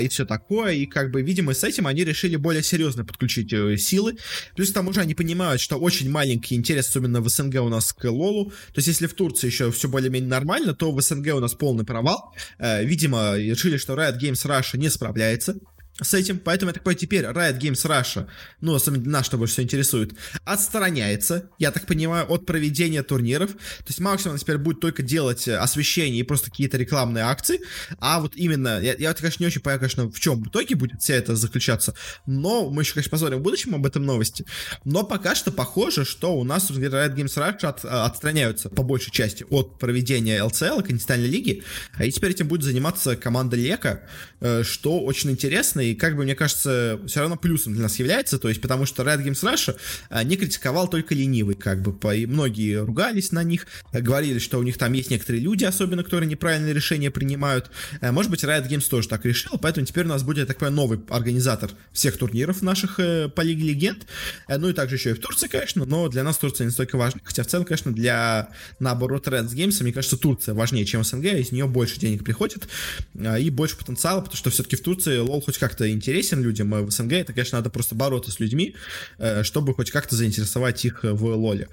и 0.00 0.08
все 0.08 0.24
такое, 0.24 0.72
и 0.72 0.86
как 0.86 1.10
бы, 1.10 1.20
видимо, 1.20 1.52
с 1.52 1.64
этим 1.64 1.86
они 1.86 2.04
решили 2.04 2.15
более 2.36 2.62
серьезно 2.62 3.04
подключить 3.04 3.50
силы. 3.80 4.16
Плюс 4.54 4.70
к 4.70 4.74
тому 4.74 4.92
же 4.92 5.00
они 5.00 5.14
понимают, 5.14 5.60
что 5.60 5.76
очень 5.76 6.10
маленький 6.10 6.54
интерес, 6.54 6.88
особенно 6.88 7.20
в 7.20 7.28
СНГ 7.28 7.60
у 7.62 7.68
нас 7.68 7.92
к 7.92 8.04
Лолу. 8.10 8.50
То 8.50 8.78
есть, 8.78 8.88
если 8.88 9.06
в 9.06 9.14
Турции 9.14 9.46
еще 9.46 9.70
все 9.70 9.88
более-менее 9.88 10.28
нормально, 10.30 10.74
то 10.74 10.92
в 10.92 11.00
СНГ 11.00 11.34
у 11.34 11.40
нас 11.40 11.54
полный 11.54 11.84
провал. 11.84 12.34
Э, 12.58 12.84
видимо, 12.84 13.36
решили, 13.36 13.76
что 13.76 13.94
Riot 13.94 14.20
Games 14.20 14.44
Russia 14.46 14.76
не 14.76 14.90
справляется 14.90 15.58
с 16.00 16.12
этим, 16.12 16.38
поэтому 16.38 16.70
я 16.70 16.74
так 16.74 16.82
понимаю, 16.82 16.98
теперь 16.98 17.24
Riot 17.24 17.58
Games 17.58 17.86
Russia, 17.86 18.26
ну, 18.60 18.74
особенно 18.74 19.08
нас, 19.10 19.26
что 19.26 19.38
больше 19.38 19.54
всего 19.54 19.64
интересует, 19.64 20.12
отстраняется, 20.44 21.48
я 21.58 21.70
так 21.70 21.86
понимаю, 21.86 22.30
от 22.30 22.44
проведения 22.44 23.02
турниров, 23.02 23.52
то 23.52 23.84
есть 23.88 24.00
максимум 24.00 24.32
она 24.32 24.38
теперь 24.38 24.58
будет 24.58 24.80
только 24.80 25.02
делать 25.02 25.48
э, 25.48 25.56
освещение 25.56 26.20
и 26.20 26.22
просто 26.22 26.50
какие-то 26.50 26.76
рекламные 26.76 27.24
акции, 27.24 27.60
а 27.98 28.20
вот 28.20 28.36
именно, 28.36 28.78
я, 28.80 28.94
я 28.94 29.14
конечно, 29.14 29.42
не 29.42 29.46
очень 29.46 29.62
понимаю, 29.62 29.80
конечно, 29.80 30.10
в 30.10 30.20
чем 30.20 30.42
в 30.42 30.48
итоге 30.48 30.74
будет 30.74 31.00
вся 31.00 31.14
это 31.14 31.34
заключаться, 31.34 31.94
но 32.26 32.68
мы 32.68 32.82
еще, 32.82 32.92
конечно, 32.92 33.10
посмотрим 33.10 33.38
в 33.38 33.42
будущем 33.42 33.74
об 33.74 33.86
этом 33.86 34.04
новости, 34.04 34.44
но 34.84 35.02
пока 35.02 35.34
что 35.34 35.50
похоже, 35.50 36.04
что 36.04 36.36
у 36.36 36.44
нас 36.44 36.70
Riot 36.70 37.14
Games 37.14 37.36
Russia 37.36 37.68
от, 37.68 37.84
э, 37.84 37.88
отстраняются 37.88 38.68
по 38.68 38.82
большей 38.82 39.12
части 39.12 39.46
от 39.48 39.78
проведения 39.78 40.38
LCL, 40.42 40.82
континентальной 40.82 41.28
лиги, 41.28 41.62
и 41.98 42.12
теперь 42.12 42.32
этим 42.32 42.48
будет 42.48 42.62
заниматься 42.62 43.16
команда 43.16 43.56
Лека, 43.56 44.02
э, 44.40 44.62
что 44.62 45.00
очень 45.00 45.30
интересно, 45.30 45.85
и 45.90 45.94
как 45.94 46.16
бы, 46.16 46.24
мне 46.24 46.34
кажется, 46.34 47.00
все 47.06 47.20
равно 47.20 47.36
плюсом 47.36 47.72
для 47.72 47.82
нас 47.82 47.98
является, 47.98 48.38
то 48.38 48.48
есть 48.48 48.60
потому 48.60 48.86
что 48.86 49.02
Red 49.02 49.24
Games 49.24 49.42
Russia 49.42 49.76
а, 50.10 50.22
не 50.24 50.36
критиковал 50.36 50.88
только 50.88 51.14
ленивый, 51.14 51.54
как 51.54 51.82
бы, 51.82 52.16
и 52.16 52.26
многие 52.26 52.84
ругались 52.84 53.32
на 53.32 53.42
них, 53.42 53.66
говорили, 53.92 54.38
что 54.38 54.58
у 54.58 54.62
них 54.62 54.78
там 54.78 54.92
есть 54.92 55.10
некоторые 55.10 55.42
люди, 55.42 55.64
особенно, 55.64 56.02
которые 56.02 56.28
неправильные 56.28 56.74
решения 56.74 57.10
принимают. 57.10 57.70
А, 58.00 58.12
может 58.12 58.30
быть, 58.30 58.44
Riot 58.44 58.68
Games 58.68 58.88
тоже 58.88 59.08
так 59.08 59.24
решил, 59.24 59.58
поэтому 59.58 59.86
теперь 59.86 60.04
у 60.04 60.08
нас 60.08 60.22
будет, 60.22 60.38
я 60.38 60.46
так 60.46 60.58
понимаю, 60.58 60.76
новый 60.76 61.00
организатор 61.08 61.70
всех 61.92 62.16
турниров 62.16 62.62
наших 62.62 62.98
э, 63.00 63.28
по 63.28 63.40
Лиге 63.40 63.64
Легенд, 63.64 64.06
ну 64.48 64.68
и 64.68 64.72
также 64.72 64.96
еще 64.96 65.10
и 65.10 65.14
в 65.14 65.20
Турции, 65.20 65.48
конечно, 65.48 65.84
но 65.84 66.08
для 66.08 66.22
нас 66.22 66.38
Турция 66.38 66.64
не 66.64 66.70
столько 66.70 66.96
важна, 66.96 67.20
хотя 67.24 67.42
в 67.42 67.46
целом, 67.46 67.64
конечно, 67.64 67.92
для, 67.92 68.50
наоборот, 68.78 69.26
Red 69.28 69.48
Games, 69.48 69.82
мне 69.82 69.92
кажется, 69.92 70.16
Турция 70.16 70.54
важнее, 70.54 70.84
чем 70.84 71.04
СНГ, 71.04 71.24
из 71.24 71.52
нее 71.52 71.66
больше 71.66 71.98
денег 71.98 72.24
приходит 72.24 72.68
и 73.14 73.50
больше 73.50 73.76
потенциала, 73.76 74.20
потому 74.20 74.36
что 74.36 74.50
все-таки 74.50 74.76
в 74.76 74.82
Турции 74.82 75.18
лол 75.18 75.40
хоть 75.40 75.58
как-то 75.58 75.75
интересен 75.80 76.42
людям 76.42 76.70
в 76.70 76.90
СНГ, 76.90 77.12
это, 77.12 77.32
конечно, 77.32 77.58
надо 77.58 77.70
просто 77.70 77.94
бороться 77.94 78.30
с 78.30 78.40
людьми, 78.40 78.74
э, 79.18 79.42
чтобы 79.42 79.74
хоть 79.74 79.90
как-то 79.90 80.16
заинтересовать 80.16 80.84
их 80.84 81.00
в 81.02 81.24
лоле. 81.24 81.68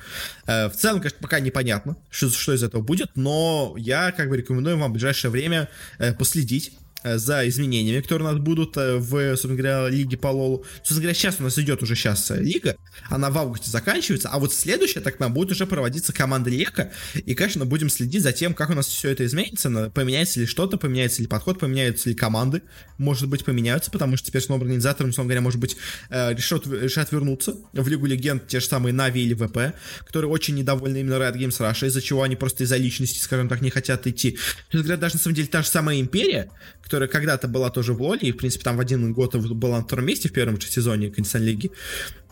Э, 0.46 0.70
в 0.70 0.74
целом, 0.76 1.00
конечно, 1.00 1.20
пока 1.22 1.40
непонятно, 1.40 1.98
что, 2.10 2.30
что 2.30 2.54
из 2.54 2.64
этого 2.64 2.82
будет, 2.82 3.10
но 3.16 3.76
я 3.78 4.12
как 4.12 4.30
бы 4.30 4.38
рекомендую 4.38 4.78
вам 4.78 4.92
в 4.92 4.94
ближайшее 4.94 5.32
время 5.32 5.70
э, 6.00 6.14
последить 6.14 6.74
Э, 6.74 6.83
за 7.04 7.48
изменениями, 7.48 8.02
которые 8.02 8.30
у 8.30 8.32
нас 8.32 8.42
будут 8.42 8.78
э, 8.78 8.98
в, 8.98 9.30
собственно 9.32 9.56
говоря, 9.56 9.90
лиге 9.90 10.18
по 10.18 10.28
лолу. 10.28 10.66
Собственно 10.78 11.02
говоря, 11.02 11.14
сейчас 11.16 11.40
у 11.40 11.44
нас 11.44 11.58
идет 11.58 11.82
уже 11.84 11.96
сейчас 11.96 12.32
э, 12.32 12.40
лига, 12.42 12.76
она 13.10 13.30
в 13.30 13.38
августе 13.38 13.70
заканчивается, 13.70 14.30
а 14.30 14.40
вот 14.40 14.54
следующая, 14.54 15.00
так 15.02 15.20
нам 15.20 15.34
будет 15.34 15.52
уже 15.52 15.66
проводиться 15.66 16.14
команда 16.14 16.50
Лека, 16.50 16.92
и, 17.14 17.34
конечно, 17.34 17.66
будем 17.66 17.90
следить 17.90 18.24
за 18.24 18.32
тем, 18.32 18.54
как 18.54 18.70
у 18.70 18.74
нас 18.74 18.88
все 18.88 19.10
это 19.10 19.26
изменится, 19.26 19.92
поменяется 19.94 20.40
ли 20.40 20.46
что-то, 20.46 20.78
поменяется 20.78 21.22
ли 21.22 21.28
подход, 21.28 21.60
поменяются 21.60 22.10
ли 22.10 22.16
команды, 22.16 22.62
может 22.98 23.28
быть, 23.28 23.44
поменяются, 23.46 23.92
потому 23.92 24.18
что 24.18 24.28
теперь 24.28 24.42
с 24.42 24.50
новым 24.50 24.64
организатором, 24.64 25.10
условно 25.10 25.30
говоря, 25.30 25.42
может 25.42 25.60
быть, 25.60 25.78
решат, 26.10 26.66
решат 26.68 27.12
вернуться 27.12 27.56
в 27.74 27.88
Лигу 27.88 28.06
Легенд 28.06 28.48
те 28.48 28.60
же 28.60 28.66
самые 28.66 28.94
Нави 28.94 29.24
или 29.24 29.34
ВП, 29.34 29.76
которые 30.06 30.30
очень 30.30 30.56
недовольны 30.56 31.00
именно 31.00 31.16
Riot 31.16 31.36
Games 31.36 31.60
Russia, 31.60 31.88
из-за 31.88 32.02
чего 32.02 32.24
они 32.24 32.36
просто 32.36 32.64
из-за 32.64 32.78
личности, 32.78 33.20
скажем 33.20 33.50
так, 33.50 33.62
не 33.62 33.70
хотят 33.70 34.08
идти. 34.08 34.38
Говоря, 34.72 34.98
даже 34.98 35.16
на 35.16 35.22
самом 35.22 35.36
деле 35.36 35.48
та 35.48 35.62
же 35.62 35.68
самая 35.68 36.00
Империя, 36.00 36.50
которая 36.94 37.10
когда-то 37.10 37.48
была 37.48 37.72
тоже 37.72 37.94
в 37.94 38.02
Лоле, 38.04 38.30
и, 38.30 38.32
в 38.32 38.38
принципе, 38.38 38.64
там 38.64 38.78
в 38.78 38.80
один 38.80 39.14
год 39.14 39.36
была 39.36 39.80
на 39.80 39.84
втором 39.84 40.06
месте 40.06 40.30
в 40.30 40.32
первом 40.32 40.62
же 40.62 40.68
сезоне 40.68 41.10
Конституционной 41.10 41.48
лиги. 41.48 41.72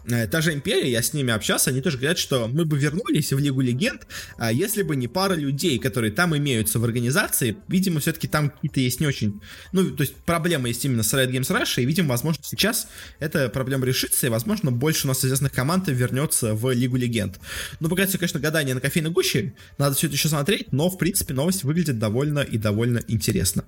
Э, 0.06 0.28
та 0.28 0.42
же 0.42 0.54
Империя, 0.54 0.92
я 0.92 1.02
с 1.02 1.14
ними 1.14 1.34
общался, 1.34 1.70
они 1.70 1.82
тоже 1.82 1.98
говорят, 1.98 2.18
что 2.18 2.48
мы 2.48 2.66
бы 2.66 2.78
вернулись 2.78 3.32
в 3.34 3.40
Лигу 3.40 3.62
Легенд, 3.62 4.08
а 4.38 4.52
если 4.52 4.84
бы 4.84 4.96
не 4.96 5.08
пара 5.08 5.36
людей, 5.36 5.80
которые 5.80 6.12
там 6.12 6.36
имеются 6.36 6.80
в 6.80 6.84
организации, 6.84 7.58
видимо, 7.68 8.00
все-таки 8.00 8.28
там 8.28 8.50
какие-то 8.50 8.80
есть 8.80 9.00
не 9.00 9.08
очень, 9.08 9.42
ну, 9.72 9.92
то 9.92 10.02
есть 10.02 10.16
проблемы 10.16 10.70
есть 10.70 10.84
именно 10.86 11.04
с 11.04 11.14
Riot 11.14 11.32
Games 11.32 11.50
Russia, 11.50 11.82
и, 11.82 11.86
видимо, 11.86 12.10
возможно, 12.10 12.44
сейчас 12.44 12.88
эта 13.20 13.50
проблема 13.50 13.86
решится, 13.86 14.28
и, 14.28 14.30
возможно, 14.30 14.72
больше 14.72 15.06
у 15.06 15.10
нас 15.10 15.24
известных 15.24 15.52
команд 15.52 15.88
вернется 15.88 16.56
в 16.56 16.72
Лигу 16.72 16.98
Легенд. 16.98 17.40
Ну, 17.80 17.90
пока 17.90 18.06
все, 18.08 18.18
конечно, 18.18 18.40
гадание 18.40 18.76
на 18.76 18.82
кофейной 18.82 19.12
гуще, 19.12 19.54
надо 19.78 19.96
все 19.96 20.08
это 20.08 20.16
еще 20.16 20.30
смотреть, 20.30 20.72
но, 20.72 20.90
в 20.90 20.98
принципе, 20.98 21.34
новость 21.34 21.64
выглядит 21.64 22.00
довольно 22.00 22.40
и 22.40 22.58
довольно 22.58 23.02
интересно. 23.08 23.66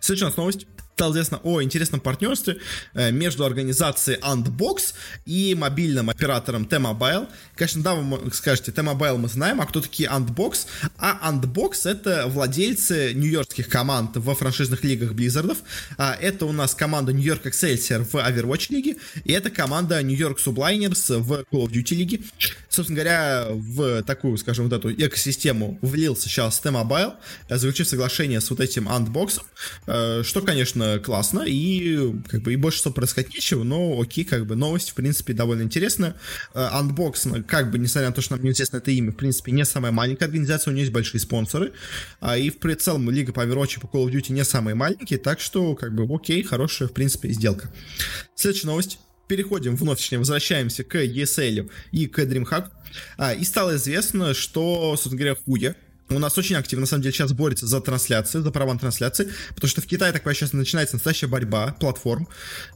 Следующая 0.00 0.26
у 0.26 0.28
нас 0.28 0.36
новость 0.36 0.66
стало 0.96 1.12
известно 1.12 1.40
о 1.42 1.62
интересном 1.62 2.00
партнерстве 2.00 2.56
э, 2.94 3.10
между 3.10 3.44
организацией 3.44 4.18
Antbox 4.20 4.94
и 5.26 5.54
мобильным 5.54 6.08
оператором 6.08 6.64
T-Mobile. 6.64 7.28
Конечно, 7.54 7.82
да, 7.82 7.94
вы 7.94 8.32
скажете, 8.32 8.72
T-Mobile 8.72 9.18
мы 9.18 9.28
знаем, 9.28 9.60
а 9.60 9.66
кто 9.66 9.82
такие 9.82 10.08
Antbox? 10.08 10.66
А 10.96 11.30
Antbox— 11.30 11.80
это 11.84 12.26
владельцы 12.28 13.12
нью-йоркских 13.12 13.68
команд 13.68 14.16
во 14.16 14.34
франшизных 14.34 14.84
лигах 14.84 15.12
Blizzardов. 15.12 15.58
А, 15.98 16.16
это 16.18 16.46
у 16.46 16.52
нас 16.52 16.74
команда 16.74 17.12
York 17.12 17.44
Excelsior 17.44 18.02
в 18.02 18.14
Overwatch 18.14 18.68
лиге, 18.70 18.96
и 19.24 19.32
это 19.32 19.50
команда 19.50 20.00
York 20.00 20.38
Subliners 20.38 21.18
в 21.18 21.44
Call 21.52 21.66
of 21.66 21.72
Duty 21.72 21.94
лиге. 21.94 22.20
Собственно 22.76 23.00
говоря, 23.00 23.46
в 23.48 24.02
такую, 24.02 24.36
скажем, 24.36 24.68
вот 24.68 24.76
эту 24.76 24.92
экосистему 24.92 25.78
влился 25.80 26.28
сейчас 26.28 26.60
T-Mobile, 26.60 27.14
заключив 27.48 27.88
соглашение 27.88 28.42
с 28.42 28.50
вот 28.50 28.60
этим 28.60 28.86
Antbox, 28.86 29.40
э, 29.86 30.22
что, 30.22 30.42
конечно, 30.42 30.98
классно, 30.98 31.40
и 31.46 32.12
как 32.28 32.42
бы 32.42 32.52
и 32.52 32.56
больше 32.56 32.76
что 32.76 32.90
происходить 32.90 33.32
нечего, 33.32 33.64
но 33.64 33.98
окей, 33.98 34.26
как 34.26 34.44
бы 34.44 34.56
новость, 34.56 34.90
в 34.90 34.94
принципе, 34.94 35.32
довольно 35.32 35.62
интересная. 35.62 36.16
Unbox, 36.52 37.38
э, 37.38 37.42
как 37.44 37.70
бы, 37.70 37.78
несмотря 37.78 38.10
на 38.10 38.14
то, 38.14 38.20
что 38.20 38.36
нам 38.36 38.44
неизвестно 38.44 38.76
это 38.76 38.90
имя, 38.90 39.10
в 39.12 39.16
принципе, 39.16 39.52
не 39.52 39.64
самая 39.64 39.90
маленькая 39.90 40.26
организация, 40.26 40.70
у 40.70 40.74
нее 40.74 40.82
есть 40.82 40.92
большие 40.92 41.18
спонсоры, 41.18 41.72
а 42.20 42.36
и 42.36 42.50
в 42.50 42.76
целом 42.76 43.08
Лига 43.08 43.32
по 43.32 43.40
Overwatch 43.40 43.80
по 43.80 43.86
Call 43.86 44.06
of 44.06 44.12
Duty 44.12 44.32
не 44.32 44.44
самые 44.44 44.74
маленькие, 44.74 45.18
так 45.18 45.40
что, 45.40 45.74
как 45.76 45.94
бы, 45.94 46.14
окей, 46.14 46.42
хорошая, 46.42 46.88
в 46.88 46.92
принципе, 46.92 47.30
сделка. 47.30 47.72
Следующая 48.34 48.66
новость 48.66 48.98
переходим 49.26 49.76
вновь, 49.76 49.98
точнее, 49.98 50.18
возвращаемся 50.18 50.84
к 50.84 50.94
ESL 50.96 51.70
и 51.92 52.06
к 52.06 52.18
DreamHack. 52.20 52.70
А, 53.18 53.34
и 53.34 53.44
стало 53.44 53.76
известно, 53.76 54.34
что, 54.34 54.96
собственно 54.96 55.16
говоря, 55.16 55.36
Хуя, 55.44 55.76
у 56.08 56.18
нас 56.18 56.38
очень 56.38 56.56
активно, 56.56 56.82
на 56.82 56.86
самом 56.86 57.02
деле, 57.02 57.12
сейчас 57.12 57.32
борется 57.32 57.66
за 57.66 57.80
трансляции, 57.80 58.40
за 58.40 58.50
права 58.50 58.72
на 58.72 58.78
трансляции, 58.78 59.28
потому 59.54 59.68
что 59.68 59.80
в 59.80 59.86
Китае 59.86 60.12
такая 60.12 60.34
сейчас 60.34 60.52
начинается 60.52 60.96
настоящая 60.96 61.26
борьба 61.26 61.74
платформ, 61.80 62.28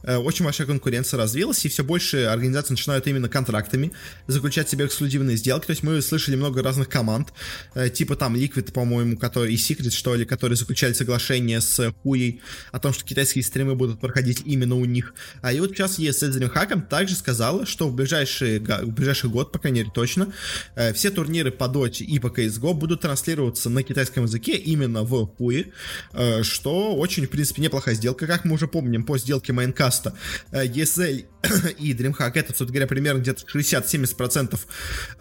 э, 0.03 0.17
очень 0.17 0.43
большая 0.43 0.67
конкуренция 0.67 1.17
развилась, 1.17 1.63
и 1.65 1.69
все 1.69 1.83
больше 1.83 2.25
организаций 2.25 2.73
начинают 2.73 3.07
именно 3.07 3.29
контрактами 3.29 3.93
заключать 4.27 4.69
себе 4.69 4.85
эксклюзивные 4.85 5.37
сделки, 5.37 5.67
то 5.67 5.71
есть 5.71 5.83
мы 5.83 6.01
слышали 6.01 6.35
много 6.35 6.61
разных 6.61 6.89
команд, 6.89 7.33
э, 7.73 7.89
типа 7.89 8.17
там 8.17 8.35
Liquid, 8.35 8.73
по-моему, 8.73 9.17
который 9.17 9.53
и 9.53 9.55
Secret, 9.55 9.91
что 9.91 10.15
ли, 10.15 10.25
которые 10.25 10.57
заключали 10.57 10.93
соглашение 10.93 11.61
с 11.61 11.93
Хуей 12.03 12.41
о 12.71 12.79
том, 12.79 12.93
что 12.93 13.05
китайские 13.05 13.43
стримы 13.45 13.75
будут 13.75 14.01
проходить 14.01 14.41
именно 14.45 14.75
у 14.75 14.85
них. 14.85 15.13
А 15.41 15.53
и 15.53 15.59
вот 15.59 15.71
сейчас 15.71 15.99
ESL 15.99 16.31
Dreamhack 16.31 16.87
также 16.87 17.15
сказала, 17.15 17.65
что 17.65 17.87
в 17.87 17.95
ближайший, 17.95 18.59
в 18.59 18.91
ближайший 18.91 19.29
год, 19.29 19.51
по 19.51 19.59
крайней 19.59 19.79
мере, 19.79 19.91
точно, 19.93 20.33
э, 20.75 20.91
все 20.93 21.11
турниры 21.11 21.51
по 21.51 21.65
Dota 21.65 22.03
и 22.03 22.19
по 22.19 22.27
CSGO 22.27 22.73
будут 22.73 23.01
транслироваться 23.01 23.20
транслироваться 23.21 23.69
на 23.69 23.83
китайском 23.83 24.23
языке 24.23 24.53
именно 24.53 25.03
в 25.03 25.27
Хуи, 25.37 25.71
э, 26.13 26.43
что 26.43 26.95
очень, 26.95 27.27
в 27.27 27.29
принципе, 27.29 27.61
неплохая 27.61 27.95
сделка. 27.95 28.27
Как 28.27 28.45
мы 28.45 28.55
уже 28.55 28.67
помним, 28.67 29.03
по 29.03 29.17
сделке 29.17 29.53
Майнкаста 29.53 30.13
ESL 30.51 31.25
и 31.79 31.93
DreamHack 31.93 32.31
это, 32.35 32.49
собственно 32.49 32.71
говоря, 32.71 32.87
примерно 32.87 33.19
где-то 33.19 33.43
60-70% 33.45 34.59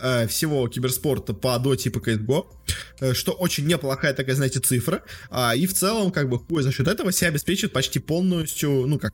э, 0.00 0.26
всего 0.28 0.66
киберспорта 0.68 1.34
по 1.34 1.60
Dota 1.62 1.82
и 1.84 1.88
по 1.90 1.98
CSGO, 1.98 2.46
э, 3.00 3.14
что 3.14 3.32
очень 3.32 3.66
неплохая 3.66 4.14
такая, 4.14 4.34
знаете, 4.34 4.60
цифра. 4.60 5.02
А, 5.30 5.54
и 5.54 5.66
в 5.66 5.74
целом, 5.74 6.10
как 6.10 6.28
бы, 6.28 6.38
Хуи 6.38 6.62
за 6.62 6.72
счет 6.72 6.88
этого 6.88 7.12
себя 7.12 7.28
обеспечивает 7.28 7.72
почти 7.72 7.98
полностью, 7.98 8.86
ну 8.86 8.98
как, 8.98 9.12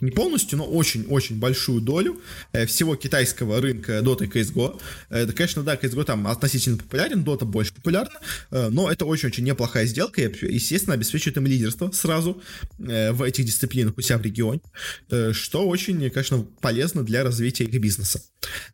не 0.00 0.10
полностью, 0.10 0.58
но 0.58 0.64
очень-очень 0.64 1.38
большую 1.38 1.80
долю 1.80 2.20
всего 2.66 2.96
китайского 2.96 3.60
рынка 3.60 3.98
Dota 4.00 4.24
и 4.24 4.28
CSGO. 4.28 4.80
Это, 5.10 5.32
конечно, 5.32 5.62
да, 5.62 5.74
CSGO 5.74 6.04
там 6.04 6.26
относительно 6.26 6.76
популярен, 6.76 7.22
Dota 7.22 7.44
больше 7.44 7.74
популярна, 7.74 8.18
Э, 8.25 8.25
но 8.50 8.90
это 8.90 9.04
очень-очень 9.04 9.44
неплохая 9.44 9.86
сделка, 9.86 10.22
и, 10.22 10.54
естественно, 10.54 10.94
обеспечивает 10.94 11.36
им 11.36 11.46
лидерство 11.46 11.90
сразу 11.92 12.42
э, 12.78 13.12
в 13.12 13.22
этих 13.22 13.44
дисциплинах 13.44 13.96
у 13.96 14.00
себя 14.00 14.18
в 14.18 14.22
регионе, 14.22 14.60
э, 15.10 15.32
что 15.32 15.66
очень, 15.66 16.10
конечно, 16.10 16.46
полезно 16.60 17.02
для 17.02 17.22
развития 17.24 17.64
их 17.64 17.80
бизнеса. 17.80 18.22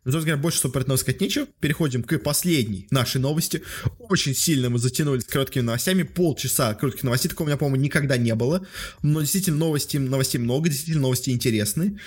Но, 0.03 0.11
собственно 0.11 0.21
говоря, 0.21 0.37
больше, 0.37 0.57
что 0.59 0.69
про 0.69 0.81
это 0.81 0.97
сказать 0.97 1.21
нечего. 1.21 1.47
Переходим 1.59 2.03
к 2.03 2.19
последней 2.19 2.87
нашей 2.91 3.19
новости. 3.19 3.63
Очень 3.97 4.35
сильно 4.35 4.69
мы 4.69 4.77
затянулись 4.77 5.23
с 5.23 5.25
короткими 5.25 5.63
новостями. 5.63 6.03
Полчаса 6.03 6.73
коротких 6.75 7.03
новостей, 7.03 7.29
такого 7.29 7.45
у 7.45 7.47
меня, 7.47 7.57
по-моему, 7.57 7.81
никогда 7.81 8.17
не 8.17 8.35
было. 8.35 8.65
Но 9.01 9.21
действительно 9.21 9.57
новостей, 9.57 9.99
новостей 9.99 10.39
много, 10.39 10.69
действительно 10.69 11.03
новости 11.03 11.31
интересные. 11.31 11.99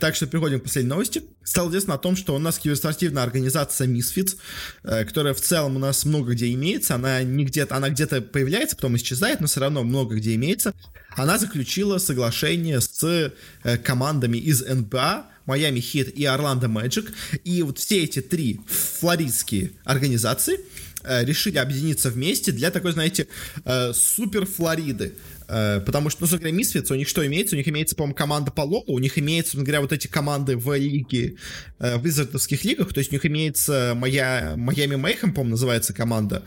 Так 0.00 0.16
что 0.16 0.26
переходим 0.26 0.60
к 0.60 0.64
последней 0.64 0.90
новости. 0.90 1.22
Стало 1.42 1.70
известно 1.70 1.94
о 1.94 1.98
том, 1.98 2.14
что 2.14 2.34
у 2.34 2.38
нас 2.38 2.58
киберспортивная 2.58 3.22
организация 3.22 3.88
Misfits, 3.88 4.36
которая 4.82 5.32
в 5.32 5.40
целом 5.40 5.76
у 5.76 5.78
нас 5.78 6.04
много 6.04 6.34
где 6.34 6.52
имеет, 6.52 6.77
имеется, 6.78 6.94
она 6.94 7.22
не 7.22 7.44
где-то, 7.44 7.76
она 7.76 7.90
где-то 7.90 8.22
появляется, 8.22 8.76
потом 8.76 8.96
исчезает, 8.96 9.40
но 9.40 9.46
все 9.46 9.60
равно 9.60 9.82
много 9.82 10.16
где 10.16 10.34
имеется. 10.34 10.74
Она 11.16 11.38
заключила 11.38 11.98
соглашение 11.98 12.80
с 12.80 13.02
э, 13.64 13.78
командами 13.78 14.38
из 14.38 14.64
НБА, 14.64 15.26
Miami 15.46 15.78
Heat 15.78 16.10
и 16.10 16.24
Orlando 16.24 16.68
Magic, 16.68 17.10
и 17.44 17.62
вот 17.62 17.78
все 17.78 18.04
эти 18.04 18.20
три 18.20 18.60
флоридские 18.68 19.72
организации 19.84 20.60
э, 21.02 21.24
решили 21.24 21.58
объединиться 21.58 22.10
вместе 22.10 22.52
для 22.52 22.70
такой, 22.70 22.92
знаете, 22.92 23.26
э, 23.64 23.92
супер 23.92 24.46
Флориды. 24.46 25.14
Э, 25.48 25.80
потому 25.80 26.10
что, 26.10 26.22
ну, 26.22 26.26
собственно 26.26 26.50
говоря, 26.50 26.62
Misfits, 26.62 26.92
у 26.92 26.94
них 26.94 27.08
что 27.08 27.26
имеется? 27.26 27.56
У 27.56 27.58
них 27.58 27.66
имеется, 27.68 27.96
по-моему, 27.96 28.14
команда 28.14 28.50
по 28.50 28.60
лолу, 28.62 28.84
у 28.86 28.98
них 28.98 29.18
имеется, 29.18 29.52
собственно 29.52 29.64
говоря, 29.64 29.80
вот 29.80 29.92
эти 29.92 30.06
команды 30.06 30.56
в 30.56 30.76
лиге, 30.76 31.36
э, 31.78 31.96
в 31.96 32.04
визардовских 32.04 32.64
лигах, 32.64 32.92
то 32.92 32.98
есть 32.98 33.10
у 33.10 33.14
них 33.14 33.24
имеется 33.24 33.94
моя, 33.96 34.54
Майами 34.56 34.96
Мейхем, 34.96 35.32
по-моему, 35.32 35.52
называется 35.52 35.94
команда, 35.94 36.42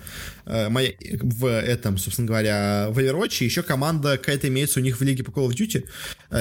э, 0.45 0.69
моя, 0.69 0.91
в 1.21 1.45
этом, 1.45 1.97
собственно 1.97 2.27
говоря, 2.27 2.87
в 2.89 2.99
Overwatch, 2.99 3.43
еще 3.43 3.63
команда 3.63 4.17
какая-то 4.17 4.47
имеется 4.49 4.79
у 4.79 4.83
них 4.83 4.99
в 4.99 5.03
лиге 5.03 5.23
по 5.23 5.31
Call 5.31 5.49
of 5.49 5.55
Duty, 5.55 5.85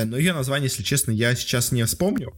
но 0.04 0.18
ее 0.18 0.32
название, 0.34 0.68
если 0.68 0.82
честно, 0.82 1.12
я 1.12 1.34
сейчас 1.34 1.72
не 1.72 1.84
вспомню. 1.84 2.34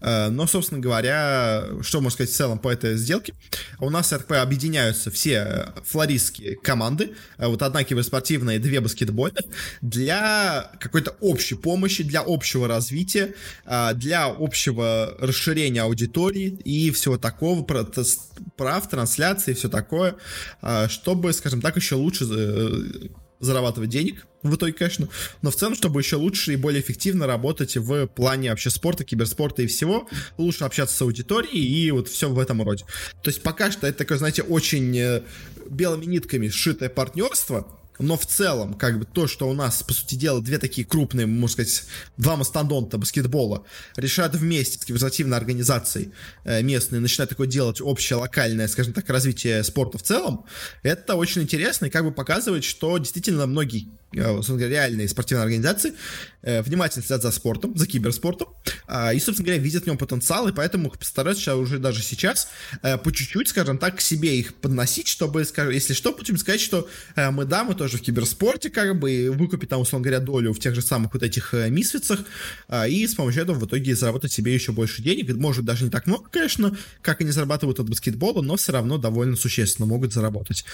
Но, 0.00 0.46
собственно 0.46 0.80
говоря, 0.80 1.64
что 1.82 2.00
можно 2.00 2.14
сказать 2.14 2.30
в 2.30 2.36
целом 2.36 2.58
по 2.58 2.68
этой 2.68 2.96
сделке? 2.96 3.32
У 3.78 3.90
нас, 3.90 4.08
понимаю, 4.08 4.42
объединяются 4.42 5.10
все 5.10 5.72
флористские 5.84 6.56
команды, 6.56 7.12
вот 7.38 7.62
одна 7.62 7.84
киберспортивная 7.84 8.56
и 8.56 8.58
две 8.58 8.80
баскетбольных, 8.80 9.44
для 9.80 10.70
какой-то 10.80 11.16
общей 11.20 11.54
помощи, 11.54 12.02
для 12.02 12.22
общего 12.26 12.68
развития, 12.68 13.34
а, 13.64 13.92
для 13.94 14.26
общего 14.26 15.16
расширения 15.18 15.82
аудитории 15.82 16.58
и 16.64 16.90
всего 16.90 17.18
такого, 17.18 17.62
прав, 17.62 18.88
трансляции 18.88 19.52
и 19.52 19.54
все 19.54 19.68
такое, 19.68 20.16
а, 20.60 20.88
чтобы, 20.88 21.32
скажем 21.32 21.60
так, 21.60 21.76
еще 21.76 21.94
лучше 21.94 22.26
э, 22.30 23.08
зарабатывать 23.40 23.90
денег 23.90 24.26
в 24.42 24.54
итоге, 24.56 24.72
конечно, 24.72 25.08
но 25.42 25.50
в 25.50 25.56
целом, 25.56 25.74
чтобы 25.74 26.00
еще 26.00 26.16
лучше 26.16 26.52
и 26.52 26.56
более 26.56 26.80
эффективно 26.80 27.26
работать 27.26 27.76
в 27.76 28.06
плане 28.06 28.50
вообще 28.50 28.70
спорта, 28.70 29.04
киберспорта 29.04 29.62
и 29.62 29.66
всего, 29.66 30.08
лучше 30.38 30.64
общаться 30.64 30.96
с 30.96 31.02
аудиторией 31.02 31.62
и 31.62 31.90
вот 31.90 32.08
все 32.08 32.28
в 32.28 32.38
этом 32.38 32.62
роде. 32.62 32.84
То 33.22 33.30
есть 33.30 33.42
пока 33.42 33.70
что 33.70 33.86
это 33.86 33.98
такое, 33.98 34.18
знаете, 34.18 34.42
очень 34.42 34.96
э, 34.96 35.22
белыми 35.68 36.06
нитками 36.06 36.48
сшитое 36.48 36.88
партнерство, 36.88 37.66
но 37.98 38.16
в 38.16 38.26
целом, 38.26 38.74
как 38.74 38.98
бы 38.98 39.04
то, 39.04 39.26
что 39.26 39.48
у 39.48 39.54
нас, 39.54 39.82
по 39.82 39.92
сути 39.92 40.14
дела, 40.14 40.40
две 40.40 40.58
такие 40.58 40.86
крупные, 40.86 41.26
можно 41.26 41.64
сказать, 41.64 41.84
два 42.16 42.36
мастодонта 42.36 42.98
баскетбола 42.98 43.64
решают 43.96 44.34
вместе 44.34 44.78
с 44.78 44.84
консервативной 44.84 45.36
организацией 45.36 46.12
э, 46.44 46.62
местной, 46.62 47.00
начинают 47.00 47.30
такое 47.30 47.46
делать 47.46 47.80
общее 47.80 48.16
локальное, 48.16 48.68
скажем 48.68 48.92
так, 48.92 49.08
развитие 49.08 49.62
спорта 49.64 49.98
в 49.98 50.02
целом, 50.02 50.44
это 50.82 51.16
очень 51.16 51.42
интересно 51.42 51.86
и 51.86 51.90
как 51.90 52.04
бы 52.04 52.12
показывает, 52.12 52.64
что 52.64 52.96
действительно 52.98 53.46
многие 53.46 53.88
Э, 54.14 54.40
реальные 54.58 55.08
спортивные 55.08 55.44
организации 55.44 55.94
э, 56.42 56.62
внимательно 56.62 57.04
следят 57.04 57.22
за 57.22 57.30
спортом, 57.30 57.76
за 57.76 57.86
киберспортом, 57.86 58.48
а, 58.86 59.12
и, 59.14 59.20
собственно 59.20 59.46
говоря, 59.46 59.62
видят 59.62 59.84
в 59.84 59.86
нем 59.86 59.96
потенциал, 59.96 60.48
и 60.48 60.52
поэтому 60.52 60.90
постараются 60.90 61.56
уже 61.56 61.78
даже 61.78 62.02
сейчас 62.02 62.48
э, 62.82 62.98
по 62.98 63.12
чуть-чуть, 63.12 63.48
скажем 63.48 63.78
так, 63.78 63.96
к 63.96 64.00
себе 64.00 64.38
их 64.38 64.54
подносить, 64.54 65.08
чтобы, 65.08 65.44
скажем, 65.44 65.72
если 65.72 65.94
что, 65.94 66.12
будем 66.12 66.36
сказать, 66.36 66.60
что 66.60 66.88
мы, 67.16 67.44
да, 67.44 67.64
мы 67.64 67.74
тоже 67.74 67.98
в 67.98 68.02
киберспорте, 68.02 68.70
как 68.70 68.98
бы, 68.98 69.12
и 69.12 69.28
выкупить 69.28 69.70
там, 69.70 69.80
условно 69.80 70.04
говоря, 70.04 70.20
долю 70.20 70.52
в 70.52 70.60
тех 70.60 70.74
же 70.74 70.82
самых 70.82 71.14
вот 71.14 71.22
этих 71.22 71.52
мисфицах, 71.52 72.20
а, 72.68 72.86
и 72.86 73.06
с 73.06 73.14
помощью 73.14 73.42
этого 73.42 73.58
в 73.58 73.66
итоге 73.66 73.94
заработать 73.94 74.32
себе 74.32 74.52
еще 74.52 74.72
больше 74.72 75.02
денег, 75.02 75.34
может, 75.36 75.64
даже 75.64 75.84
не 75.84 75.90
так 75.90 76.06
много, 76.06 76.28
конечно, 76.30 76.76
как 77.00 77.20
они 77.20 77.30
зарабатывают 77.30 77.80
от 77.80 77.88
баскетбола, 77.88 78.42
но 78.42 78.56
все 78.56 78.72
равно 78.72 78.98
довольно 78.98 79.36
существенно 79.36 79.86
могут 79.86 80.12
заработать. 80.12 80.64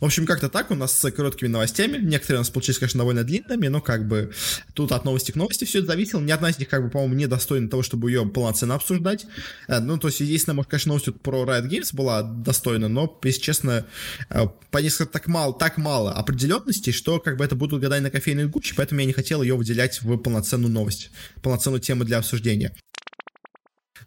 В 0.00 0.04
общем, 0.04 0.26
как-то 0.26 0.48
так 0.48 0.70
у 0.70 0.74
нас 0.74 0.98
с 0.98 1.10
короткими 1.10 1.48
новостями, 1.48 1.98
некоторые 1.98 2.38
у 2.38 2.40
нас 2.40 2.50
получились, 2.50 2.78
конечно, 2.88 2.98
довольно 2.98 3.24
длинными, 3.24 3.68
но 3.68 3.80
как 3.80 4.08
бы 4.08 4.32
тут 4.72 4.92
от 4.92 5.04
новости 5.04 5.30
к 5.30 5.36
новости 5.36 5.64
все 5.64 5.78
это 5.78 5.88
зависело. 5.88 6.20
Ни 6.20 6.30
одна 6.30 6.48
из 6.48 6.58
них, 6.58 6.68
как 6.68 6.82
бы, 6.82 6.90
по-моему, 6.90 7.14
не 7.14 7.26
достойна 7.26 7.68
того, 7.68 7.82
чтобы 7.82 8.10
ее 8.10 8.26
полноценно 8.26 8.74
обсуждать. 8.74 9.26
Э, 9.68 9.80
ну, 9.80 9.98
то 9.98 10.08
есть, 10.08 10.20
единственное, 10.20 10.56
может, 10.56 10.70
конечно, 10.70 10.88
новость 10.90 11.20
про 11.20 11.44
Riot 11.44 11.68
Games 11.68 11.94
была 11.94 12.22
достойна, 12.22 12.88
но, 12.88 13.18
если 13.24 13.40
честно, 13.40 13.86
э, 14.30 14.46
по 14.70 14.78
несколько 14.78 15.12
так 15.12 15.26
мало, 15.26 15.52
так 15.52 15.76
мало 15.76 16.12
определенности, 16.12 16.90
что 16.90 17.20
как 17.20 17.36
бы 17.36 17.44
это 17.44 17.56
будут 17.56 17.80
гадания 17.82 18.04
на 18.04 18.10
кофейной 18.10 18.46
гуще, 18.46 18.74
поэтому 18.74 19.00
я 19.00 19.06
не 19.06 19.12
хотел 19.12 19.42
ее 19.42 19.54
выделять 19.54 20.00
в 20.00 20.16
полноценную 20.16 20.72
новость, 20.72 21.10
полноценную 21.42 21.80
тему 21.80 22.04
для 22.04 22.18
обсуждения. 22.18 22.74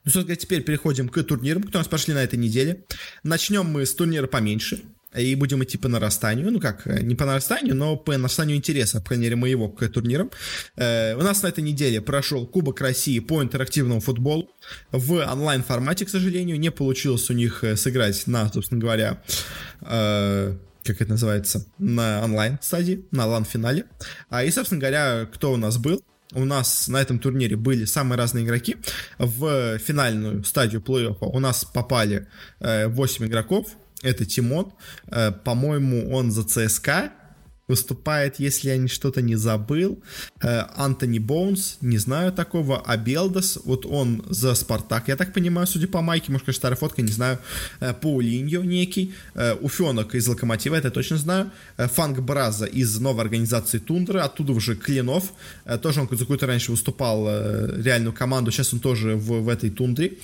Ну, 0.03 0.11
собственно, 0.11 0.35
теперь 0.35 0.63
переходим 0.63 1.07
к 1.07 1.23
турнирам, 1.23 1.61
которые 1.61 1.81
у 1.81 1.83
нас 1.83 1.87
прошли 1.87 2.15
на 2.15 2.23
этой 2.23 2.39
неделе. 2.39 2.85
Начнем 3.23 3.65
мы 3.65 3.85
с 3.85 3.93
турнира 3.93 4.25
поменьше 4.25 4.81
и 5.15 5.35
будем 5.35 5.63
идти 5.63 5.77
по 5.77 5.89
нарастанию, 5.89 6.51
ну 6.51 6.59
как, 6.59 6.87
э, 6.87 7.01
не 7.01 7.15
по 7.15 7.25
нарастанию, 7.25 7.75
но 7.75 7.97
по 7.97 8.15
нарастанию 8.15 8.57
интереса, 8.57 9.01
по 9.01 9.07
крайней 9.07 9.25
мере, 9.25 9.35
моего 9.35 9.69
к 9.69 9.87
турнирам. 9.89 10.31
Э, 10.77 11.15
у 11.15 11.21
нас 11.21 11.43
на 11.43 11.47
этой 11.47 11.63
неделе 11.63 12.01
прошел 12.01 12.47
Кубок 12.47 12.79
России 12.81 13.19
по 13.19 13.43
интерактивному 13.43 13.99
футболу 13.99 14.49
в 14.91 15.13
онлайн-формате, 15.13 16.05
к 16.05 16.09
сожалению, 16.09 16.59
не 16.59 16.71
получилось 16.71 17.29
у 17.29 17.33
них 17.33 17.63
э, 17.63 17.75
сыграть 17.75 18.25
на, 18.27 18.51
собственно 18.51 18.79
говоря, 18.79 19.21
э, 19.81 20.55
как 20.83 21.01
это 21.01 21.11
называется, 21.11 21.65
на 21.77 22.23
онлайн-стадии, 22.23 23.05
на 23.11 23.25
лан-финале. 23.27 23.85
А, 24.29 24.43
и, 24.43 24.51
собственно 24.51 24.79
говоря, 24.79 25.27
кто 25.31 25.53
у 25.53 25.57
нас 25.57 25.77
был? 25.77 26.03
у 26.33 26.45
нас 26.45 26.87
на 26.87 27.01
этом 27.01 27.19
турнире 27.19 27.57
были 27.57 27.83
самые 27.83 28.17
разные 28.17 28.45
игроки. 28.45 28.77
В 29.17 29.77
финальную 29.79 30.45
стадию 30.45 30.79
плей-оффа 30.79 31.25
у 31.25 31.39
нас 31.39 31.65
попали 31.65 32.27
8 32.61 33.25
игроков 33.25 33.75
это 34.01 34.25
Тимон. 34.25 34.73
Э, 35.07 35.31
по-моему, 35.31 36.11
он 36.11 36.31
за 36.31 36.43
ЦСКА 36.43 37.11
выступает, 37.71 38.39
если 38.39 38.69
я 38.69 38.87
что-то 38.87 39.21
не 39.21 39.37
забыл, 39.37 39.97
э, 40.41 40.63
Антони 40.75 41.19
Боунс, 41.19 41.77
не 41.81 41.97
знаю 41.97 42.33
такого, 42.33 42.83
а 42.85 42.97
Белдас, 42.97 43.59
вот 43.63 43.85
он 43.85 44.23
за 44.29 44.55
Спартак, 44.55 45.07
я 45.07 45.15
так 45.15 45.33
понимаю, 45.33 45.67
судя 45.67 45.87
по 45.87 46.01
майке, 46.01 46.31
может, 46.31 46.45
конечно, 46.45 46.59
старая 46.59 46.77
фотка, 46.77 47.01
не 47.01 47.11
знаю, 47.11 47.39
э, 47.79 47.93
Паулиньо 47.93 48.61
некий, 48.61 49.13
э, 49.35 49.55
Уфенок 49.61 50.15
из 50.15 50.27
Локомотива, 50.27 50.75
это 50.75 50.87
я 50.87 50.91
точно 50.91 51.17
знаю, 51.17 51.51
Фанк 51.77 52.19
Браза 52.19 52.65
из 52.65 52.99
новой 52.99 53.23
организации 53.23 53.79
Тундра, 53.79 54.23
оттуда 54.23 54.51
уже 54.51 54.75
Клинов, 54.75 55.31
тоже 55.81 56.01
он 56.01 56.09
за 56.11 56.17
какую-то 56.17 56.47
раньше 56.47 56.71
выступал 56.71 57.27
реальную 57.27 58.13
команду, 58.13 58.51
сейчас 58.51 58.73
он 58.73 58.79
тоже 58.79 59.15
в, 59.15 59.43
в 59.43 59.47
этой 59.47 59.69
Тундре, 59.69 60.17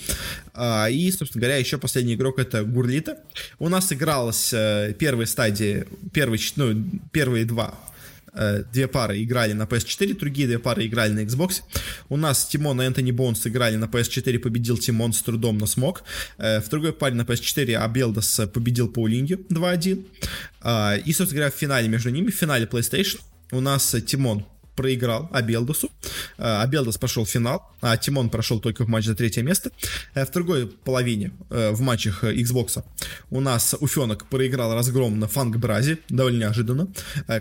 а, 0.53 0.89
и, 0.89 1.12
собственно 1.12 1.41
говоря, 1.41 1.57
еще 1.57 1.77
последний 1.77 2.15
игрок 2.15 2.39
это 2.39 2.63
Гурлита. 2.63 3.17
У 3.60 3.69
нас 3.69 3.93
игралась 3.93 4.53
первая 4.99 5.25
стадия, 5.25 5.88
первый, 6.12 6.39
ну, 6.57 6.73
первые 7.38 7.45
два 7.45 7.73
э, 8.34 8.63
две 8.73 8.88
пары 8.88 9.23
играли 9.23 9.54
на 9.54 9.63
PS4, 9.63 10.17
другие 10.17 10.47
две 10.47 10.60
пары 10.60 10.86
играли 10.86 11.13
на 11.13 11.19
Xbox. 11.19 11.62
У 12.10 12.17
нас 12.17 12.47
Тимон 12.47 12.82
и 12.82 12.86
Энтони 12.86 13.12
Бонс 13.12 13.47
играли 13.47 13.78
на 13.78 13.86
PS4, 13.86 14.39
победил 14.39 14.78
Тимон 14.78 15.13
с 15.13 15.21
трудом, 15.21 15.58
но 15.58 15.67
смог. 15.67 16.04
Э, 16.38 16.62
в 16.62 16.69
другой 16.69 16.93
паре 16.93 17.15
на 17.15 17.23
PS4 17.23 17.76
Абелдас 17.76 18.41
победил 18.54 18.89
Паулинью 18.89 19.38
2-1. 19.50 20.06
Э, 20.63 21.00
и, 21.06 21.13
собственно 21.13 21.41
говоря, 21.41 21.52
в 21.52 21.60
финале 21.60 21.88
между 21.88 22.10
ними, 22.10 22.32
в 22.32 22.36
финале 22.36 22.65
PlayStation, 22.65 23.19
у 23.52 23.62
нас 23.62 23.95
Тимон 24.06 24.43
проиграл 24.77 25.27
Абелдусу. 25.33 25.89
Э, 26.37 26.61
Абелдус 26.61 26.97
прошел 26.97 27.25
финал, 27.25 27.61
а 27.81 27.97
Тимон 27.97 28.29
прошел 28.29 28.59
только 28.59 28.85
в 28.85 28.87
матч 28.87 29.05
за 29.05 29.15
третье 29.15 29.43
место. 29.43 29.71
Э, 30.13 30.25
в 30.25 30.31
другой 30.31 30.67
половине, 30.67 31.31
э, 31.49 31.71
в 31.71 31.81
матчах 31.81 32.23
Xbox, 32.23 32.83
у 33.31 33.41
нас 33.41 33.75
Уфенок 33.79 34.27
проиграл 34.29 34.73
разгром 34.73 35.19
на 35.19 35.27
Фанк 35.27 35.57
Бразе, 35.57 35.97
довольно 36.09 36.41
неожиданно. 36.41 36.87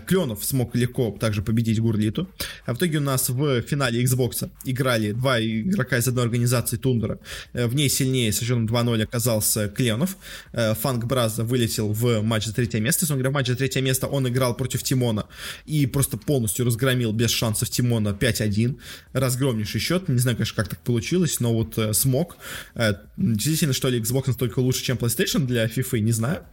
Кленов 0.07 0.43
смог 0.43 0.75
легко 0.75 1.15
также 1.19 1.41
победить 1.41 1.79
Гурлиту. 1.79 2.27
А 2.65 2.73
в 2.73 2.77
итоге 2.77 2.97
у 2.97 3.01
нас 3.01 3.29
в 3.29 3.61
финале 3.61 4.03
Xbox 4.03 4.49
играли 4.65 5.11
два 5.11 5.39
игрока 5.39 5.97
из 5.97 6.07
одной 6.07 6.23
организации 6.23 6.77
Тундра. 6.77 7.19
В 7.53 7.75
ней 7.75 7.89
сильнее 7.89 8.31
с 8.31 8.39
счетом 8.39 8.65
2-0 8.65 9.03
оказался 9.03 9.69
Кленов. 9.69 10.17
Фанк 10.53 11.05
Браза 11.05 11.43
вылетел 11.43 11.93
в 11.93 12.21
матч 12.21 12.45
за 12.45 12.53
третье 12.53 12.79
место. 12.79 13.05
Если 13.05 13.13
он 13.13 13.19
говоря, 13.19 13.29
в 13.29 13.33
матч 13.33 13.47
за 13.47 13.55
третье 13.55 13.81
место 13.81 14.07
он 14.07 14.27
играл 14.27 14.55
против 14.55 14.81
Тимона 14.81 15.25
и 15.65 15.85
просто 15.85 16.17
полностью 16.17 16.65
разгромил 16.65 17.13
без 17.13 17.26
без 17.27 17.33
шансов 17.33 17.69
Тимона 17.69 18.09
5-1. 18.09 18.79
Разгромнейший 19.13 19.81
счет. 19.81 20.09
Не 20.09 20.19
знаю, 20.19 20.37
конечно, 20.37 20.55
как 20.55 20.69
так 20.69 20.79
получилось, 20.79 21.39
но 21.39 21.53
вот 21.53 21.77
э, 21.77 21.93
смог. 21.93 22.37
Э, 22.75 22.93
действительно, 23.17 23.73
что 23.73 23.89
ли, 23.89 23.99
Xbox 23.99 24.23
настолько 24.27 24.59
лучше, 24.59 24.83
чем 24.83 24.97
PlayStation 24.97 25.45
для 25.45 25.65
FIFA, 25.65 25.99
не 25.99 26.13
знаю. 26.13 26.43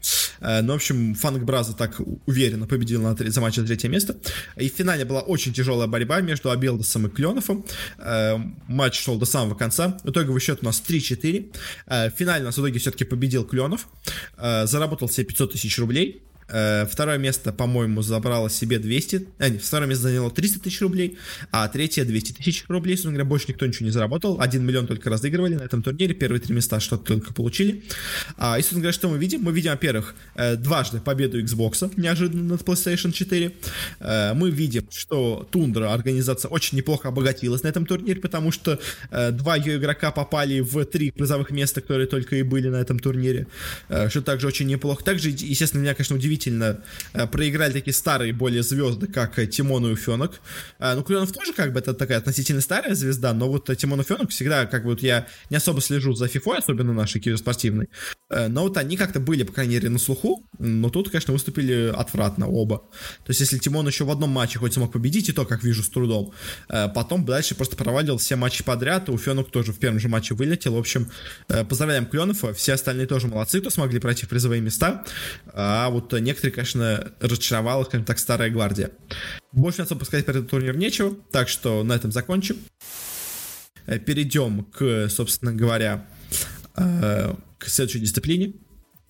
Э, 0.41 0.63
но, 0.63 0.73
в 0.73 0.77
общем, 0.77 1.15
Фанк 1.15 1.45
Браза 1.45 1.75
так 1.75 2.01
уверенно 2.27 2.67
победил 2.67 3.03
на, 3.03 3.15
за 3.17 3.41
матч 3.41 3.55
за 3.55 3.65
третье 3.65 3.89
место. 3.89 4.17
И 4.57 4.69
в 4.69 4.75
финале 4.75 5.05
была 5.05 5.21
очень 5.21 5.53
тяжелая 5.53 5.87
борьба 5.87 6.21
между 6.21 6.51
Абелдосом 6.51 7.07
и 7.07 7.11
Кленовым. 7.11 7.65
Э, 7.99 8.37
матч 8.67 9.01
шел 9.01 9.17
до 9.19 9.27
самого 9.27 9.55
конца. 9.55 9.97
Итоговый 10.05 10.41
счет 10.41 10.59
у 10.63 10.65
нас 10.65 10.83
3-4. 10.87 11.53
Э, 11.87 12.11
в 12.11 12.15
финале 12.15 12.43
у 12.43 12.47
нас 12.47 12.57
в 12.57 12.61
итоге 12.61 12.79
все-таки 12.81 13.05
победил 13.05 13.45
Кленов. 13.45 13.87
Э, 14.37 14.67
заработал 14.67 15.09
себе 15.09 15.27
500 15.27 15.53
тысяч 15.53 15.79
рублей. 15.79 16.23
Э, 16.49 16.87
второе 16.87 17.19
место, 17.19 17.53
по-моему, 17.53 18.03
забрало 18.03 18.51
себе 18.51 18.79
200, 18.79 19.29
а, 19.39 19.49
нет, 19.49 19.63
второе 19.63 19.89
место 19.89 20.05
заняло 20.05 20.31
300 20.31 20.61
тысяч 20.61 20.81
рублей, 20.81 21.19
а 21.51 21.69
третье 21.69 22.05
200 22.05 22.33
тысяч 22.33 22.65
рублей, 22.69 22.97
собственно 22.97 23.15
говоря, 23.15 23.29
больше 23.29 23.47
никто 23.49 23.67
ничего 23.67 23.87
не 23.87 23.93
заработал, 23.93 24.41
1 24.41 24.65
миллион 24.65 24.87
только 24.87 25.11
разыгрывали 25.11 25.55
на 25.55 25.63
этом 25.63 25.83
турнире, 25.83 26.15
первые 26.15 26.41
три 26.41 26.55
места 26.55 26.81
что-то 26.81 27.05
только 27.05 27.33
получили. 27.33 27.85
А, 28.37 28.59
и, 28.59 28.63
собственно 28.63 28.83
говоря, 28.83 28.93
что 28.93 29.09
мы 29.09 29.19
видим? 29.19 29.43
Мы 29.43 29.53
видим, 29.53 29.71
во-первых, 29.73 30.15
э, 30.35 30.57
дважды 30.57 31.01
победу 31.01 31.41
Xbox, 31.43 31.93
неожиданно 31.97 32.45
над 32.45 32.63
PlayStation 32.63 33.13
4. 33.13 33.53
Э, 34.01 34.35
мы 34.35 34.51
видим, 34.51 34.87
что 34.91 35.49
Тундра, 35.51 35.93
организация, 35.93 36.49
очень 36.49 36.77
неплохо 36.79 37.09
обогатилась 37.09 37.63
на 37.63 37.69
этом 37.69 37.87
турнире, 37.87 38.21
потому 38.21 38.51
что 38.51 38.79
два 39.11 39.57
ее 39.57 39.77
игрока 39.77 40.11
попали 40.11 40.61
в 40.61 40.85
три 40.85 41.11
призовых 41.11 41.51
места, 41.51 41.81
которые 41.81 42.07
только 42.07 42.37
и 42.37 42.43
были 42.43 42.69
на 42.69 42.77
этом 42.77 42.99
турнире, 42.99 43.47
что 44.09 44.23
также 44.23 44.47
очень 44.47 44.67
неплохо. 44.67 45.05
Также, 45.05 45.31
естественно, 45.31 45.83
меня, 45.83 45.95
конечно, 45.95 46.17
удивительно 46.17 46.34
удивительно 46.35 46.81
э, 47.13 47.27
проиграли 47.27 47.73
такие 47.73 47.95
старые 47.95 48.33
более 48.33 48.63
звезды, 48.63 49.07
как 49.07 49.39
э, 49.39 49.47
Тимон 49.47 49.87
и 49.87 49.93
Уфенок. 49.93 50.41
Э, 50.79 50.95
ну, 50.95 51.03
Клюнов 51.03 51.33
тоже 51.33 51.53
как 51.53 51.73
бы 51.73 51.79
это 51.79 51.95
такая 51.95 52.19
относительно 52.19 52.61
старая 52.61 52.95
звезда, 52.95 53.33
но 53.33 53.49
вот 53.49 53.71
Тимон 53.77 54.01
и 54.01 54.03
Уфенок 54.03 54.31
всегда, 54.31 54.67
как 54.67 54.83
бы 54.83 54.91
вот 54.91 55.03
я 55.03 55.27
не 55.51 55.57
особо 55.57 55.81
слежу 55.81 56.15
за 56.15 56.27
FIFA, 56.27 56.59
особенно 56.59 56.93
нашей 56.93 57.21
киберспортивной, 57.21 57.89
но 58.31 58.63
вот 58.63 58.77
они 58.77 58.97
как-то 58.97 59.21
были, 59.21 59.45
по 59.45 59.53
крайней 59.53 59.75
мере, 59.75 59.89
на 59.89 59.99
слуху, 59.99 60.45
но 60.59 60.91
тут, 60.91 61.11
конечно, 61.11 61.33
выступили 61.33 61.93
отвратно 61.95 62.49
оба. 62.49 62.79
То 63.25 63.31
есть, 63.31 63.41
если 63.41 63.59
Тимон 63.59 63.87
еще 63.87 64.05
в 64.05 64.11
одном 64.11 64.31
матче 64.31 64.59
хоть 64.59 64.75
смог 64.75 64.93
победить, 64.93 65.29
и 65.29 65.33
то, 65.33 65.45
как 65.45 65.63
вижу, 65.63 65.83
с 65.83 65.89
трудом, 65.89 66.33
потом 66.69 67.25
дальше 67.25 67.55
просто 67.55 67.77
провалил 67.77 68.19
все 68.19 68.37
матчи 68.37 68.65
подряд, 68.65 69.09
и 69.09 69.13
Уфенок 69.13 69.51
тоже 69.51 69.73
в 69.73 69.79
первом 69.79 70.01
же 70.01 70.09
матче 70.09 70.35
вылетел. 70.35 70.75
В 70.75 70.79
общем, 70.79 71.11
поздравляем 71.47 72.07
Кленова, 72.07 72.53
все 72.55 72.73
остальные 72.73 73.07
тоже 73.07 73.29
молодцы, 73.29 73.61
кто 73.61 73.71
смогли 73.71 74.01
пройти 74.01 74.27
в 74.27 74.29
призовые 74.29 74.61
места, 74.61 75.05
а 75.53 75.91
вот 75.91 76.13
некоторые, 76.25 76.53
конечно, 76.53 77.13
разочаровала, 77.21 77.85
скажем 77.85 78.05
так, 78.05 78.19
старая 78.19 78.51
гвардия. 78.51 78.91
Больше 79.53 79.83
особо 79.83 80.05
сказать 80.05 80.27
про 80.27 80.33
этот 80.33 80.51
турнир 80.51 80.77
нечего, 80.77 81.17
так 81.31 81.49
что 81.49 81.85
на 81.85 81.93
этом 81.93 82.11
закончим. 82.11 82.57
Э, 83.87 83.99
перейдем 83.99 84.65
к, 84.65 85.09
собственно 85.09 85.53
говоря, 85.53 86.07
э, 86.77 87.35
к 87.59 87.69
следующей 87.69 88.01
дисциплине. 88.01 88.55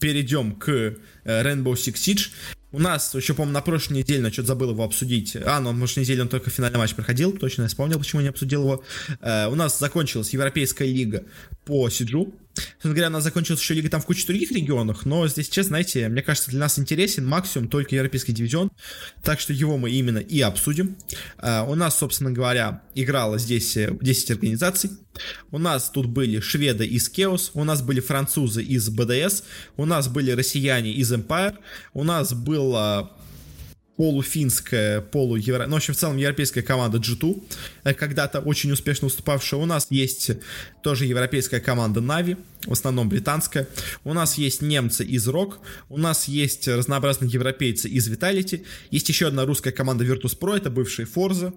Перейдем 0.00 0.56
к 0.56 0.68
э, 0.68 0.96
Rainbow 1.24 1.74
Six 1.74 1.94
Siege. 1.94 2.30
У 2.72 2.80
нас, 2.80 3.14
еще, 3.14 3.34
по-моему, 3.34 3.54
на 3.54 3.60
прошлой 3.60 3.98
неделе, 3.98 4.20
но 4.20 4.30
что-то 4.32 4.48
забыл 4.48 4.70
его 4.70 4.82
обсудить. 4.82 5.36
А, 5.36 5.60
ну, 5.60 5.76
прошлой 5.78 6.00
неделе 6.00 6.22
он 6.22 6.28
только 6.28 6.50
финальный 6.50 6.78
матч 6.78 6.94
проходил, 6.94 7.32
точно 7.32 7.62
я 7.62 7.68
вспомнил, 7.68 7.98
почему 7.98 8.20
не 8.20 8.28
обсудил 8.28 8.62
его. 8.62 8.84
у 9.20 9.54
нас 9.54 9.78
закончилась 9.78 10.30
Европейская 10.30 10.86
лига 10.92 11.24
по 11.64 11.88
Сиджу. 11.88 12.34
Собственно 12.54 12.94
говоря, 12.94 13.06
она 13.08 13.20
закончилась 13.20 13.60
еще 13.60 13.74
лига 13.74 13.88
там 13.88 14.00
в 14.00 14.06
куче 14.06 14.26
других 14.26 14.52
регионах, 14.52 15.06
но 15.06 15.26
здесь, 15.26 15.48
честно, 15.48 15.70
знаете, 15.70 16.08
мне 16.08 16.22
кажется, 16.22 16.50
для 16.50 16.60
нас 16.60 16.78
интересен 16.78 17.26
максимум 17.26 17.68
только 17.68 17.96
европейский 17.96 18.32
дивизион, 18.32 18.70
так 19.22 19.40
что 19.40 19.52
его 19.52 19.76
мы 19.76 19.90
именно 19.90 20.18
и 20.18 20.40
обсудим. 20.40 20.96
Uh, 21.38 21.68
у 21.68 21.74
нас, 21.74 21.98
собственно 21.98 22.30
говоря, 22.30 22.82
играло 22.94 23.38
здесь 23.38 23.76
10 23.76 24.30
э, 24.30 24.34
организаций. 24.34 24.90
У 25.50 25.58
нас 25.58 25.90
тут 25.90 26.06
были 26.06 26.40
шведы 26.40 26.86
из 26.86 27.10
Chaos, 27.10 27.50
у 27.54 27.64
нас 27.64 27.82
были 27.82 28.00
французы 28.00 28.62
из 28.62 28.88
BDS, 28.88 29.44
у 29.76 29.84
нас 29.84 30.08
были 30.08 30.30
россияне 30.30 30.92
из 30.92 31.12
Empire, 31.12 31.56
у 31.92 32.04
нас 32.04 32.32
было 32.34 33.12
полуфинская, 33.96 35.00
полуевро... 35.00 35.66
Ну, 35.66 35.74
в 35.74 35.76
общем, 35.76 35.94
в 35.94 35.96
целом 35.96 36.16
европейская 36.16 36.62
команда 36.62 36.98
G2, 36.98 37.42
э, 37.84 37.94
когда-то 37.94 38.40
очень 38.40 38.72
успешно 38.72 39.06
выступавшая. 39.06 39.60
У 39.60 39.66
нас 39.66 39.86
есть 39.90 40.32
тоже 40.82 41.04
европейская 41.06 41.60
команда 41.60 42.00
Na'Vi, 42.00 42.36
в 42.66 42.72
основном 42.72 43.08
британская. 43.08 43.68
У 44.04 44.12
нас 44.12 44.38
есть 44.38 44.62
немцы 44.62 45.04
из 45.04 45.28
Rock, 45.28 45.54
у 45.88 45.98
нас 45.98 46.28
есть 46.28 46.68
разнообразные 46.68 47.30
европейцы 47.30 47.88
из 47.88 48.08
Vitality, 48.08 48.64
есть 48.90 49.08
еще 49.08 49.28
одна 49.28 49.44
русская 49.44 49.72
команда 49.72 50.04
Virtus.pro, 50.04 50.56
это 50.56 50.70
бывшие 50.70 51.06
Forza. 51.06 51.54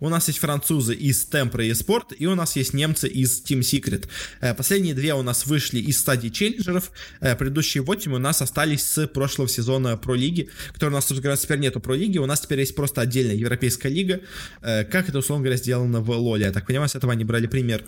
У 0.00 0.08
нас 0.08 0.28
есть 0.28 0.40
французы 0.40 0.94
из 0.94 1.26
Tempra 1.30 1.64
и 1.64 1.70
Sport, 1.70 2.14
и 2.18 2.26
у 2.26 2.34
нас 2.34 2.56
есть 2.56 2.74
немцы 2.74 3.08
из 3.08 3.42
Team 3.42 3.60
Secret. 3.60 4.08
Э, 4.40 4.54
последние 4.54 4.94
две 4.94 5.14
у 5.14 5.22
нас 5.22 5.46
вышли 5.46 5.78
из 5.80 5.98
стадии 5.98 6.28
челленджеров, 6.28 6.90
э, 7.20 7.36
предыдущие 7.36 7.82
8 7.82 8.12
у 8.14 8.18
нас 8.18 8.42
остались 8.42 8.84
с 8.84 9.06
прошлого 9.06 9.48
сезона 9.48 9.96
Про 9.96 10.14
Лиги, 10.14 10.50
который 10.72 10.90
у 10.90 10.94
нас, 10.94 11.04
собственно 11.04 11.22
говоря, 11.22 11.36
теперь 11.36 11.58
нету 11.58 11.80
Про 11.80 11.94
Лиги, 11.94 12.18
у 12.18 12.26
нас 12.26 12.40
теперь 12.40 12.60
есть 12.60 12.74
просто 12.74 13.00
отдельная 13.00 13.34
европейская 13.34 13.88
лига, 13.88 14.20
э, 14.62 14.84
как 14.84 15.08
это, 15.08 15.18
условно 15.18 15.44
говоря, 15.44 15.58
сделано 15.58 16.00
в 16.00 16.10
Лоле. 16.10 16.46
Я 16.46 16.52
так 16.52 16.66
понимаю, 16.66 16.88
с 16.88 16.94
этого 16.94 17.12
они 17.12 17.24
брали 17.24 17.46
пример. 17.46 17.84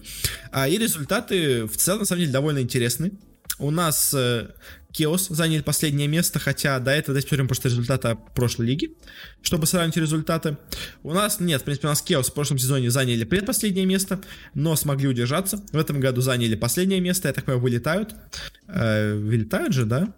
А, 0.50 0.68
и 0.68 0.78
результаты 0.78 1.66
в 1.66 1.76
целом, 1.76 2.00
на 2.00 2.06
самом 2.06 2.20
деле, 2.20 2.32
довольно 2.32 2.61
интересны. 2.62 3.12
У 3.58 3.70
нас 3.70 4.14
э, 4.14 4.48
Кеос 4.92 5.28
заняли 5.28 5.62
последнее 5.62 6.08
место, 6.08 6.38
хотя 6.38 6.78
до 6.78 6.90
этого 6.90 7.14
давайте 7.14 7.26
посмотрим 7.26 7.48
просто 7.48 7.68
результаты 7.68 8.16
прошлой 8.34 8.66
лиги, 8.66 8.96
чтобы 9.42 9.66
сравнить 9.66 9.96
результаты. 9.96 10.56
У 11.02 11.12
нас 11.12 11.40
нет, 11.40 11.60
в 11.60 11.64
принципе, 11.64 11.88
у 11.88 11.90
нас 11.90 12.02
Кеос 12.02 12.30
в 12.30 12.34
прошлом 12.34 12.58
сезоне 12.58 12.90
заняли 12.90 13.24
предпоследнее 13.24 13.86
место, 13.86 14.20
но 14.54 14.74
смогли 14.76 15.08
удержаться. 15.08 15.62
В 15.72 15.76
этом 15.76 16.00
году 16.00 16.20
заняли 16.20 16.56
последнее 16.56 17.00
место, 17.00 17.28
я 17.28 17.34
так 17.34 17.44
понимаю, 17.44 17.62
вылетают. 17.62 18.14
Э, 18.68 19.14
вылетают 19.14 19.72
же, 19.72 19.86
да? 19.86 20.12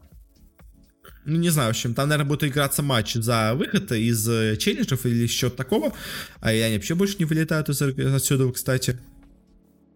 Ну, 1.24 1.38
не 1.38 1.48
знаю, 1.50 1.68
в 1.68 1.70
общем, 1.70 1.94
там, 1.94 2.08
наверное, 2.08 2.28
будет 2.28 2.44
играться 2.44 2.82
матч 2.82 3.14
за 3.14 3.54
выход 3.54 3.92
из 3.92 4.28
э, 4.28 4.56
челленджев 4.58 5.06
или 5.06 5.22
еще 5.22 5.50
такого. 5.50 5.92
А 6.40 6.48
они 6.48 6.76
вообще 6.76 6.94
больше 6.94 7.16
не 7.18 7.24
вылетают 7.24 7.68
из 7.68 7.80
отсюда, 7.80 8.50
кстати. 8.52 8.98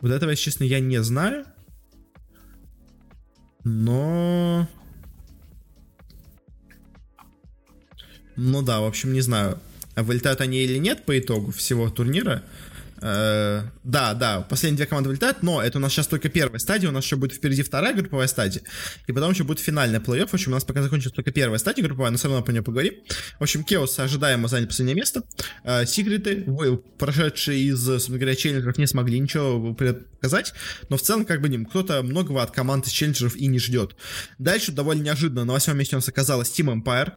Вот 0.00 0.10
этого, 0.10 0.30
если 0.30 0.44
честно, 0.44 0.64
я 0.64 0.80
не 0.80 1.02
знаю. 1.02 1.44
Но... 3.68 4.66
Ну 8.36 8.62
да, 8.62 8.80
в 8.80 8.86
общем, 8.86 9.12
не 9.12 9.20
знаю, 9.20 9.58
вылетают 9.94 10.40
они 10.40 10.58
или 10.58 10.78
нет 10.78 11.04
по 11.04 11.18
итогу 11.18 11.50
всего 11.50 11.90
турнира. 11.90 12.42
Э, 13.00 13.62
да, 13.84 14.14
да, 14.14 14.40
последние 14.40 14.78
две 14.78 14.86
команды 14.86 15.08
вылетают, 15.08 15.42
но 15.42 15.62
это 15.62 15.78
у 15.78 15.80
нас 15.80 15.92
сейчас 15.92 16.06
только 16.06 16.28
первая 16.28 16.58
стадия, 16.58 16.88
у 16.88 16.92
нас 16.92 17.04
еще 17.04 17.16
будет 17.16 17.34
впереди 17.34 17.62
вторая 17.62 17.94
групповая 17.94 18.26
стадия, 18.26 18.62
и 19.06 19.12
потом 19.12 19.32
еще 19.32 19.44
будет 19.44 19.60
финальный 19.60 19.98
плей-офф. 19.98 20.28
В 20.28 20.34
общем, 20.34 20.52
у 20.52 20.54
нас 20.54 20.64
пока 20.64 20.82
закончится 20.82 21.14
только 21.14 21.30
первая 21.30 21.58
стадия 21.58 21.84
групповая, 21.84 22.10
но 22.10 22.18
все 22.18 22.28
равно 22.28 22.42
по 22.42 22.50
ней 22.50 22.60
поговорим. 22.60 22.94
В 23.38 23.42
общем, 23.42 23.64
Кеос 23.64 23.98
ожидаемо 23.98 24.48
заняли 24.48 24.66
последнее 24.66 24.96
место. 24.96 25.22
Э, 25.64 25.86
Сигриты, 25.86 26.46
прошедшие 26.98 27.60
из, 27.60 27.84
собственно 27.84 28.18
говоря, 28.18 28.34
челленджеров, 28.34 28.78
не 28.78 28.86
смогли 28.86 29.18
ничего 29.18 29.74
показать, 29.74 30.52
но 30.88 30.96
в 30.96 31.02
целом, 31.02 31.24
как 31.24 31.40
бы, 31.40 31.48
кто-то 31.66 32.02
многого 32.02 32.42
от 32.42 32.50
команд 32.50 32.86
из 32.86 32.92
челленджеров 32.92 33.36
и 33.36 33.46
не 33.46 33.58
ждет. 33.58 33.96
Дальше 34.38 34.72
довольно 34.72 35.02
неожиданно 35.02 35.44
на 35.44 35.52
восьмом 35.52 35.78
месте 35.78 35.96
у 35.96 35.98
нас 35.98 36.08
оказалась 36.08 36.48
Team 36.50 36.82
Empire, 36.82 37.12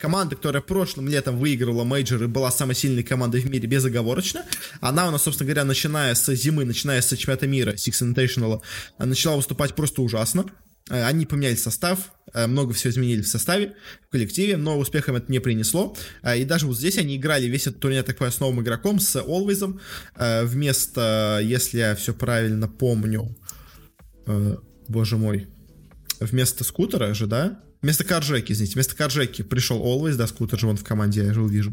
команда, 0.00 0.36
которая 0.36 0.62
прошлым 0.62 1.08
летом 1.08 1.38
выигрывала 1.38 1.84
мейджор 1.84 2.24
и 2.24 2.26
была 2.26 2.50
самой 2.50 2.74
сильной 2.74 3.02
командой 3.02 3.40
в 3.40 3.50
мире 3.50 3.68
безоговорочно. 3.68 4.44
Она 4.80 5.08
у 5.08 5.10
нас, 5.10 5.22
собственно 5.22 5.48
говоря, 5.48 5.64
начиная 5.64 6.14
с 6.14 6.34
зимы, 6.34 6.64
начиная 6.64 7.00
с 7.00 7.16
чемпионата 7.16 7.46
мира, 7.46 7.72
Six 7.72 8.02
Invitational, 8.02 8.62
э, 8.98 9.04
начала 9.04 9.36
выступать 9.36 9.74
просто 9.74 10.02
ужасно. 10.02 10.46
Э, 10.90 11.04
они 11.04 11.26
поменяли 11.26 11.54
состав, 11.54 12.12
много 12.34 12.74
всего 12.74 12.92
изменили 12.92 13.22
в 13.22 13.28
составе, 13.28 13.74
в 14.06 14.10
коллективе, 14.10 14.56
но 14.56 14.78
успехом 14.78 15.16
это 15.16 15.32
не 15.32 15.40
принесло. 15.40 15.96
И 16.36 16.44
даже 16.44 16.66
вот 16.66 16.76
здесь 16.76 16.96
они 16.96 17.16
играли 17.16 17.46
весь 17.46 17.66
этот 17.66 17.80
турнир, 17.80 18.04
так 18.04 18.20
с 18.22 18.38
новым 18.38 18.62
игроком, 18.62 19.00
с 19.00 19.16
Always, 19.16 19.80
вместо, 20.16 21.40
если 21.42 21.78
я 21.78 21.96
все 21.96 22.14
правильно 22.14 22.68
помню, 22.68 23.36
боже 24.86 25.16
мой, 25.16 25.48
вместо 26.20 26.62
скутера 26.62 27.14
же, 27.14 27.26
да? 27.26 27.60
Вместо 27.82 28.04
Каржеки, 28.04 28.52
извините, 28.52 28.74
вместо 28.74 28.94
Каржеки 28.94 29.40
пришел 29.42 29.82
Always, 29.82 30.16
да, 30.16 30.26
скутер 30.26 30.58
же 30.58 30.66
он 30.66 30.76
в 30.76 30.84
команде, 30.84 31.24
я 31.24 31.32
же 31.32 31.40
увижу. 31.40 31.72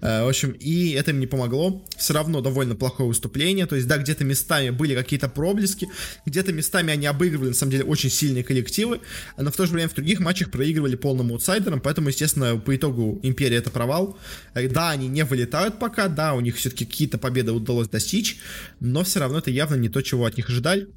Э, 0.00 0.24
в 0.24 0.28
общем, 0.28 0.50
и 0.52 0.90
это 0.90 1.10
им 1.10 1.18
не 1.18 1.26
помогло. 1.26 1.84
Все 1.96 2.14
равно 2.14 2.40
довольно 2.40 2.76
плохое 2.76 3.08
выступление. 3.08 3.66
То 3.66 3.74
есть, 3.74 3.88
да, 3.88 3.98
где-то 3.98 4.24
местами 4.24 4.70
были 4.70 4.94
какие-то 4.94 5.28
проблески, 5.28 5.88
где-то 6.26 6.52
местами 6.52 6.92
они 6.92 7.06
обыгрывали, 7.06 7.48
на 7.48 7.54
самом 7.54 7.72
деле, 7.72 7.84
очень 7.84 8.10
сильные 8.10 8.44
коллективы, 8.44 9.00
но 9.36 9.50
в 9.50 9.56
то 9.56 9.66
же 9.66 9.72
время 9.72 9.88
в 9.88 9.94
других 9.94 10.20
матчах 10.20 10.50
проигрывали 10.50 10.94
полным 10.94 11.32
аутсайдерам, 11.32 11.80
поэтому, 11.80 12.08
естественно, 12.08 12.56
по 12.56 12.76
итогу 12.76 13.18
Империя 13.24 13.56
это 13.56 13.70
провал. 13.70 14.16
Э, 14.54 14.68
да, 14.68 14.90
они 14.90 15.08
не 15.08 15.24
вылетают 15.24 15.80
пока, 15.80 16.06
да, 16.06 16.34
у 16.34 16.40
них 16.40 16.56
все-таки 16.56 16.84
какие-то 16.84 17.18
победы 17.18 17.50
удалось 17.50 17.88
достичь, 17.88 18.38
но 18.78 19.02
все 19.02 19.18
равно 19.18 19.38
это 19.38 19.50
явно 19.50 19.74
не 19.74 19.88
то, 19.88 20.02
чего 20.02 20.24
от 20.24 20.36
них 20.36 20.48
ожидали. 20.48 20.88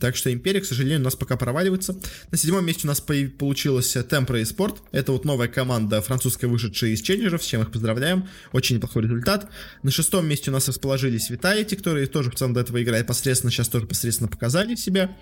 Так 0.00 0.16
что 0.16 0.32
Империя, 0.32 0.60
к 0.60 0.64
сожалению, 0.64 1.00
у 1.00 1.04
нас 1.04 1.16
пока 1.16 1.36
проваливается. 1.36 1.96
На 2.30 2.38
седьмом 2.38 2.64
месте 2.64 2.82
у 2.84 2.88
нас 2.88 3.00
получилась 3.00 3.94
Tempra 3.96 4.40
и 4.40 4.44
Sport. 4.44 4.78
Это 4.92 5.12
вот 5.12 5.24
новая 5.24 5.48
команда 5.48 6.00
французская, 6.00 6.46
вышедшая 6.46 6.90
из 6.90 7.02
Челленджеров, 7.02 7.42
с 7.42 7.46
чем 7.46 7.62
их 7.62 7.70
поздравляем. 7.70 8.28
Очень 8.52 8.76
неплохой 8.76 9.02
результат. 9.02 9.50
На 9.82 9.90
шестом 9.90 10.26
месте 10.26 10.50
у 10.50 10.52
нас 10.52 10.68
расположились 10.68 11.30
Vitality, 11.30 11.76
которые 11.76 12.06
тоже 12.06 12.30
в 12.30 12.34
целом 12.34 12.54
до 12.54 12.60
этого 12.60 12.82
играли 12.82 13.02
посредственно, 13.02 13.50
сейчас 13.50 13.68
тоже 13.68 13.86
посредственно 13.86 14.28
показали 14.28 14.74
себя. 14.74 15.16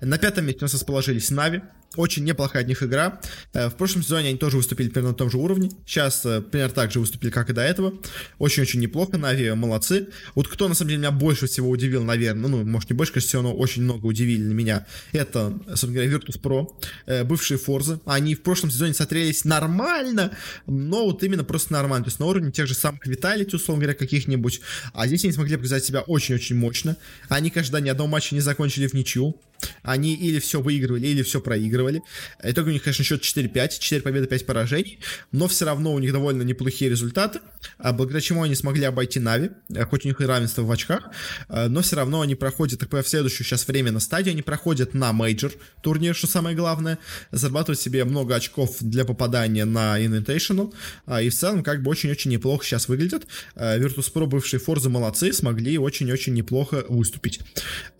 На 0.00 0.18
пятом 0.18 0.46
месте 0.46 0.60
у 0.60 0.64
нас 0.64 0.74
расположились 0.74 1.30
Нави. 1.30 1.62
Очень 1.96 2.24
неплохая 2.24 2.62
от 2.62 2.68
них 2.68 2.82
игра. 2.82 3.20
Э, 3.52 3.68
в 3.68 3.74
прошлом 3.74 4.02
сезоне 4.02 4.30
они 4.30 4.38
тоже 4.38 4.56
выступили 4.56 4.88
примерно 4.88 5.10
на 5.10 5.14
том 5.14 5.30
же 5.30 5.36
уровне. 5.36 5.70
Сейчас 5.86 6.24
э, 6.24 6.40
примерно 6.40 6.74
так 6.74 6.90
же 6.90 7.00
выступили, 7.00 7.30
как 7.30 7.50
и 7.50 7.52
до 7.52 7.60
этого. 7.60 7.92
Очень-очень 8.38 8.80
неплохо. 8.80 9.18
Нави 9.18 9.52
молодцы. 9.52 10.08
Вот 10.34 10.48
кто, 10.48 10.68
на 10.68 10.74
самом 10.74 10.88
деле, 10.88 11.00
меня 11.00 11.10
больше 11.10 11.46
всего 11.46 11.68
удивил, 11.68 12.02
наверное, 12.02 12.48
ну, 12.48 12.64
может, 12.64 12.88
не 12.88 12.96
больше, 12.96 13.12
конечно, 13.12 13.42
но 13.42 13.54
очень 13.54 13.82
много 13.82 14.06
удивили 14.12 14.42
на 14.42 14.52
меня, 14.52 14.86
это, 15.12 15.58
собственно 15.68 15.94
говоря, 15.94 16.12
Virtus.pro, 16.12 16.68
э, 17.06 17.24
бывшие 17.24 17.58
Форзы. 17.58 18.00
Они 18.04 18.34
в 18.34 18.42
прошлом 18.42 18.70
сезоне 18.70 18.94
смотрелись 18.94 19.44
нормально, 19.44 20.36
но 20.66 21.06
вот 21.06 21.22
именно 21.22 21.44
просто 21.44 21.72
нормально. 21.72 22.04
То 22.04 22.08
есть 22.08 22.20
на 22.20 22.26
уровне 22.26 22.50
тех 22.52 22.66
же 22.66 22.74
самых 22.74 23.06
Vitality, 23.06 23.56
условно 23.56 23.82
говоря, 23.82 23.98
каких-нибудь. 23.98 24.60
А 24.92 25.06
здесь 25.06 25.24
они 25.24 25.32
смогли 25.32 25.56
показать 25.56 25.84
себя 25.84 26.00
очень-очень 26.00 26.56
мощно. 26.56 26.96
Они, 27.28 27.50
конечно, 27.50 27.76
ни 27.78 27.88
одного 27.88 28.08
матча 28.08 28.34
не 28.34 28.40
закончили 28.40 28.86
в 28.86 28.94
ничью. 28.94 29.36
Они 29.82 30.14
или 30.14 30.38
все 30.38 30.60
выигрывали, 30.60 31.06
или 31.06 31.22
все 31.22 31.40
проигрывали. 31.40 32.02
Итог 32.42 32.66
у 32.66 32.70
них, 32.70 32.82
конечно, 32.82 33.04
счет 33.04 33.22
4-5, 33.22 33.78
4 33.78 34.02
победы, 34.02 34.26
5 34.26 34.46
поражений, 34.46 34.98
но 35.32 35.48
все 35.48 35.64
равно 35.64 35.92
у 35.92 35.98
них 35.98 36.12
довольно 36.12 36.42
неплохие 36.42 36.90
результаты, 36.90 37.40
а 37.78 37.92
благодаря 37.92 38.20
чему 38.20 38.42
они 38.42 38.54
смогли 38.54 38.84
обойти 38.84 39.20
Нави, 39.20 39.50
э, 39.74 39.84
хоть 39.84 40.04
у 40.04 40.08
них 40.08 40.20
и 40.20 40.24
равенство 40.24 40.62
в 40.62 40.70
очках, 40.70 41.10
э, 41.48 41.68
но 41.68 41.82
все 41.82 41.96
равно 41.96 42.20
они 42.20 42.34
проходят, 42.34 42.82
в 42.82 43.08
следующую 43.08 43.46
сейчас 43.46 43.66
время 43.66 43.92
на 43.92 44.00
стадию, 44.00 44.32
они 44.32 44.42
проходят 44.42 44.94
на 44.94 45.12
мейджор 45.12 45.52
турнир, 45.82 46.14
что 46.14 46.26
самое 46.26 46.56
главное, 46.56 46.98
зарабатывают 47.30 47.80
себе 47.80 48.04
много 48.04 48.34
очков 48.34 48.76
для 48.80 49.04
попадания 49.04 49.64
на 49.64 50.00
Invitational, 50.00 50.72
а, 51.06 51.22
и 51.22 51.30
в 51.30 51.34
целом 51.34 51.62
как 51.62 51.82
бы 51.82 51.90
очень-очень 51.90 52.30
неплохо 52.30 52.64
сейчас 52.64 52.88
выглядят. 52.88 53.26
Virtus.pro, 53.56 54.26
бывшие 54.26 54.60
Форзы, 54.60 54.88
молодцы, 54.88 55.32
смогли 55.32 55.78
очень-очень 55.78 56.34
неплохо 56.34 56.84
выступить. 56.88 57.40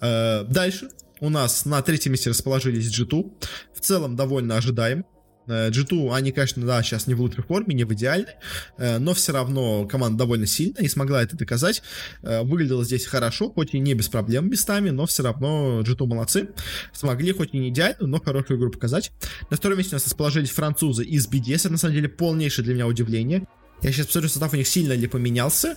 Дальше 0.00 0.88
у 1.22 1.30
нас 1.30 1.64
на 1.66 1.80
третьем 1.82 2.12
месте 2.12 2.30
расположились 2.30 2.88
G2. 2.88 3.32
В 3.74 3.80
целом 3.80 4.16
довольно 4.16 4.56
ожидаем. 4.56 5.06
G2, 5.46 6.08
э, 6.08 6.14
они, 6.14 6.32
конечно, 6.32 6.66
да, 6.66 6.82
сейчас 6.82 7.06
не 7.06 7.14
в 7.14 7.20
лучшей 7.20 7.44
форме, 7.44 7.74
не 7.74 7.84
в 7.84 7.92
идеальной, 7.92 8.34
э, 8.76 8.98
но 8.98 9.14
все 9.14 9.32
равно 9.32 9.86
команда 9.86 10.18
довольно 10.18 10.46
сильная 10.46 10.82
и 10.82 10.88
смогла 10.88 11.22
это 11.22 11.36
доказать. 11.36 11.82
Э, 12.22 12.42
выглядело 12.42 12.84
здесь 12.84 13.06
хорошо, 13.06 13.50
хоть 13.50 13.72
и 13.74 13.78
не 13.78 13.94
без 13.94 14.08
проблем 14.08 14.50
местами, 14.50 14.90
но 14.90 15.06
все 15.06 15.22
равно 15.22 15.82
G2 15.82 16.06
молодцы. 16.06 16.48
Смогли 16.92 17.32
хоть 17.32 17.50
и 17.54 17.58
не 17.58 17.68
идеальную, 17.68 18.08
но 18.08 18.20
хорошую 18.20 18.58
игру 18.58 18.70
показать. 18.70 19.12
На 19.48 19.56
втором 19.56 19.78
месте 19.78 19.94
у 19.94 19.96
нас 19.96 20.04
расположились 20.04 20.50
французы 20.50 21.04
из 21.04 21.28
BDS, 21.28 21.60
это 21.60 21.70
на 21.70 21.78
самом 21.78 21.94
деле 21.94 22.08
полнейшее 22.08 22.64
для 22.64 22.74
меня 22.74 22.88
удивление. 22.88 23.46
Я 23.80 23.92
сейчас 23.92 24.06
посмотрю, 24.06 24.28
состав 24.28 24.52
у 24.52 24.56
них 24.56 24.66
сильно 24.66 24.92
ли 24.92 25.06
поменялся. 25.06 25.76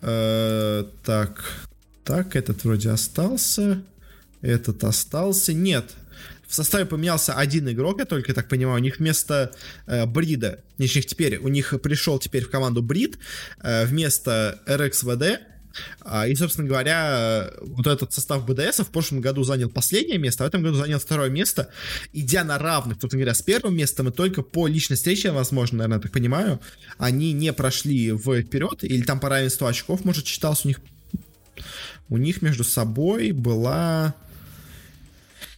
так, 0.00 1.68
так, 2.04 2.36
этот 2.36 2.64
вроде 2.64 2.90
остался. 2.90 3.84
Этот 4.42 4.82
остался. 4.84 5.54
Нет. 5.54 5.92
В 6.46 6.54
составе 6.54 6.84
поменялся 6.84 7.32
один 7.32 7.70
игрок, 7.70 8.00
я 8.00 8.04
только 8.04 8.34
так 8.34 8.48
понимаю. 8.48 8.78
У 8.78 8.82
них 8.82 8.98
вместо 8.98 9.52
э, 9.86 10.04
Брида, 10.04 10.58
точнее 10.76 11.02
теперь, 11.02 11.38
у 11.38 11.48
них 11.48 11.72
пришел 11.82 12.18
теперь 12.18 12.44
в 12.44 12.50
команду 12.50 12.82
Брид 12.82 13.18
э, 13.62 13.86
вместо 13.86 14.60
RXVD. 14.66 15.38
А, 16.02 16.26
и, 16.28 16.34
собственно 16.34 16.68
говоря, 16.68 17.50
вот 17.62 17.86
этот 17.86 18.12
состав 18.12 18.44
БДС 18.44 18.80
в 18.80 18.90
прошлом 18.90 19.22
году 19.22 19.42
занял 19.42 19.70
последнее 19.70 20.18
место, 20.18 20.44
а 20.44 20.46
в 20.46 20.48
этом 20.48 20.62
году 20.62 20.76
занял 20.76 20.98
второе 20.98 21.30
место, 21.30 21.70
идя 22.12 22.44
на 22.44 22.58
равных, 22.58 22.98
собственно 23.00 23.22
говоря, 23.22 23.34
с 23.34 23.40
первым 23.40 23.74
местом, 23.74 24.08
и 24.08 24.12
только 24.12 24.42
по 24.42 24.66
личной 24.66 24.96
встрече, 24.96 25.30
возможно, 25.30 25.78
наверное, 25.78 25.96
я 25.96 26.02
так 26.02 26.12
понимаю, 26.12 26.60
они 26.98 27.32
не 27.32 27.54
прошли 27.54 28.14
вперед, 28.14 28.84
или 28.84 29.00
там 29.00 29.18
по 29.18 29.30
равенству 29.30 29.66
очков, 29.66 30.04
может, 30.04 30.26
считался 30.26 30.66
у 30.66 30.68
них 30.68 30.80
у 32.08 32.18
них 32.18 32.42
между 32.42 32.62
собой 32.62 33.32
была... 33.32 34.14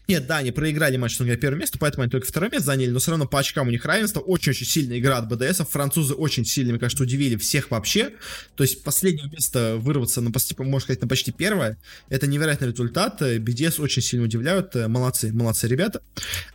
Нет, 0.07 0.27
да, 0.27 0.39
они 0.39 0.51
проиграли 0.51 0.99
матч, 0.99 1.19
на 1.19 1.37
первое 1.37 1.59
место, 1.59 1.79
поэтому 1.79 2.03
они 2.03 2.11
только 2.11 2.27
второе 2.27 2.51
место 2.51 2.67
заняли, 2.67 2.91
но 2.91 2.99
все 2.99 3.11
равно 3.11 3.27
по 3.27 3.39
очкам 3.39 3.69
у 3.69 3.71
них 3.71 3.85
равенство. 3.87 4.21
Очень-очень 4.21 4.67
сильная 4.67 4.99
игра 4.99 5.17
от 5.17 5.29
БДС. 5.29 5.63
Французы 5.71 6.15
очень 6.15 6.45
сильно, 6.45 6.73
мне 6.73 6.81
кажется, 6.81 7.05
удивили 7.05 7.37
всех 7.37 7.71
вообще. 7.71 8.13
То 8.55 8.65
есть 8.65 8.83
последнее 8.83 9.31
место 9.31 9.77
вырваться, 9.79 10.21
на, 10.21 10.31
можно 10.59 10.81
сказать, 10.81 11.01
на 11.01 11.09
почти 11.09 11.33
первое. 11.33 11.79
Это 12.11 12.27
невероятный 12.27 12.69
результат. 12.69 13.23
BDS 13.23 13.81
очень 13.81 14.03
сильно 14.03 14.27
удивляют. 14.27 14.75
Молодцы, 14.75 15.33
молодцы 15.33 15.69
ребята. 15.69 16.03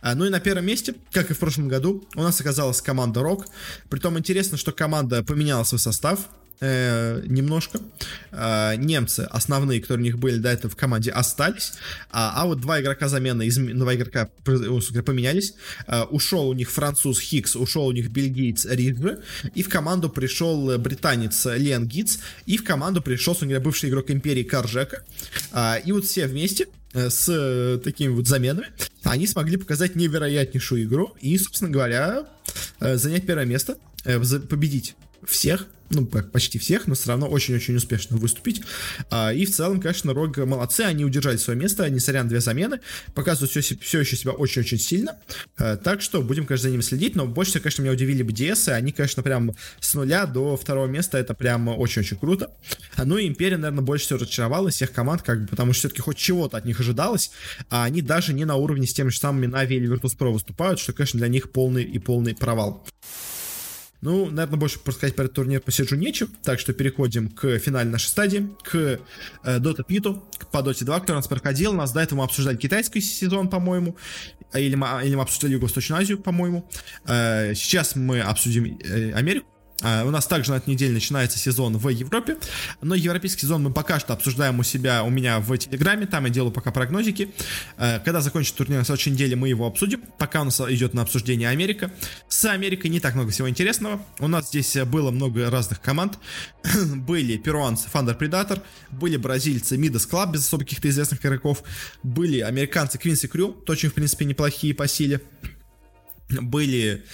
А, 0.00 0.14
ну 0.14 0.26
и 0.26 0.28
на 0.30 0.38
первом 0.38 0.66
месте, 0.66 0.94
как 1.10 1.30
и 1.30 1.34
в 1.34 1.38
прошлом 1.38 1.66
году, 1.66 2.06
у 2.14 2.22
нас 2.22 2.40
оказалась 2.40 2.80
команда 2.80 3.20
Рок. 3.20 3.46
Притом 3.88 4.16
интересно, 4.16 4.58
что 4.58 4.70
команда 4.70 5.24
поменяла 5.24 5.64
свой 5.64 5.80
состав 5.80 6.28
э, 6.60 7.22
немножко. 7.26 7.80
Э, 8.32 8.74
немцы, 8.76 9.20
основные, 9.30 9.80
которые 9.80 10.02
у 10.02 10.04
них 10.04 10.18
были 10.18 10.38
до 10.38 10.50
этого 10.50 10.70
в 10.70 10.76
команде, 10.76 11.10
остались. 11.10 11.72
А, 12.10 12.42
а 12.42 12.46
вот 12.46 12.60
два 12.60 12.80
игрока 12.80 13.08
замены, 13.08 13.46
из, 13.46 13.56
два 13.56 13.94
игрока 13.94 14.30
поменялись. 14.44 15.54
Э, 15.86 16.02
ушел 16.02 16.48
у 16.48 16.52
них 16.52 16.70
француз 16.70 17.20
Хикс, 17.20 17.56
ушел 17.56 17.86
у 17.86 17.92
них 17.92 18.10
бельгиец 18.10 18.66
Риджи. 18.66 19.22
И 19.54 19.62
в 19.62 19.68
команду 19.68 20.08
пришел 20.08 20.78
британец 20.78 21.46
Лен 21.46 21.86
Гитц. 21.86 22.18
И 22.46 22.56
в 22.56 22.64
команду 22.64 23.02
пришел, 23.02 23.32
собственно 23.32 23.50
говоря, 23.50 23.64
бывший 23.64 23.90
игрок 23.90 24.10
Империи 24.10 24.42
Каржека. 24.42 25.04
И 25.84 25.92
вот 25.92 26.04
все 26.04 26.26
вместе 26.26 26.66
с 26.92 27.80
такими 27.84 28.08
вот 28.08 28.26
заменами, 28.26 28.68
они 29.04 29.26
смогли 29.26 29.56
показать 29.56 29.94
невероятнейшую 29.94 30.84
игру 30.84 31.14
и, 31.20 31.38
собственно 31.38 31.70
говоря, 31.70 32.26
занять 32.80 33.26
первое 33.26 33.44
место, 33.44 33.76
победить 34.04 34.96
всех, 35.26 35.66
ну, 35.90 36.06
почти 36.06 36.58
всех, 36.58 36.86
но 36.86 36.94
все 36.94 37.08
равно 37.08 37.26
очень-очень 37.26 37.74
успешно 37.74 38.16
выступить. 38.16 38.62
А, 39.10 39.32
и 39.32 39.44
в 39.44 39.50
целом, 39.50 39.80
конечно, 39.80 40.14
Рог 40.14 40.36
молодцы, 40.36 40.82
они 40.82 41.04
удержали 41.04 41.36
свое 41.36 41.58
место, 41.58 41.88
несмотря 41.90 42.22
на 42.22 42.28
две 42.28 42.40
замены, 42.40 42.80
показывают 43.14 43.50
все, 43.50 43.76
все 43.76 44.00
еще 44.00 44.16
себя 44.16 44.32
очень-очень 44.32 44.78
сильно. 44.78 45.18
А, 45.58 45.76
так 45.76 46.00
что 46.00 46.22
будем, 46.22 46.46
конечно, 46.46 46.68
за 46.68 46.70
ними 46.70 46.82
следить, 46.82 47.16
но 47.16 47.26
больше 47.26 47.50
всего, 47.50 47.64
конечно, 47.64 47.82
меня 47.82 47.92
удивили 47.92 48.22
и 48.22 48.70
они, 48.70 48.92
конечно, 48.92 49.22
прям 49.22 49.56
с 49.80 49.94
нуля 49.94 50.26
до 50.26 50.56
второго 50.56 50.86
места, 50.86 51.18
это 51.18 51.34
прям 51.34 51.68
очень-очень 51.68 52.16
круто. 52.16 52.52
А, 52.94 53.04
ну 53.04 53.18
и 53.18 53.26
Империя, 53.26 53.56
наверное, 53.56 53.82
больше 53.82 54.04
всего 54.04 54.20
разочаровала 54.20 54.70
всех 54.70 54.92
команд, 54.92 55.22
как 55.22 55.42
бы, 55.42 55.48
потому 55.48 55.72
что 55.72 55.80
все-таки 55.80 56.02
хоть 56.02 56.18
чего-то 56.18 56.56
от 56.56 56.64
них 56.64 56.78
ожидалось, 56.78 57.32
а 57.68 57.84
они 57.84 58.00
даже 58.00 58.32
не 58.32 58.44
на 58.44 58.54
уровне 58.54 58.86
с 58.86 58.94
теми 58.94 59.08
же 59.08 59.18
самыми 59.18 59.46
Navi 59.46 59.74
или 59.74 59.92
Virtus.pro 59.92 60.32
выступают, 60.32 60.78
что, 60.78 60.92
конечно, 60.92 61.18
для 61.18 61.28
них 61.28 61.50
полный 61.50 61.82
и 61.82 61.98
полный 61.98 62.36
провал. 62.36 62.86
Ну, 64.02 64.30
наверное, 64.30 64.58
больше 64.58 64.78
рассказать 64.84 65.14
про 65.14 65.24
этот 65.24 65.36
турнир 65.36 65.60
посижу 65.60 65.94
нечем, 65.96 66.28
так 66.42 66.58
что 66.58 66.72
переходим 66.72 67.28
к 67.28 67.58
финальной 67.58 67.92
нашей 67.92 68.08
стадии, 68.08 68.50
к 68.62 68.74
э, 68.74 68.98
Dota 69.58 69.84
Питу, 69.84 70.24
по 70.50 70.58
Dota 70.58 70.84
2, 70.84 71.00
который 71.00 71.16
у 71.16 71.18
нас 71.18 71.28
проходил. 71.28 71.72
У 71.72 71.76
нас 71.76 71.92
до 71.92 72.00
этого 72.00 72.20
мы 72.20 72.24
обсуждали 72.24 72.56
китайский 72.56 73.00
сезон, 73.02 73.50
по-моему, 73.50 73.96
или 74.54 74.74
мы, 74.74 75.02
или 75.04 75.14
мы 75.14 75.22
обсуждали 75.22 75.52
Юго-Восточную 75.52 76.00
Азию, 76.00 76.18
по-моему. 76.18 76.68
Э, 77.06 77.54
сейчас 77.54 77.94
мы 77.94 78.20
обсудим 78.20 78.78
э, 78.82 79.12
Америку. 79.12 79.46
А, 79.82 80.04
у 80.04 80.10
нас 80.10 80.26
также 80.26 80.50
на 80.52 80.56
этой 80.56 80.70
неделе 80.70 80.92
начинается 80.92 81.38
сезон 81.38 81.76
в 81.76 81.88
Европе, 81.88 82.36
но 82.80 82.94
европейский 82.94 83.42
сезон 83.42 83.62
мы 83.62 83.72
пока 83.72 83.98
что 83.98 84.12
обсуждаем 84.12 84.58
у 84.58 84.62
себя, 84.62 85.02
у 85.04 85.10
меня 85.10 85.40
в 85.40 85.56
Телеграме, 85.56 86.06
там 86.06 86.24
я 86.24 86.30
делаю 86.30 86.52
пока 86.52 86.70
прогнозики. 86.70 87.32
А, 87.76 87.98
когда 88.00 88.20
закончится 88.20 88.58
турнир 88.58 88.78
на 88.78 88.84
следующей 88.84 89.10
неделе, 89.10 89.36
мы 89.36 89.48
его 89.48 89.66
обсудим. 89.66 90.02
Пока 90.18 90.42
у 90.42 90.44
нас 90.44 90.60
идет 90.60 90.94
на 90.94 91.02
обсуждение 91.02 91.48
Америка. 91.48 91.90
С 92.28 92.44
Америкой 92.44 92.90
не 92.90 93.00
так 93.00 93.14
много 93.14 93.30
всего 93.30 93.48
интересного. 93.48 94.04
У 94.18 94.28
нас 94.28 94.48
здесь 94.48 94.76
было 94.86 95.10
много 95.10 95.50
разных 95.50 95.80
команд. 95.80 96.18
были 96.96 97.36
перуанцы 97.36 97.88
Thunder 97.92 98.18
Predator, 98.18 98.62
были 98.90 99.16
бразильцы 99.16 99.76
Midas 99.76 100.08
Club 100.08 100.32
без 100.32 100.46
особо 100.46 100.64
каких-то 100.64 100.88
известных 100.88 101.24
игроков, 101.24 101.62
были 102.02 102.40
американцы 102.40 102.98
Quincy 102.98 103.30
Crew, 103.30 103.56
очень, 103.68 103.88
в 103.88 103.94
принципе, 103.94 104.24
неплохие 104.24 104.74
по 104.74 104.86
силе. 104.88 105.20
Были 106.28 107.04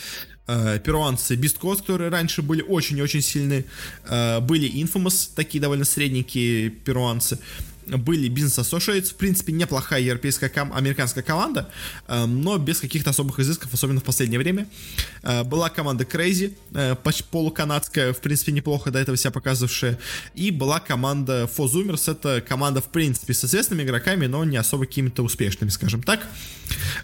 э, 0.46 0.78
перуанцы 0.78 1.34
Coast, 1.34 1.80
которые 1.80 2.10
раньше 2.10 2.42
были 2.42 2.62
очень 2.62 2.98
и 2.98 3.02
очень 3.02 3.22
сильны, 3.22 3.64
э, 4.04 4.40
были 4.40 4.70
Infamous, 4.70 5.30
такие 5.34 5.60
довольно 5.60 5.84
средненькие 5.84 6.70
перуанцы, 6.70 7.38
были 7.86 8.28
Business 8.28 8.58
Associates, 8.60 9.12
в 9.12 9.14
принципе, 9.14 9.52
неплохая 9.52 10.00
европейская, 10.00 10.48
ком- 10.48 10.72
американская 10.72 11.22
команда, 11.22 11.70
э, 12.08 12.26
но 12.26 12.58
без 12.58 12.80
каких-то 12.80 13.10
особых 13.10 13.38
изысков, 13.38 13.72
особенно 13.72 14.00
в 14.00 14.04
последнее 14.04 14.40
время. 14.40 14.66
Была 15.44 15.70
команда 15.70 16.04
Crazy, 16.04 16.54
э, 16.74 16.96
полуканадская, 17.30 18.12
в 18.12 18.20
принципе, 18.20 18.52
неплохо 18.52 18.90
до 18.90 18.98
этого 18.98 19.16
себя 19.16 19.30
показывавшая, 19.30 19.98
и 20.34 20.50
была 20.50 20.80
команда 20.80 21.48
Fozumers, 21.56 22.10
это 22.10 22.40
команда, 22.40 22.80
в 22.80 22.88
принципе, 22.88 23.34
с 23.34 23.44
известными 23.44 23.84
игроками, 23.84 24.26
но 24.26 24.44
не 24.44 24.56
особо 24.56 24.86
какими-то 24.86 25.22
успешными, 25.22 25.70
скажем 25.70 26.02
так. 26.02 26.26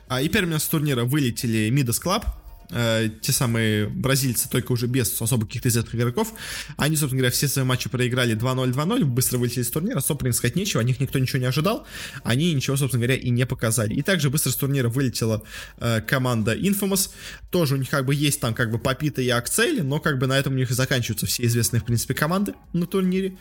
А, 0.08 0.20
и 0.20 0.28
первыми 0.28 0.58
с 0.58 0.64
турнира 0.64 1.04
вылетели 1.04 1.70
Midas 1.70 2.02
Club, 2.02 2.24
э, 2.70 3.08
те 3.20 3.32
самые 3.32 3.88
бразильцы, 3.88 4.48
только 4.48 4.72
уже 4.72 4.86
без 4.86 5.20
особо 5.20 5.46
каких-то 5.46 5.68
известных 5.68 5.94
игроков, 5.94 6.32
они, 6.76 6.96
собственно 6.96 7.20
говоря, 7.20 7.32
все 7.32 7.48
свои 7.48 7.64
матчи 7.64 7.88
проиграли 7.88 8.36
2-0, 8.36 8.72
2-0, 8.72 9.04
быстро 9.04 9.38
вылетели 9.38 9.62
из 9.62 9.70
турнира, 9.70 9.98
особо 9.98 10.20
принять 10.20 10.36
сказать 10.36 10.56
нечего, 10.56 10.80
о 10.80 10.84
них 10.84 11.00
никто 11.00 11.18
ничего 11.18 11.38
не 11.38 11.46
ожидал, 11.46 11.86
они 12.24 12.52
ничего, 12.52 12.76
собственно 12.76 13.04
говоря, 13.04 13.20
и 13.20 13.30
не 13.30 13.46
показали. 13.46 13.94
И 13.94 14.02
также 14.02 14.30
быстро 14.30 14.50
с 14.50 14.56
турнира 14.56 14.88
вылетела 14.88 15.42
э, 15.78 16.00
команда 16.00 16.54
Infamous, 16.54 17.10
тоже 17.50 17.74
у 17.74 17.78
них 17.78 17.90
как 17.90 18.04
бы 18.06 18.14
есть 18.14 18.40
там 18.40 18.54
как 18.54 18.70
бы 18.70 18.78
Папита 18.78 19.22
и 19.22 19.28
Акцели, 19.28 19.80
но 19.80 20.00
как 20.00 20.18
бы 20.18 20.26
на 20.26 20.38
этом 20.38 20.54
у 20.54 20.56
них 20.56 20.70
и 20.70 20.74
заканчиваются 20.74 21.26
все 21.26 21.44
известные, 21.44 21.80
в 21.80 21.84
принципе, 21.84 22.14
команды 22.14 22.54
на 22.72 22.86
турнире, 22.86 23.36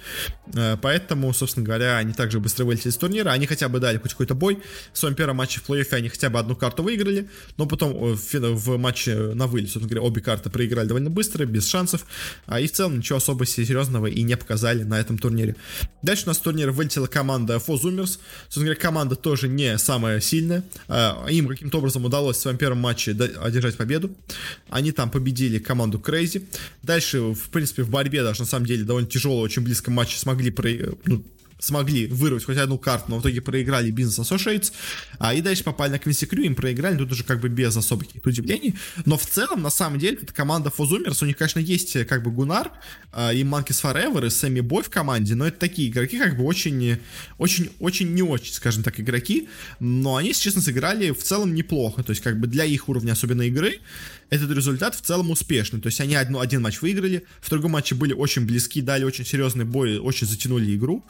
э, 0.53 0.77
поэтому, 0.81 1.33
собственно 1.33 1.65
говоря, 1.65 1.97
они 1.97 2.13
также 2.13 2.39
быстро 2.39 2.65
вылетели 2.65 2.89
из 2.89 2.97
турнира, 2.97 3.31
они 3.31 3.45
хотя 3.45 3.69
бы 3.69 3.79
дали 3.79 3.97
хоть 3.97 4.11
какой-то 4.11 4.35
бой, 4.35 4.59
в 4.93 4.97
своем 4.97 5.15
первом 5.15 5.37
матче 5.37 5.59
в 5.59 5.69
плей-оффе 5.69 5.95
они 5.95 6.09
хотя 6.09 6.29
бы 6.29 6.39
одну 6.39 6.55
карту 6.55 6.83
выиграли, 6.83 7.29
но 7.57 7.65
потом 7.65 8.15
в, 8.15 8.33
в 8.33 8.77
матче 8.77 9.10
на 9.15 9.47
вылет, 9.47 9.69
собственно 9.69 9.89
говоря, 9.89 10.07
обе 10.07 10.21
карты 10.21 10.49
проиграли 10.49 10.87
довольно 10.87 11.09
быстро, 11.09 11.45
без 11.45 11.67
шансов, 11.67 12.05
а 12.45 12.59
и 12.59 12.67
в 12.67 12.71
целом 12.71 12.97
ничего 12.97 13.17
особо 13.17 13.45
серьезного 13.45 14.07
и 14.07 14.21
не 14.23 14.37
показали 14.37 14.83
на 14.83 14.99
этом 14.99 15.17
турнире. 15.17 15.55
Дальше 16.01 16.23
у 16.25 16.27
нас 16.27 16.37
турнир 16.37 16.71
вылетела 16.71 17.07
команда 17.07 17.55
Fozumers, 17.55 18.19
собственно 18.43 18.65
говоря, 18.65 18.79
команда 18.79 19.15
тоже 19.15 19.47
не 19.47 19.77
самая 19.77 20.19
сильная, 20.19 20.63
а, 20.87 21.25
им 21.29 21.47
каким-то 21.47 21.77
образом 21.77 22.05
удалось 22.05 22.37
в 22.37 22.41
своем 22.41 22.57
первом 22.57 22.79
матче 22.79 23.11
одержать 23.11 23.77
победу, 23.77 24.11
они 24.69 24.91
там 24.91 25.09
победили 25.09 25.59
команду 25.59 25.97
Crazy, 25.99 26.45
дальше, 26.83 27.19
в 27.19 27.49
принципе, 27.49 27.83
в 27.83 27.89
борьбе 27.89 28.23
даже 28.23 28.41
на 28.41 28.47
самом 28.47 28.65
деле 28.65 28.83
довольно 28.83 29.07
тяжело, 29.09 29.39
очень 29.39 29.63
близком 29.63 29.93
матче 29.93 30.17
смогли 30.17 30.51
про, 30.51 30.69
ну, 31.05 31.23
смогли 31.61 32.07
вырвать 32.07 32.43
хоть 32.43 32.57
одну 32.57 32.77
карту, 32.77 33.05
но 33.09 33.19
в 33.19 33.21
итоге 33.21 33.39
проиграли 33.41 33.93
Business 33.93 34.21
Associates, 34.21 34.73
а, 35.19 35.33
и 35.33 35.41
дальше 35.41 35.63
попали 35.63 35.91
на 35.91 35.95
Quincy 35.95 36.27
Crew, 36.27 36.41
им 36.41 36.55
проиграли, 36.55 36.97
тут 36.97 37.11
уже 37.11 37.23
как 37.23 37.39
бы 37.39 37.49
без 37.49 37.77
особых 37.77 38.07
каких-то 38.07 38.29
удивлений, 38.29 38.75
но 39.05 39.17
в 39.17 39.25
целом, 39.25 39.61
на 39.61 39.69
самом 39.69 39.99
деле, 39.99 40.17
это 40.21 40.33
команда 40.33 40.71
Fozumers, 40.75 41.19
у 41.21 41.25
них, 41.25 41.37
конечно, 41.37 41.59
есть 41.59 41.95
э, 41.95 42.03
как 42.03 42.23
бы 42.23 42.31
Гунар 42.31 42.71
а, 43.13 43.31
и 43.31 43.43
Monkeys 43.43 43.81
Forever, 43.81 44.25
и 44.25 44.29
Сэмми 44.29 44.61
Бой 44.61 44.83
в 44.83 44.89
команде, 44.89 45.35
но 45.35 45.47
это 45.47 45.59
такие 45.59 45.89
игроки, 45.89 46.17
как 46.17 46.35
бы 46.35 46.43
очень, 46.43 46.97
очень, 47.37 47.69
очень 47.79 48.13
не 48.13 48.23
очень, 48.23 48.53
скажем 48.53 48.81
так, 48.83 48.99
игроки, 48.99 49.47
но 49.79 50.15
они, 50.15 50.29
если 50.29 50.43
честно, 50.43 50.61
сыграли 50.61 51.11
в 51.11 51.23
целом 51.23 51.53
неплохо, 51.53 52.03
то 52.03 52.09
есть 52.09 52.23
как 52.23 52.39
бы 52.39 52.47
для 52.47 52.65
их 52.65 52.89
уровня 52.89 53.11
особенно 53.11 53.43
игры, 53.43 53.79
этот 54.31 54.49
результат 54.51 54.95
в 54.95 55.01
целом 55.01 55.29
успешный. 55.29 55.81
То 55.81 55.87
есть 55.87 55.99
они 55.99 56.15
одну, 56.15 56.39
один 56.39 56.61
матч 56.61 56.81
выиграли, 56.81 57.25
в 57.41 57.49
другом 57.49 57.71
матче 57.71 57.95
были 57.95 58.13
очень 58.13 58.45
близки, 58.45 58.81
дали 58.81 59.03
очень 59.03 59.25
серьезный 59.25 59.65
бой, 59.65 59.97
очень 59.97 60.25
затянули 60.25 60.73
игру. 60.73 61.03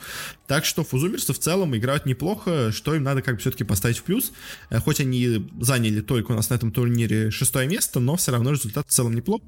Так 0.48 0.66
что 0.66 0.84
фузумерсы 0.84 1.32
в 1.32 1.40
целом 1.40 1.78
играют 1.78 2.08
неплохо, 2.08 2.72
что 2.72 2.96
им 2.96 3.04
надо 3.04 3.22
как 3.22 3.36
бы 3.36 3.42
все-таки 3.42 3.64
поставить 3.64 4.00
в 4.00 4.04
плюс. 4.04 4.34
Э, 4.72 4.80
хоть 4.80 5.00
они 5.00 5.48
заняли 5.62 6.02
только 6.02 6.32
у 6.32 6.36
нас 6.36 6.50
на 6.50 6.56
этом 6.56 6.72
турнире 6.72 7.30
шестое 7.30 7.68
место, 7.68 8.00
но 8.00 8.16
все 8.16 8.32
равно 8.32 8.52
результат 8.52 8.88
в 8.88 8.92
целом 8.92 9.14
неплох. 9.14 9.42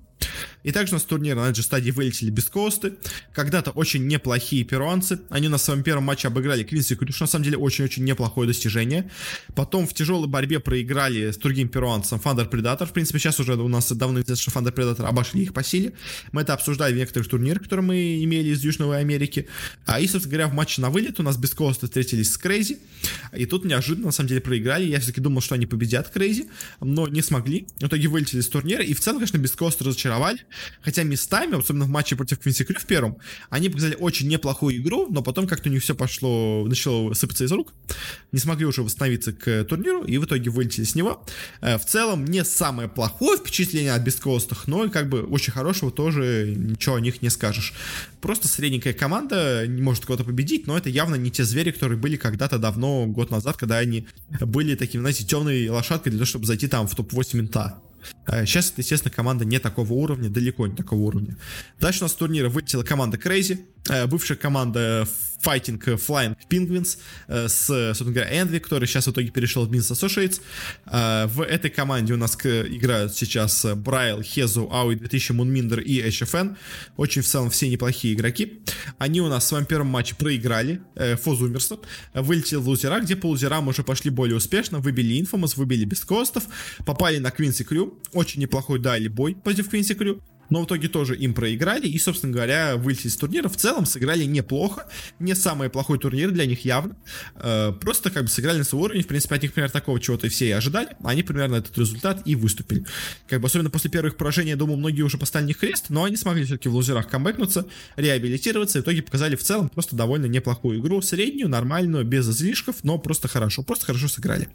И 0.63 0.71
также 0.71 0.93
у 0.93 0.95
нас 0.95 1.03
с 1.03 1.05
турнира 1.05 1.35
на 1.35 1.49
этой 1.49 1.57
же 1.57 1.63
стадии 1.63 1.91
вылетели 1.91 2.29
beastcoast 2.29 2.83
ы. 2.83 2.93
Когда-то 3.33 3.71
очень 3.71 4.07
неплохие 4.07 4.63
перуанцы. 4.63 5.19
Они 5.29 5.47
на 5.47 5.57
своем 5.57 5.83
первом 5.83 6.03
матче 6.03 6.27
обыграли 6.27 6.63
Quincy 6.63 6.95
Crew, 6.95 7.19
на 7.19 7.27
самом 7.27 7.43
деле 7.43 7.57
очень-очень 7.57 8.03
неплохое 8.03 8.47
достижение. 8.47 9.09
Потом 9.55 9.87
в 9.87 9.93
тяжелой 9.93 10.27
борьбе 10.27 10.59
проиграли 10.59 11.31
с 11.31 11.37
другим 11.37 11.67
перуанцем 11.67 12.19
Thunder 12.19 12.47
Predator. 12.47 12.87
В 12.87 12.93
принципе, 12.93 13.19
сейчас 13.19 13.39
уже 13.39 13.55
у 13.63 13.67
нас 13.67 13.91
давно 13.91 14.19
известно, 14.19 14.41
что 14.41 14.51
Thunder 14.51 14.73
Predator 14.73 15.05
обошли 15.05 15.43
их 15.43 15.53
по 15.53 15.63
силе. 15.63 15.93
Мы 16.31 16.41
это 16.41 16.53
обсуждали 16.53 16.93
в 16.93 16.97
некоторых 16.97 17.27
турнирах, 17.27 17.63
которые 17.63 17.85
мы 17.85 18.23
имели 18.23 18.49
из 18.49 18.63
Южной 18.63 18.99
Америки. 18.99 19.47
А 19.85 19.99
и, 19.99 20.07
собственно 20.07 20.31
говоря, 20.31 20.47
в 20.47 20.53
матче 20.53 20.81
на 20.81 20.89
вылет 20.89 21.19
у 21.19 21.23
нас 21.23 21.37
beastcoast 21.37 21.83
ы 21.83 21.87
встретились 21.87 22.33
с 22.33 22.37
Крейзи. 22.37 22.77
И 23.35 23.45
тут 23.45 23.65
неожиданно, 23.65 24.07
на 24.07 24.11
самом 24.11 24.29
деле, 24.29 24.41
проиграли. 24.41 24.85
Я 24.85 24.99
все-таки 24.99 25.21
думал, 25.21 25.41
что 25.41 25.55
они 25.55 25.65
победят 25.65 26.09
Крейзи, 26.09 26.47
но 26.79 27.07
не 27.07 27.21
смогли. 27.21 27.67
В 27.79 27.87
итоге 27.87 28.07
вылетели 28.07 28.39
из 28.41 28.49
турнира. 28.49 28.83
И 28.83 28.93
в 28.93 28.99
целом, 28.99 29.19
конечно, 29.19 29.37
бескосты 29.37 29.83
разочаровали. 29.83 30.39
Хотя 30.81 31.03
местами, 31.03 31.57
особенно 31.57 31.85
в 31.85 31.89
матче 31.89 32.15
против 32.15 32.39
Квинси 32.39 32.63
Крю 32.63 32.79
в 32.79 32.85
первом, 32.85 33.17
они 33.49 33.69
показали 33.69 33.95
очень 33.95 34.27
неплохую 34.27 34.77
игру, 34.77 35.07
но 35.09 35.21
потом 35.21 35.47
как-то 35.47 35.69
у 35.69 35.71
них 35.71 35.83
все 35.83 35.95
пошло, 35.95 36.65
начало 36.67 37.13
сыпаться 37.13 37.45
из 37.45 37.51
рук. 37.51 37.73
Не 38.31 38.39
смогли 38.39 38.65
уже 38.65 38.83
восстановиться 38.83 39.33
к 39.33 39.63
турниру 39.65 40.03
и 40.03 40.17
в 40.17 40.25
итоге 40.25 40.49
вылетели 40.49 40.85
с 40.85 40.95
него. 40.95 41.25
Э, 41.61 41.77
в 41.77 41.85
целом, 41.85 42.25
не 42.25 42.43
самое 42.43 42.89
плохое 42.89 43.37
впечатление 43.37 43.52
от 43.59 44.01
бескостых, 44.01 44.67
но 44.67 44.89
как 44.89 45.09
бы 45.09 45.21
очень 45.23 45.53
хорошего 45.53 45.91
тоже 45.91 46.53
ничего 46.55 46.95
о 46.95 47.01
них 47.01 47.21
не 47.21 47.29
скажешь. 47.29 47.73
Просто 48.21 48.47
средненькая 48.47 48.93
команда 48.93 49.65
не 49.67 49.81
может 49.81 50.05
кого-то 50.05 50.23
победить, 50.23 50.67
но 50.67 50.77
это 50.77 50.89
явно 50.89 51.15
не 51.15 51.31
те 51.31 51.43
звери, 51.43 51.71
которые 51.71 51.97
были 51.97 52.15
когда-то 52.15 52.57
давно, 52.57 53.05
год 53.05 53.31
назад, 53.31 53.57
когда 53.57 53.77
они 53.77 54.07
были 54.39 54.75
такими, 54.75 55.01
знаете, 55.01 55.23
темной 55.23 55.67
лошадкой 55.69 56.11
для 56.11 56.19
того, 56.19 56.25
чтобы 56.25 56.45
зайти 56.45 56.67
там 56.67 56.87
в 56.87 56.95
топ-8 56.95 57.37
мента. 57.37 57.79
Сейчас 58.27 58.71
это, 58.71 58.81
естественно, 58.81 59.13
команда 59.13 59.45
не 59.45 59.59
такого 59.59 59.93
уровня, 59.93 60.29
далеко 60.29 60.67
не 60.67 60.75
такого 60.75 60.99
уровня. 61.01 61.37
Дальше 61.79 61.99
у 61.99 62.03
нас 62.03 62.11
с 62.11 62.15
турнира 62.15 62.49
вылетела 62.49 62.83
команда 62.83 63.17
Crazy, 63.17 63.59
бывшая 64.07 64.35
команда 64.35 65.07
Fighting 65.43 65.79
Flying 65.79 66.37
Penguins 66.49 66.97
э, 67.27 67.47
с, 67.47 67.65
собственно 67.65 68.11
говоря, 68.11 68.41
Энви, 68.41 68.59
который 68.59 68.87
сейчас 68.87 69.07
в 69.07 69.11
итоге 69.11 69.29
перешел 69.29 69.65
в 69.65 69.71
Business 69.71 69.91
Associates. 69.91 70.41
Э, 70.85 71.27
в 71.27 71.41
этой 71.41 71.69
команде 71.69 72.13
у 72.13 72.17
нас 72.17 72.35
играют 72.35 73.15
сейчас 73.15 73.65
Брайл, 73.75 74.21
Хезу, 74.21 74.69
Ауи 74.71 74.95
2000, 74.95 75.33
Мунминдер 75.33 75.79
и 75.81 76.01
HFN. 76.01 76.55
Очень 76.97 77.21
в 77.21 77.25
целом 77.25 77.49
все 77.49 77.69
неплохие 77.69 78.13
игроки. 78.13 78.61
Они 78.97 79.21
у 79.21 79.27
нас 79.27 79.43
в 79.43 79.47
своем 79.47 79.65
первом 79.65 79.87
матче 79.87 80.15
проиграли 80.15 80.81
Фозумерсу. 81.21 81.81
Вылетел 82.13 82.61
в 82.61 82.67
лузера, 82.67 82.99
где 82.99 83.15
по 83.15 83.27
лузерам 83.27 83.67
уже 83.67 83.83
пошли 83.83 84.09
более 84.09 84.37
успешно. 84.37 84.79
Выбили 84.79 85.21
Infamous, 85.21 85.53
выбили 85.57 85.85
без 85.85 86.01
костов, 86.01 86.43
попали 86.85 87.17
на 87.17 87.31
Квинси 87.31 87.63
Крю. 87.63 87.99
Очень 88.13 88.41
неплохой 88.41 88.79
дали 88.79 89.07
бой 89.07 89.35
против 89.35 89.69
Квинси 89.69 89.93
Крю 89.95 90.21
но 90.49 90.61
в 90.61 90.65
итоге 90.65 90.87
тоже 90.87 91.15
им 91.15 91.33
проиграли 91.33 91.87
и, 91.87 91.97
собственно 91.99 92.33
говоря, 92.33 92.77
вылетели 92.77 93.07
из 93.07 93.17
турнира. 93.17 93.49
В 93.49 93.57
целом 93.57 93.85
сыграли 93.85 94.25
неплохо, 94.25 94.87
не 95.19 95.35
самый 95.35 95.69
плохой 95.69 95.99
турнир 95.99 96.31
для 96.31 96.45
них 96.45 96.65
явно, 96.65 96.95
э, 97.35 97.71
просто 97.79 98.09
как 98.11 98.23
бы 98.23 98.29
сыграли 98.29 98.59
на 98.59 98.63
свой 98.63 98.83
уровень, 98.83 99.03
в 99.03 99.07
принципе, 99.07 99.35
от 99.35 99.41
них, 99.41 99.53
примерно, 99.53 99.73
такого 99.73 99.99
чего-то 99.99 100.29
все 100.29 100.47
и 100.47 100.51
ожидали, 100.51 100.89
они 101.03 101.23
примерно 101.23 101.55
этот 101.55 101.77
результат 101.77 102.21
и 102.25 102.35
выступили. 102.35 102.85
Как 103.27 103.41
бы 103.41 103.47
особенно 103.47 103.69
после 103.69 103.89
первых 103.89 104.17
поражений, 104.17 104.51
я 104.51 104.55
думаю, 104.55 104.77
многие 104.77 105.01
уже 105.01 105.17
поставили 105.17 105.47
них 105.47 105.57
крест, 105.57 105.85
но 105.89 106.03
они 106.03 106.15
смогли 106.15 106.45
все-таки 106.45 106.69
в 106.69 106.73
лузерах 106.73 107.07
камбэкнуться, 107.07 107.65
реабилитироваться, 107.95 108.79
и 108.79 108.81
в 108.81 108.85
итоге 108.85 109.01
показали 109.01 109.35
в 109.35 109.43
целом 109.43 109.69
просто 109.69 109.95
довольно 109.95 110.25
неплохую 110.25 110.79
игру, 110.79 111.01
среднюю, 111.01 111.49
нормальную, 111.49 112.05
без 112.05 112.29
излишков, 112.29 112.83
но 112.83 112.97
просто 112.97 113.27
хорошо, 113.27 113.63
просто 113.63 113.85
хорошо 113.85 114.07
сыграли. 114.07 114.49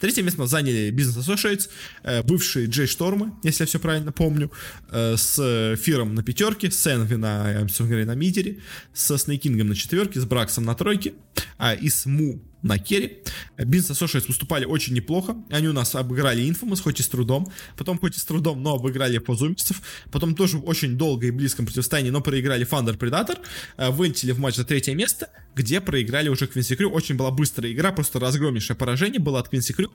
Третье 0.00 0.22
место 0.22 0.46
заняли 0.46 0.92
Business 0.92 1.20
Associates, 1.20 1.68
э, 2.02 2.22
бывшие 2.22 2.66
Джей 2.66 2.86
Штормы, 2.86 3.32
если 3.42 3.62
я 3.62 3.66
все 3.66 3.78
правильно 3.78 4.12
помню, 4.12 4.50
э, 4.90 5.13
с 5.16 5.76
Фиром 5.76 6.14
на 6.14 6.22
пятерке, 6.22 6.70
с 6.70 6.86
Энви 6.86 7.16
на, 7.16 7.66
говоря, 7.78 8.06
на 8.06 8.14
мидере, 8.14 8.58
со 8.92 9.18
Снейкингом 9.18 9.68
на 9.68 9.74
четверке, 9.74 10.20
с 10.20 10.24
Браксом 10.24 10.64
на 10.64 10.74
тройке, 10.74 11.14
а, 11.58 11.74
и 11.74 11.88
с 11.88 12.06
Му 12.06 12.40
на 12.64 12.78
керри. 12.78 13.18
Бизнес 13.58 14.00
Associates 14.00 14.26
выступали 14.26 14.64
очень 14.64 14.94
неплохо. 14.94 15.36
Они 15.50 15.68
у 15.68 15.72
нас 15.72 15.94
обыграли 15.94 16.42
Infamous, 16.42 16.82
хоть 16.82 16.98
и 16.98 17.02
с 17.02 17.08
трудом. 17.08 17.46
Потом, 17.76 17.98
хоть 17.98 18.16
и 18.16 18.18
с 18.18 18.24
трудом, 18.24 18.62
но 18.62 18.74
обыграли 18.74 19.18
Позумцев. 19.18 19.82
Потом 20.10 20.34
тоже 20.34 20.58
очень 20.58 20.96
долго 20.96 21.26
и 21.26 21.30
близком 21.30 21.66
противостоянии, 21.66 22.10
но 22.10 22.22
проиграли 22.22 22.66
Thunder 22.66 22.98
Predator. 22.98 23.38
Э, 23.76 23.90
вылетели 23.90 24.32
в 24.32 24.38
матч 24.38 24.56
за 24.56 24.64
третье 24.64 24.94
место, 24.94 25.28
где 25.54 25.80
проиграли 25.80 26.28
уже 26.28 26.46
Квинси 26.46 26.76
Крю. 26.76 26.90
Очень 26.90 27.16
была 27.16 27.30
быстрая 27.30 27.72
игра, 27.72 27.92
просто 27.92 28.18
разгромнейшее 28.18 28.76
поражение 28.76 29.20
было 29.20 29.38
от 29.40 29.48
Квинси 29.48 29.72
Крю. 29.72 29.92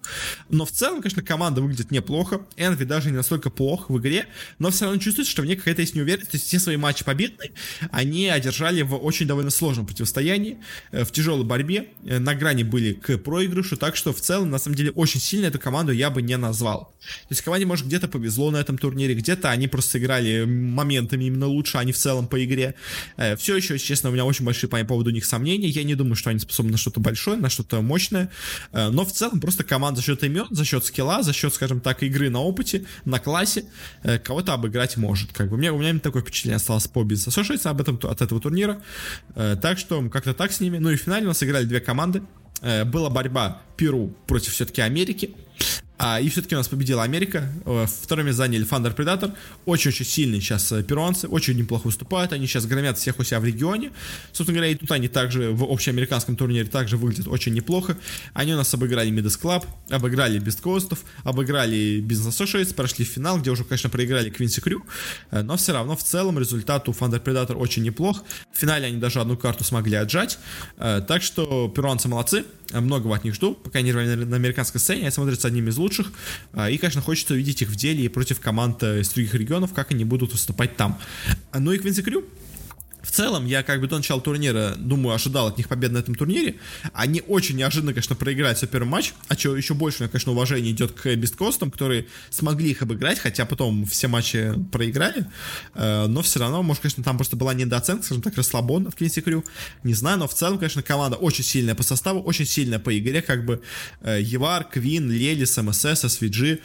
Но 0.49 0.65
в 0.65 0.71
целом, 0.71 1.01
конечно, 1.01 1.21
команда 1.21 1.61
выглядит 1.61 1.91
неплохо. 1.91 2.41
Энви 2.57 2.85
даже 2.85 3.09
не 3.09 3.17
настолько 3.17 3.49
плох 3.49 3.89
в 3.89 3.99
игре, 3.99 4.27
но 4.59 4.71
все 4.71 4.85
равно 4.85 4.99
чувствуется, 4.99 5.31
что 5.31 5.41
в 5.41 5.45
ней 5.45 5.55
какая-то 5.55 5.81
есть 5.81 5.95
неуверенность. 5.95 6.31
То 6.31 6.37
есть 6.37 6.47
все 6.47 6.59
свои 6.59 6.77
матчи 6.77 7.03
победные 7.03 7.51
они 7.91 8.27
одержали 8.27 8.81
в 8.81 8.95
очень 8.95 9.27
довольно 9.27 9.49
сложном 9.49 9.85
противостоянии, 9.85 10.57
э, 10.91 11.03
в 11.03 11.11
тяжелой 11.11 11.45
борьбе. 11.45 11.87
Э, 12.05 12.19
на 12.19 12.35
грани 12.35 12.63
были 12.63 12.93
к 12.93 13.17
проигрышу, 13.17 13.77
так 13.77 13.95
что 13.95 14.13
в 14.13 14.21
целом, 14.21 14.49
на 14.49 14.59
самом 14.59 14.75
деле, 14.75 14.91
очень 14.91 15.19
сильно 15.19 15.47
эту 15.47 15.59
команду 15.59 15.91
я 15.91 16.09
бы 16.09 16.21
не 16.21 16.37
назвал. 16.37 16.93
То 16.99 17.31
есть 17.31 17.41
команде, 17.41 17.65
может, 17.65 17.85
где-то 17.85 18.07
повезло 18.07 18.51
на 18.51 18.57
этом 18.57 18.77
турнире, 18.77 19.13
где-то 19.15 19.49
они 19.49 19.67
просто 19.67 19.91
сыграли 19.91 20.45
моментами 20.45 21.25
именно 21.25 21.47
лучше, 21.47 21.77
а 21.77 21.83
не 21.83 21.91
в 21.91 21.97
целом 21.97 22.27
по 22.27 22.43
игре. 22.43 22.75
Э, 23.17 23.35
все 23.35 23.55
еще, 23.55 23.77
честно, 23.77 24.09
у 24.09 24.13
меня 24.13 24.25
очень 24.25 24.45
большие 24.45 24.69
по 24.69 24.83
поводу 24.83 25.11
них 25.11 25.25
сомнения. 25.25 25.48
Я 25.57 25.83
не 25.83 25.95
думаю, 25.95 26.15
что 26.15 26.29
они 26.29 26.39
способны 26.39 26.73
на 26.73 26.77
что-то 26.77 26.99
большое, 26.99 27.37
на 27.37 27.49
что-то 27.49 27.81
мощное. 27.81 28.29
Но 28.71 29.05
в 29.05 29.11
целом 29.11 29.39
просто 29.39 29.63
команда 29.63 30.01
за 30.01 30.05
счет 30.05 30.23
имен, 30.23 30.47
за 30.49 30.65
счет 30.65 30.85
скилла, 30.85 31.23
за 31.23 31.33
счет, 31.33 31.53
скажем 31.53 31.81
так, 31.81 32.03
игры 32.03 32.29
на 32.29 32.39
опыте, 32.39 32.85
на 33.05 33.19
классе, 33.19 33.65
кого-то 34.23 34.53
обыграть 34.53 34.97
может. 34.97 35.31
Как 35.33 35.49
бы 35.49 35.55
у 35.55 35.59
меня 35.59 35.69
именно 35.69 35.99
такое 35.99 36.21
впечатление 36.21 36.57
осталось 36.57 36.87
по 36.87 37.03
бизнесу. 37.03 37.31
Слушайте 37.31 37.69
об 37.69 37.81
этом 37.81 37.99
от 38.03 38.21
этого 38.21 38.39
турнира. 38.41 38.81
Так 39.33 39.77
что 39.79 40.07
как-то 40.09 40.33
так 40.33 40.51
с 40.51 40.59
ними. 40.59 40.77
Ну 40.77 40.89
и 40.91 40.95
в 40.95 41.01
финале 41.01 41.25
у 41.25 41.29
нас 41.29 41.41
играли 41.43 41.65
две 41.65 41.79
команды. 41.79 42.21
Э, 42.61 42.83
была 42.85 43.09
борьба 43.09 43.61
Перу 43.77 44.13
против 44.27 44.53
все-таки 44.53 44.81
Америки. 44.81 45.35
А, 46.01 46.21
и 46.21 46.29
все-таки 46.29 46.55
у 46.55 46.57
нас 46.57 46.69
победила 46.69 47.03
Америка. 47.03 47.51
Э, 47.65 47.85
второе 47.85 48.31
заняли 48.31 48.65
Thunder 48.65 48.95
Predator. 48.95 49.33
Очень-очень 49.65 50.05
сильные 50.05 50.39
сейчас 50.39 50.71
э, 50.71 50.81
перуанцы. 50.81 51.27
Очень 51.27 51.57
неплохо 51.57 51.87
выступают. 51.87 52.31
Они 52.31 52.47
сейчас 52.47 52.65
громят 52.65 52.97
всех 52.97 53.19
у 53.19 53.23
себя 53.25 53.41
в 53.41 53.43
регионе. 53.43 53.91
Собственно 54.31 54.59
говоря, 54.59 54.71
и 54.71 54.75
тут 54.75 54.89
они 54.91 55.09
также 55.09 55.51
в 55.51 55.61
общеамериканском 55.63 56.37
турнире 56.37 56.63
также 56.69 56.95
выглядят 56.95 57.27
очень 57.27 57.53
неплохо. 57.53 57.97
Они 58.33 58.53
у 58.53 58.55
нас 58.55 58.73
обыграли 58.73 59.11
Midas 59.11 59.37
Club, 59.37 59.65
обыграли 59.89 60.39
Beast 60.39 60.61
Coast, 60.61 60.97
обыграли 61.23 62.01
Business 62.01 62.29
Associates, 62.29 62.73
прошли 62.73 63.03
в 63.03 63.09
финал, 63.09 63.37
где 63.37 63.51
уже, 63.51 63.65
конечно, 63.65 63.89
проиграли 63.89 64.31
Quincy 64.31 64.63
Crew. 64.63 65.43
Но 65.43 65.57
все 65.57 65.73
равно 65.73 65.97
в 65.97 66.03
целом 66.03 66.39
результат 66.39 66.87
у 66.87 66.93
Thunder 66.93 67.21
Predator 67.21 67.55
очень 67.55 67.83
неплох. 67.83 68.23
В 68.53 68.57
финале 68.57 68.87
они 68.87 68.97
даже 68.97 69.19
одну 69.19 69.35
карту 69.35 69.65
смогли 69.65 69.97
отжать. 69.97 70.39
Так 70.77 71.23
что 71.23 71.67
перуанцы 71.67 72.07
молодцы 72.07 72.45
многого 72.71 73.15
от 73.15 73.23
них 73.23 73.33
жду, 73.33 73.53
пока 73.55 73.79
они 73.79 73.91
на 73.91 74.35
американской 74.35 74.79
сцене, 74.79 75.01
они 75.01 75.11
смотрятся 75.11 75.47
одними 75.47 75.69
из 75.69 75.77
лучших, 75.77 75.88
а, 76.53 76.69
и, 76.69 76.77
конечно, 76.77 77.01
хочется 77.01 77.33
увидеть 77.33 77.61
их 77.61 77.69
в 77.69 77.75
деле 77.75 78.03
и 78.03 78.07
против 78.07 78.39
команд 78.39 78.83
э, 78.83 79.01
из 79.01 79.09
других 79.09 79.33
регионов, 79.33 79.73
как 79.73 79.91
они 79.91 80.05
будут 80.05 80.31
выступать 80.31 80.77
там. 80.77 80.99
Ну 81.53 81.71
и 81.71 81.77
Квинси 81.77 82.01
Крю, 82.01 82.25
в 83.09 83.11
целом, 83.11 83.47
я 83.47 83.63
как 83.63 83.81
бы 83.81 83.87
до 83.87 83.97
начала 83.97 84.21
турнира, 84.21 84.75
думаю, 84.77 85.15
ожидал 85.15 85.47
от 85.47 85.57
них 85.57 85.67
побед 85.67 85.91
на 85.91 85.97
этом 85.97 86.13
турнире. 86.13 86.57
Они 86.93 87.23
очень 87.27 87.55
неожиданно, 87.55 87.91
конечно, 87.91 88.15
проиграли 88.15 88.53
свой 88.53 88.69
первый 88.69 88.87
матч, 88.87 89.13
а 89.27 89.35
что 89.35 89.57
еще 89.57 89.73
больше, 89.73 89.97
у 89.97 90.01
меня, 90.03 90.11
конечно, 90.11 90.31
уважение 90.31 90.71
идет 90.71 90.91
к 90.91 91.15
Бесткостам, 91.15 91.71
которые 91.71 92.05
смогли 92.29 92.69
их 92.69 92.83
обыграть, 92.83 93.17
хотя 93.17 93.47
потом 93.47 93.87
все 93.87 94.07
матчи 94.07 94.53
проиграли, 94.71 95.25
э, 95.73 96.05
но 96.05 96.21
все 96.21 96.39
равно, 96.39 96.61
может, 96.61 96.83
конечно, 96.83 97.03
там 97.03 97.17
просто 97.17 97.35
была 97.35 97.55
недооценка, 97.55 98.03
скажем 98.03 98.21
так, 98.21 98.35
расслабон 98.35 98.85
от 98.85 98.93
Квинси 98.93 99.21
Крю, 99.21 99.43
не 99.83 99.95
знаю, 99.95 100.19
но 100.19 100.27
в 100.27 100.35
целом, 100.35 100.59
конечно, 100.59 100.83
команда 100.83 101.15
очень 101.15 101.43
сильная 101.43 101.73
по 101.73 101.81
составу, 101.81 102.21
очень 102.21 102.45
сильная 102.45 102.77
по 102.77 102.95
игре, 102.95 103.23
как 103.23 103.43
бы 103.43 103.63
э, 104.01 104.19
YawaR, 104.21 104.65
Quinn, 104.65 105.09
Lelis, 105.09 105.57
MSS, 105.57 106.05
SVG, 106.05 106.59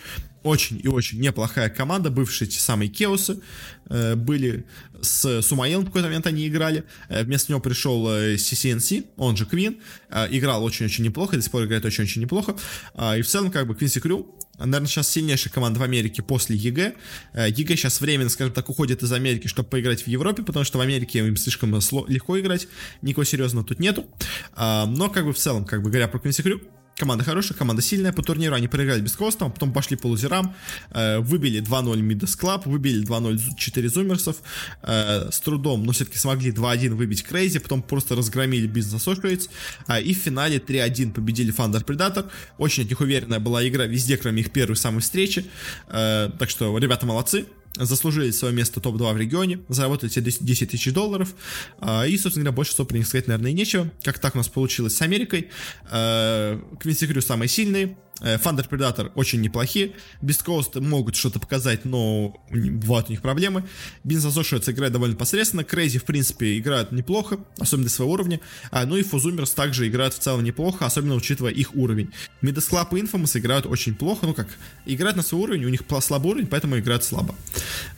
очень 0.44 0.80
и 0.82 0.88
очень 0.88 1.20
неплохая 1.20 1.70
команда, 1.70 2.10
бывшие 2.10 2.46
те 2.46 2.60
самые 2.60 2.88
Chaos 2.88 3.25
ы, 3.25 3.40
э, 3.88 4.14
были 4.14 4.64
с 5.00 5.42
Сумаилом 5.42 5.84
в 5.84 5.86
какой-то 5.86 6.06
момент 6.06 6.26
они 6.26 6.46
играли, 6.46 6.84
э, 7.08 7.24
вместо 7.24 7.52
него 7.52 7.60
пришел 7.60 8.08
э, 8.08 8.34
CCnC, 8.36 9.06
он 9.16 9.36
же 9.36 9.46
Quinn, 9.46 9.78
э, 10.10 10.28
играл 10.30 10.62
очень-очень 10.62 11.04
неплохо, 11.04 11.36
до 11.36 11.42
сих 11.42 11.50
пор 11.50 11.64
играет 11.64 11.84
очень-очень 11.84 12.20
неплохо, 12.20 12.56
э, 12.94 13.18
и 13.18 13.22
в 13.22 13.26
целом 13.26 13.50
как 13.50 13.66
бы 13.66 13.74
Quincy 13.74 14.00
Crew 14.00 14.34
наверное, 14.58 14.86
сейчас 14.86 15.08
сильнейшая 15.08 15.52
команда 15.52 15.80
в 15.80 15.82
Америке 15.82 16.22
после 16.22 16.56
EG. 16.56 16.94
Э, 17.32 17.48
EG 17.48 17.76
сейчас 17.76 18.00
временно, 18.00 18.30
скажем 18.30 18.52
так, 18.52 18.68
уходит 18.68 19.02
из 19.02 19.12
Америки, 19.12 19.48
чтобы 19.48 19.68
поиграть 19.68 20.02
в 20.02 20.06
Европе, 20.06 20.42
потому 20.42 20.64
что 20.64 20.78
в 20.78 20.80
Америке 20.80 21.20
им 21.20 21.36
слишком 21.36 21.74
легко 21.74 22.38
играть, 22.38 22.68
никакого 23.02 23.24
серьезного 23.24 23.66
тут 23.66 23.80
нету. 23.80 24.06
А, 24.54 24.86
но, 24.86 25.10
как 25.10 25.24
бы, 25.24 25.32
в 25.32 25.38
целом, 25.38 25.64
как 25.64 25.82
бы, 25.82 25.90
говоря 25.90 26.08
про 26.08 26.18
Quincy 26.18 26.42
Crew, 26.42 26.60
Команда 26.96 27.24
хорошая, 27.24 27.58
команда 27.58 27.82
сильная 27.82 28.12
по 28.12 28.22
турниру, 28.22 28.54
они 28.54 28.68
проиграли 28.68 29.00
beastcoast 29.00 29.12
ом, 29.16 29.50
потом 29.50 29.72
пошли 29.72 29.96
по 29.96 30.06
лузерам, 30.06 30.54
э, 30.90 31.18
выбили 31.18 31.60
2-0 31.60 32.00
Midas 32.00 32.36
Club, 32.36 32.66
выбили 32.66 33.04
2-0 33.04 33.56
4 33.56 33.88
Zoomers 33.88 34.22
ов, 34.22 34.36
э, 34.82 35.28
с 35.30 35.40
трудом, 35.40 35.84
но 35.84 35.92
все-таки 35.92 36.18
смогли 36.18 36.52
2-1 36.52 36.94
выбить 36.94 37.24
CR4ZY, 37.24 37.58
потом 37.58 37.82
просто 37.82 38.14
разгромили 38.14 38.68
Business 38.68 39.04
Associates, 39.04 39.48
э, 39.88 40.02
и 40.02 40.14
в 40.14 40.18
финале 40.18 40.58
3-1 40.58 41.12
победили 41.12 41.52
Thunder 41.52 41.84
Predator, 41.84 42.30
очень 42.58 42.84
от 42.84 42.90
них 42.90 43.00
уверенная 43.00 43.40
была 43.40 43.66
игра 43.66 43.86
везде, 43.86 44.16
кроме 44.16 44.42
их 44.42 44.52
первой 44.52 44.76
самой 44.76 45.00
встречи, 45.00 45.46
э, 45.88 46.30
так 46.38 46.48
что 46.48 46.78
ребята 46.78 47.06
молодцы, 47.06 47.46
заслужили 47.76 48.30
свое 48.30 48.54
место 48.54 48.80
топ-2 48.80 49.14
в 49.14 49.16
регионе, 49.16 49.60
заработали 49.68 50.10
себе 50.10 50.30
10 50.30 50.70
тысяч 50.70 50.92
долларов, 50.92 51.34
а, 51.78 52.06
и, 52.06 52.16
собственно 52.16 52.44
говоря, 52.44 52.56
больше 52.56 52.72
что 52.72 52.84
про 52.84 52.96
них 52.96 53.06
сказать, 53.06 53.26
наверное, 53.26 53.50
и 53.50 53.54
нечего. 53.54 53.90
Как 54.02 54.18
так 54.18 54.34
у 54.34 54.38
нас 54.38 54.48
получилось 54.48 54.96
с 54.96 55.02
Америкой. 55.02 55.48
Квинси 55.88 57.06
Крю 57.06 57.20
самые 57.20 57.48
сильные, 57.48 57.96
Thunder 58.20 58.68
Predator 58.68 59.12
очень 59.14 59.40
неплохие. 59.40 59.92
Beast 60.22 60.44
Coast 60.44 60.80
могут 60.80 61.16
что-то 61.16 61.40
показать, 61.40 61.84
но 61.84 62.36
бывают 62.50 63.08
у 63.08 63.12
них 63.12 63.22
проблемы. 63.22 63.64
Business 64.04 64.34
Associates 64.34 64.70
играет 64.70 64.92
довольно 64.92 65.16
посредственно. 65.16 65.62
Crazy, 65.62 65.98
в 65.98 66.04
принципе, 66.04 66.58
играют 66.58 66.92
неплохо, 66.92 67.38
особенно 67.58 67.84
для 67.84 67.90
своего 67.90 68.12
уровня. 68.12 68.40
А, 68.70 68.86
ну 68.86 68.96
и 68.96 69.02
Fuzumers 69.02 69.54
также 69.54 69.88
играют 69.88 70.14
в 70.14 70.18
целом 70.18 70.44
неплохо, 70.44 70.86
особенно 70.86 71.14
учитывая 71.14 71.52
их 71.52 71.74
уровень. 71.74 72.10
Midas 72.42 72.70
Club 72.70 72.96
и 72.98 73.02
Infamous 73.02 73.38
играют 73.38 73.66
очень 73.66 73.94
плохо. 73.94 74.26
Ну 74.26 74.34
как, 74.34 74.48
играют 74.86 75.16
на 75.16 75.22
свой 75.22 75.42
уровень, 75.42 75.64
у 75.64 75.68
них 75.68 75.82
слабый 76.00 76.32
уровень, 76.32 76.46
поэтому 76.46 76.78
играют 76.78 77.04
слабо. 77.04 77.34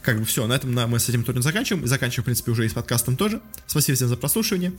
Как 0.02 0.18
бы 0.18 0.24
все, 0.24 0.46
на 0.46 0.54
этом 0.54 0.72
мы 0.72 0.98
с 0.98 1.08
этим 1.08 1.24
турниром 1.24 1.42
заканчиваем. 1.42 1.84
И 1.84 1.88
заканчиваем, 1.88 2.22
в 2.22 2.26
принципе, 2.26 2.50
уже 2.52 2.66
и 2.66 2.68
с 2.68 2.72
подкастом 2.72 3.16
тоже. 3.16 3.40
Спасибо 3.66 3.96
всем 3.96 4.08
за 4.08 4.16
прослушивание. 4.16 4.72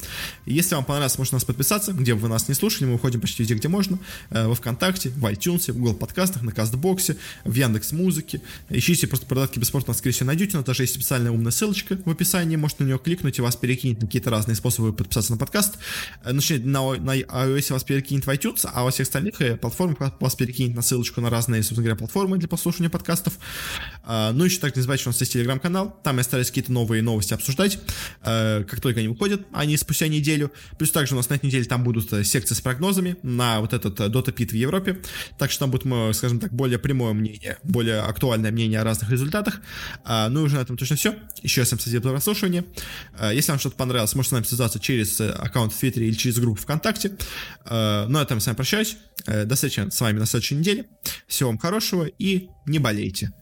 Если 0.45 0.75
вам 0.75 0.85
понравилось, 0.85 1.17
можете 1.17 1.35
нас 1.35 1.43
подписаться, 1.43 1.93
где 1.93 2.13
бы 2.13 2.21
вы 2.21 2.29
нас 2.29 2.47
не 2.47 2.53
слушали. 2.53 2.85
Мы 2.85 2.93
выходим 2.93 3.21
почти 3.21 3.43
везде, 3.43 3.55
где 3.55 3.67
можно. 3.67 3.99
Э, 4.29 4.47
во 4.47 4.55
Вконтакте, 4.55 5.09
в 5.09 5.26
iTunes, 5.32 5.71
в 5.71 5.78
Google 5.78 5.93
подкастах, 5.93 6.41
на 6.41 6.51
Кастбоксе, 6.51 7.17
в 7.43 7.53
Яндекс 7.53 7.91
Музыке. 7.91 8.41
Ищите 8.69 9.07
просто 9.07 9.25
продатки 9.25 9.59
бесплатно, 9.59 9.93
скорее 9.93 10.13
всего, 10.13 10.28
найдете, 10.28 10.57
но 10.57 10.63
даже 10.63 10.84
есть 10.84 10.95
специальная 10.95 11.32
умная 11.32 11.51
ссылочка 11.51 11.97
в 12.05 12.09
описании, 12.09 12.55
можете 12.55 12.84
на 12.84 12.88
нее 12.88 12.99
кликнуть 12.99 13.38
и 13.38 13.41
вас 13.41 13.55
перекинет 13.55 14.01
на 14.01 14.07
какие-то 14.07 14.30
разные 14.30 14.55
способы 14.55 14.93
подписаться 14.93 15.32
на 15.32 15.38
подкаст. 15.38 15.78
Начнет 16.23 16.65
на, 16.65 16.93
на 16.95 17.17
iOS 17.17 17.73
вас 17.73 17.84
перекинет 17.84 18.25
в 18.25 18.30
iTunes, 18.30 18.69
а 18.71 18.84
во 18.84 18.91
всех 18.91 19.07
остальных 19.07 19.41
э, 19.41 19.57
платформах 19.57 20.13
вас 20.19 20.36
перекинет 20.36 20.75
на 20.75 20.82
ссылочку 20.82 21.21
на 21.21 21.30
разные, 21.30 21.61
собственно 21.61 21.84
говоря, 21.84 21.95
платформы 21.95 22.38
для 22.38 22.47
послушания 22.47 22.89
подкастов. 22.89 23.34
А, 24.03 24.32
ну, 24.34 24.45
еще 24.45 24.59
так 24.59 24.75
не 24.75 24.82
забывайте, 24.82 25.01
что 25.01 25.09
у 25.09 25.13
нас 25.13 25.19
есть 25.19 25.34
телеграм-канал, 25.34 25.99
там 26.03 26.17
я 26.17 26.23
стараюсь 26.23 26.47
какие-то 26.47 26.71
новые 26.71 27.01
новости 27.01 27.34
обсуждать, 27.34 27.80
э, 28.23 28.63
как 28.63 28.80
только 28.82 28.99
они 28.99 29.09
выходят, 29.09 29.41
они 29.51 29.78
спустя 29.78 30.07
неделю. 30.07 30.51
Плюс 30.78 30.91
также 30.91 31.13
у 31.13 31.17
нас 31.17 31.30
на 31.30 31.36
этой 31.36 31.47
неделе 31.47 31.65
там 31.65 31.84
будут 31.84 32.11
э, 32.13 32.23
секции 32.23 32.55
с 32.55 32.61
прогнозами 32.61 33.17
на 33.23 33.61
вот 33.61 33.73
этот 33.73 33.99
Dota 33.99 34.34
Pit 34.34 34.49
в 34.49 34.55
Европе, 34.55 34.99
так 35.38 35.51
что 35.51 35.61
там 35.61 35.72
будет, 35.72 36.15
скажем 36.15 36.39
так, 36.39 36.53
более 36.53 36.80
прямое 36.80 37.13
мнение, 37.13 37.57
более 37.63 37.99
актуальное 37.99 38.51
мнение 38.51 38.80
о 38.80 38.84
разных 38.84 39.09
результатах. 39.09 39.61
А, 40.03 40.30
ну 40.30 40.41
и 40.41 40.43
уже 40.43 40.55
на 40.55 40.61
этом 40.61 40.78
точно 40.78 40.95
все. 40.95 41.15
Еще 41.41 41.61
раз 41.61 41.68
всем 41.68 41.80
спасибо 41.80 42.03
за 42.03 42.09
прослушивание. 42.09 42.65
А, 43.18 43.32
если 43.32 43.51
вам 43.51 43.59
что-то 43.59 43.76
понравилось, 43.76 44.15
можете 44.15 44.30
с 44.30 44.34
нами 44.34 44.43
связаться 44.43 44.80
через 44.80 45.20
э, 45.20 45.30
аккаунт 45.32 45.74
в 45.74 45.78
Твиттере 45.80 46.07
или 46.07 46.15
через 46.15 46.39
группу 46.39 46.61
ВКонтакте. 46.61 47.11
А, 47.65 48.07
ну 48.07 48.20
а 48.20 48.26
там 48.26 48.39
с 48.39 48.45
вами 48.45 48.55
прощаюсь. 48.55 48.97
До 49.26 49.55
встречи 49.55 49.89
с 49.89 49.99
вами 49.99 50.20
на 50.20 50.26
следующей 50.26 50.55
неделе. 50.55 50.86
Всего 51.28 51.49
вам 51.49 51.57
хорошего 51.57 52.05
и 52.05 52.49
не 52.65 52.80
болейте. 52.80 53.34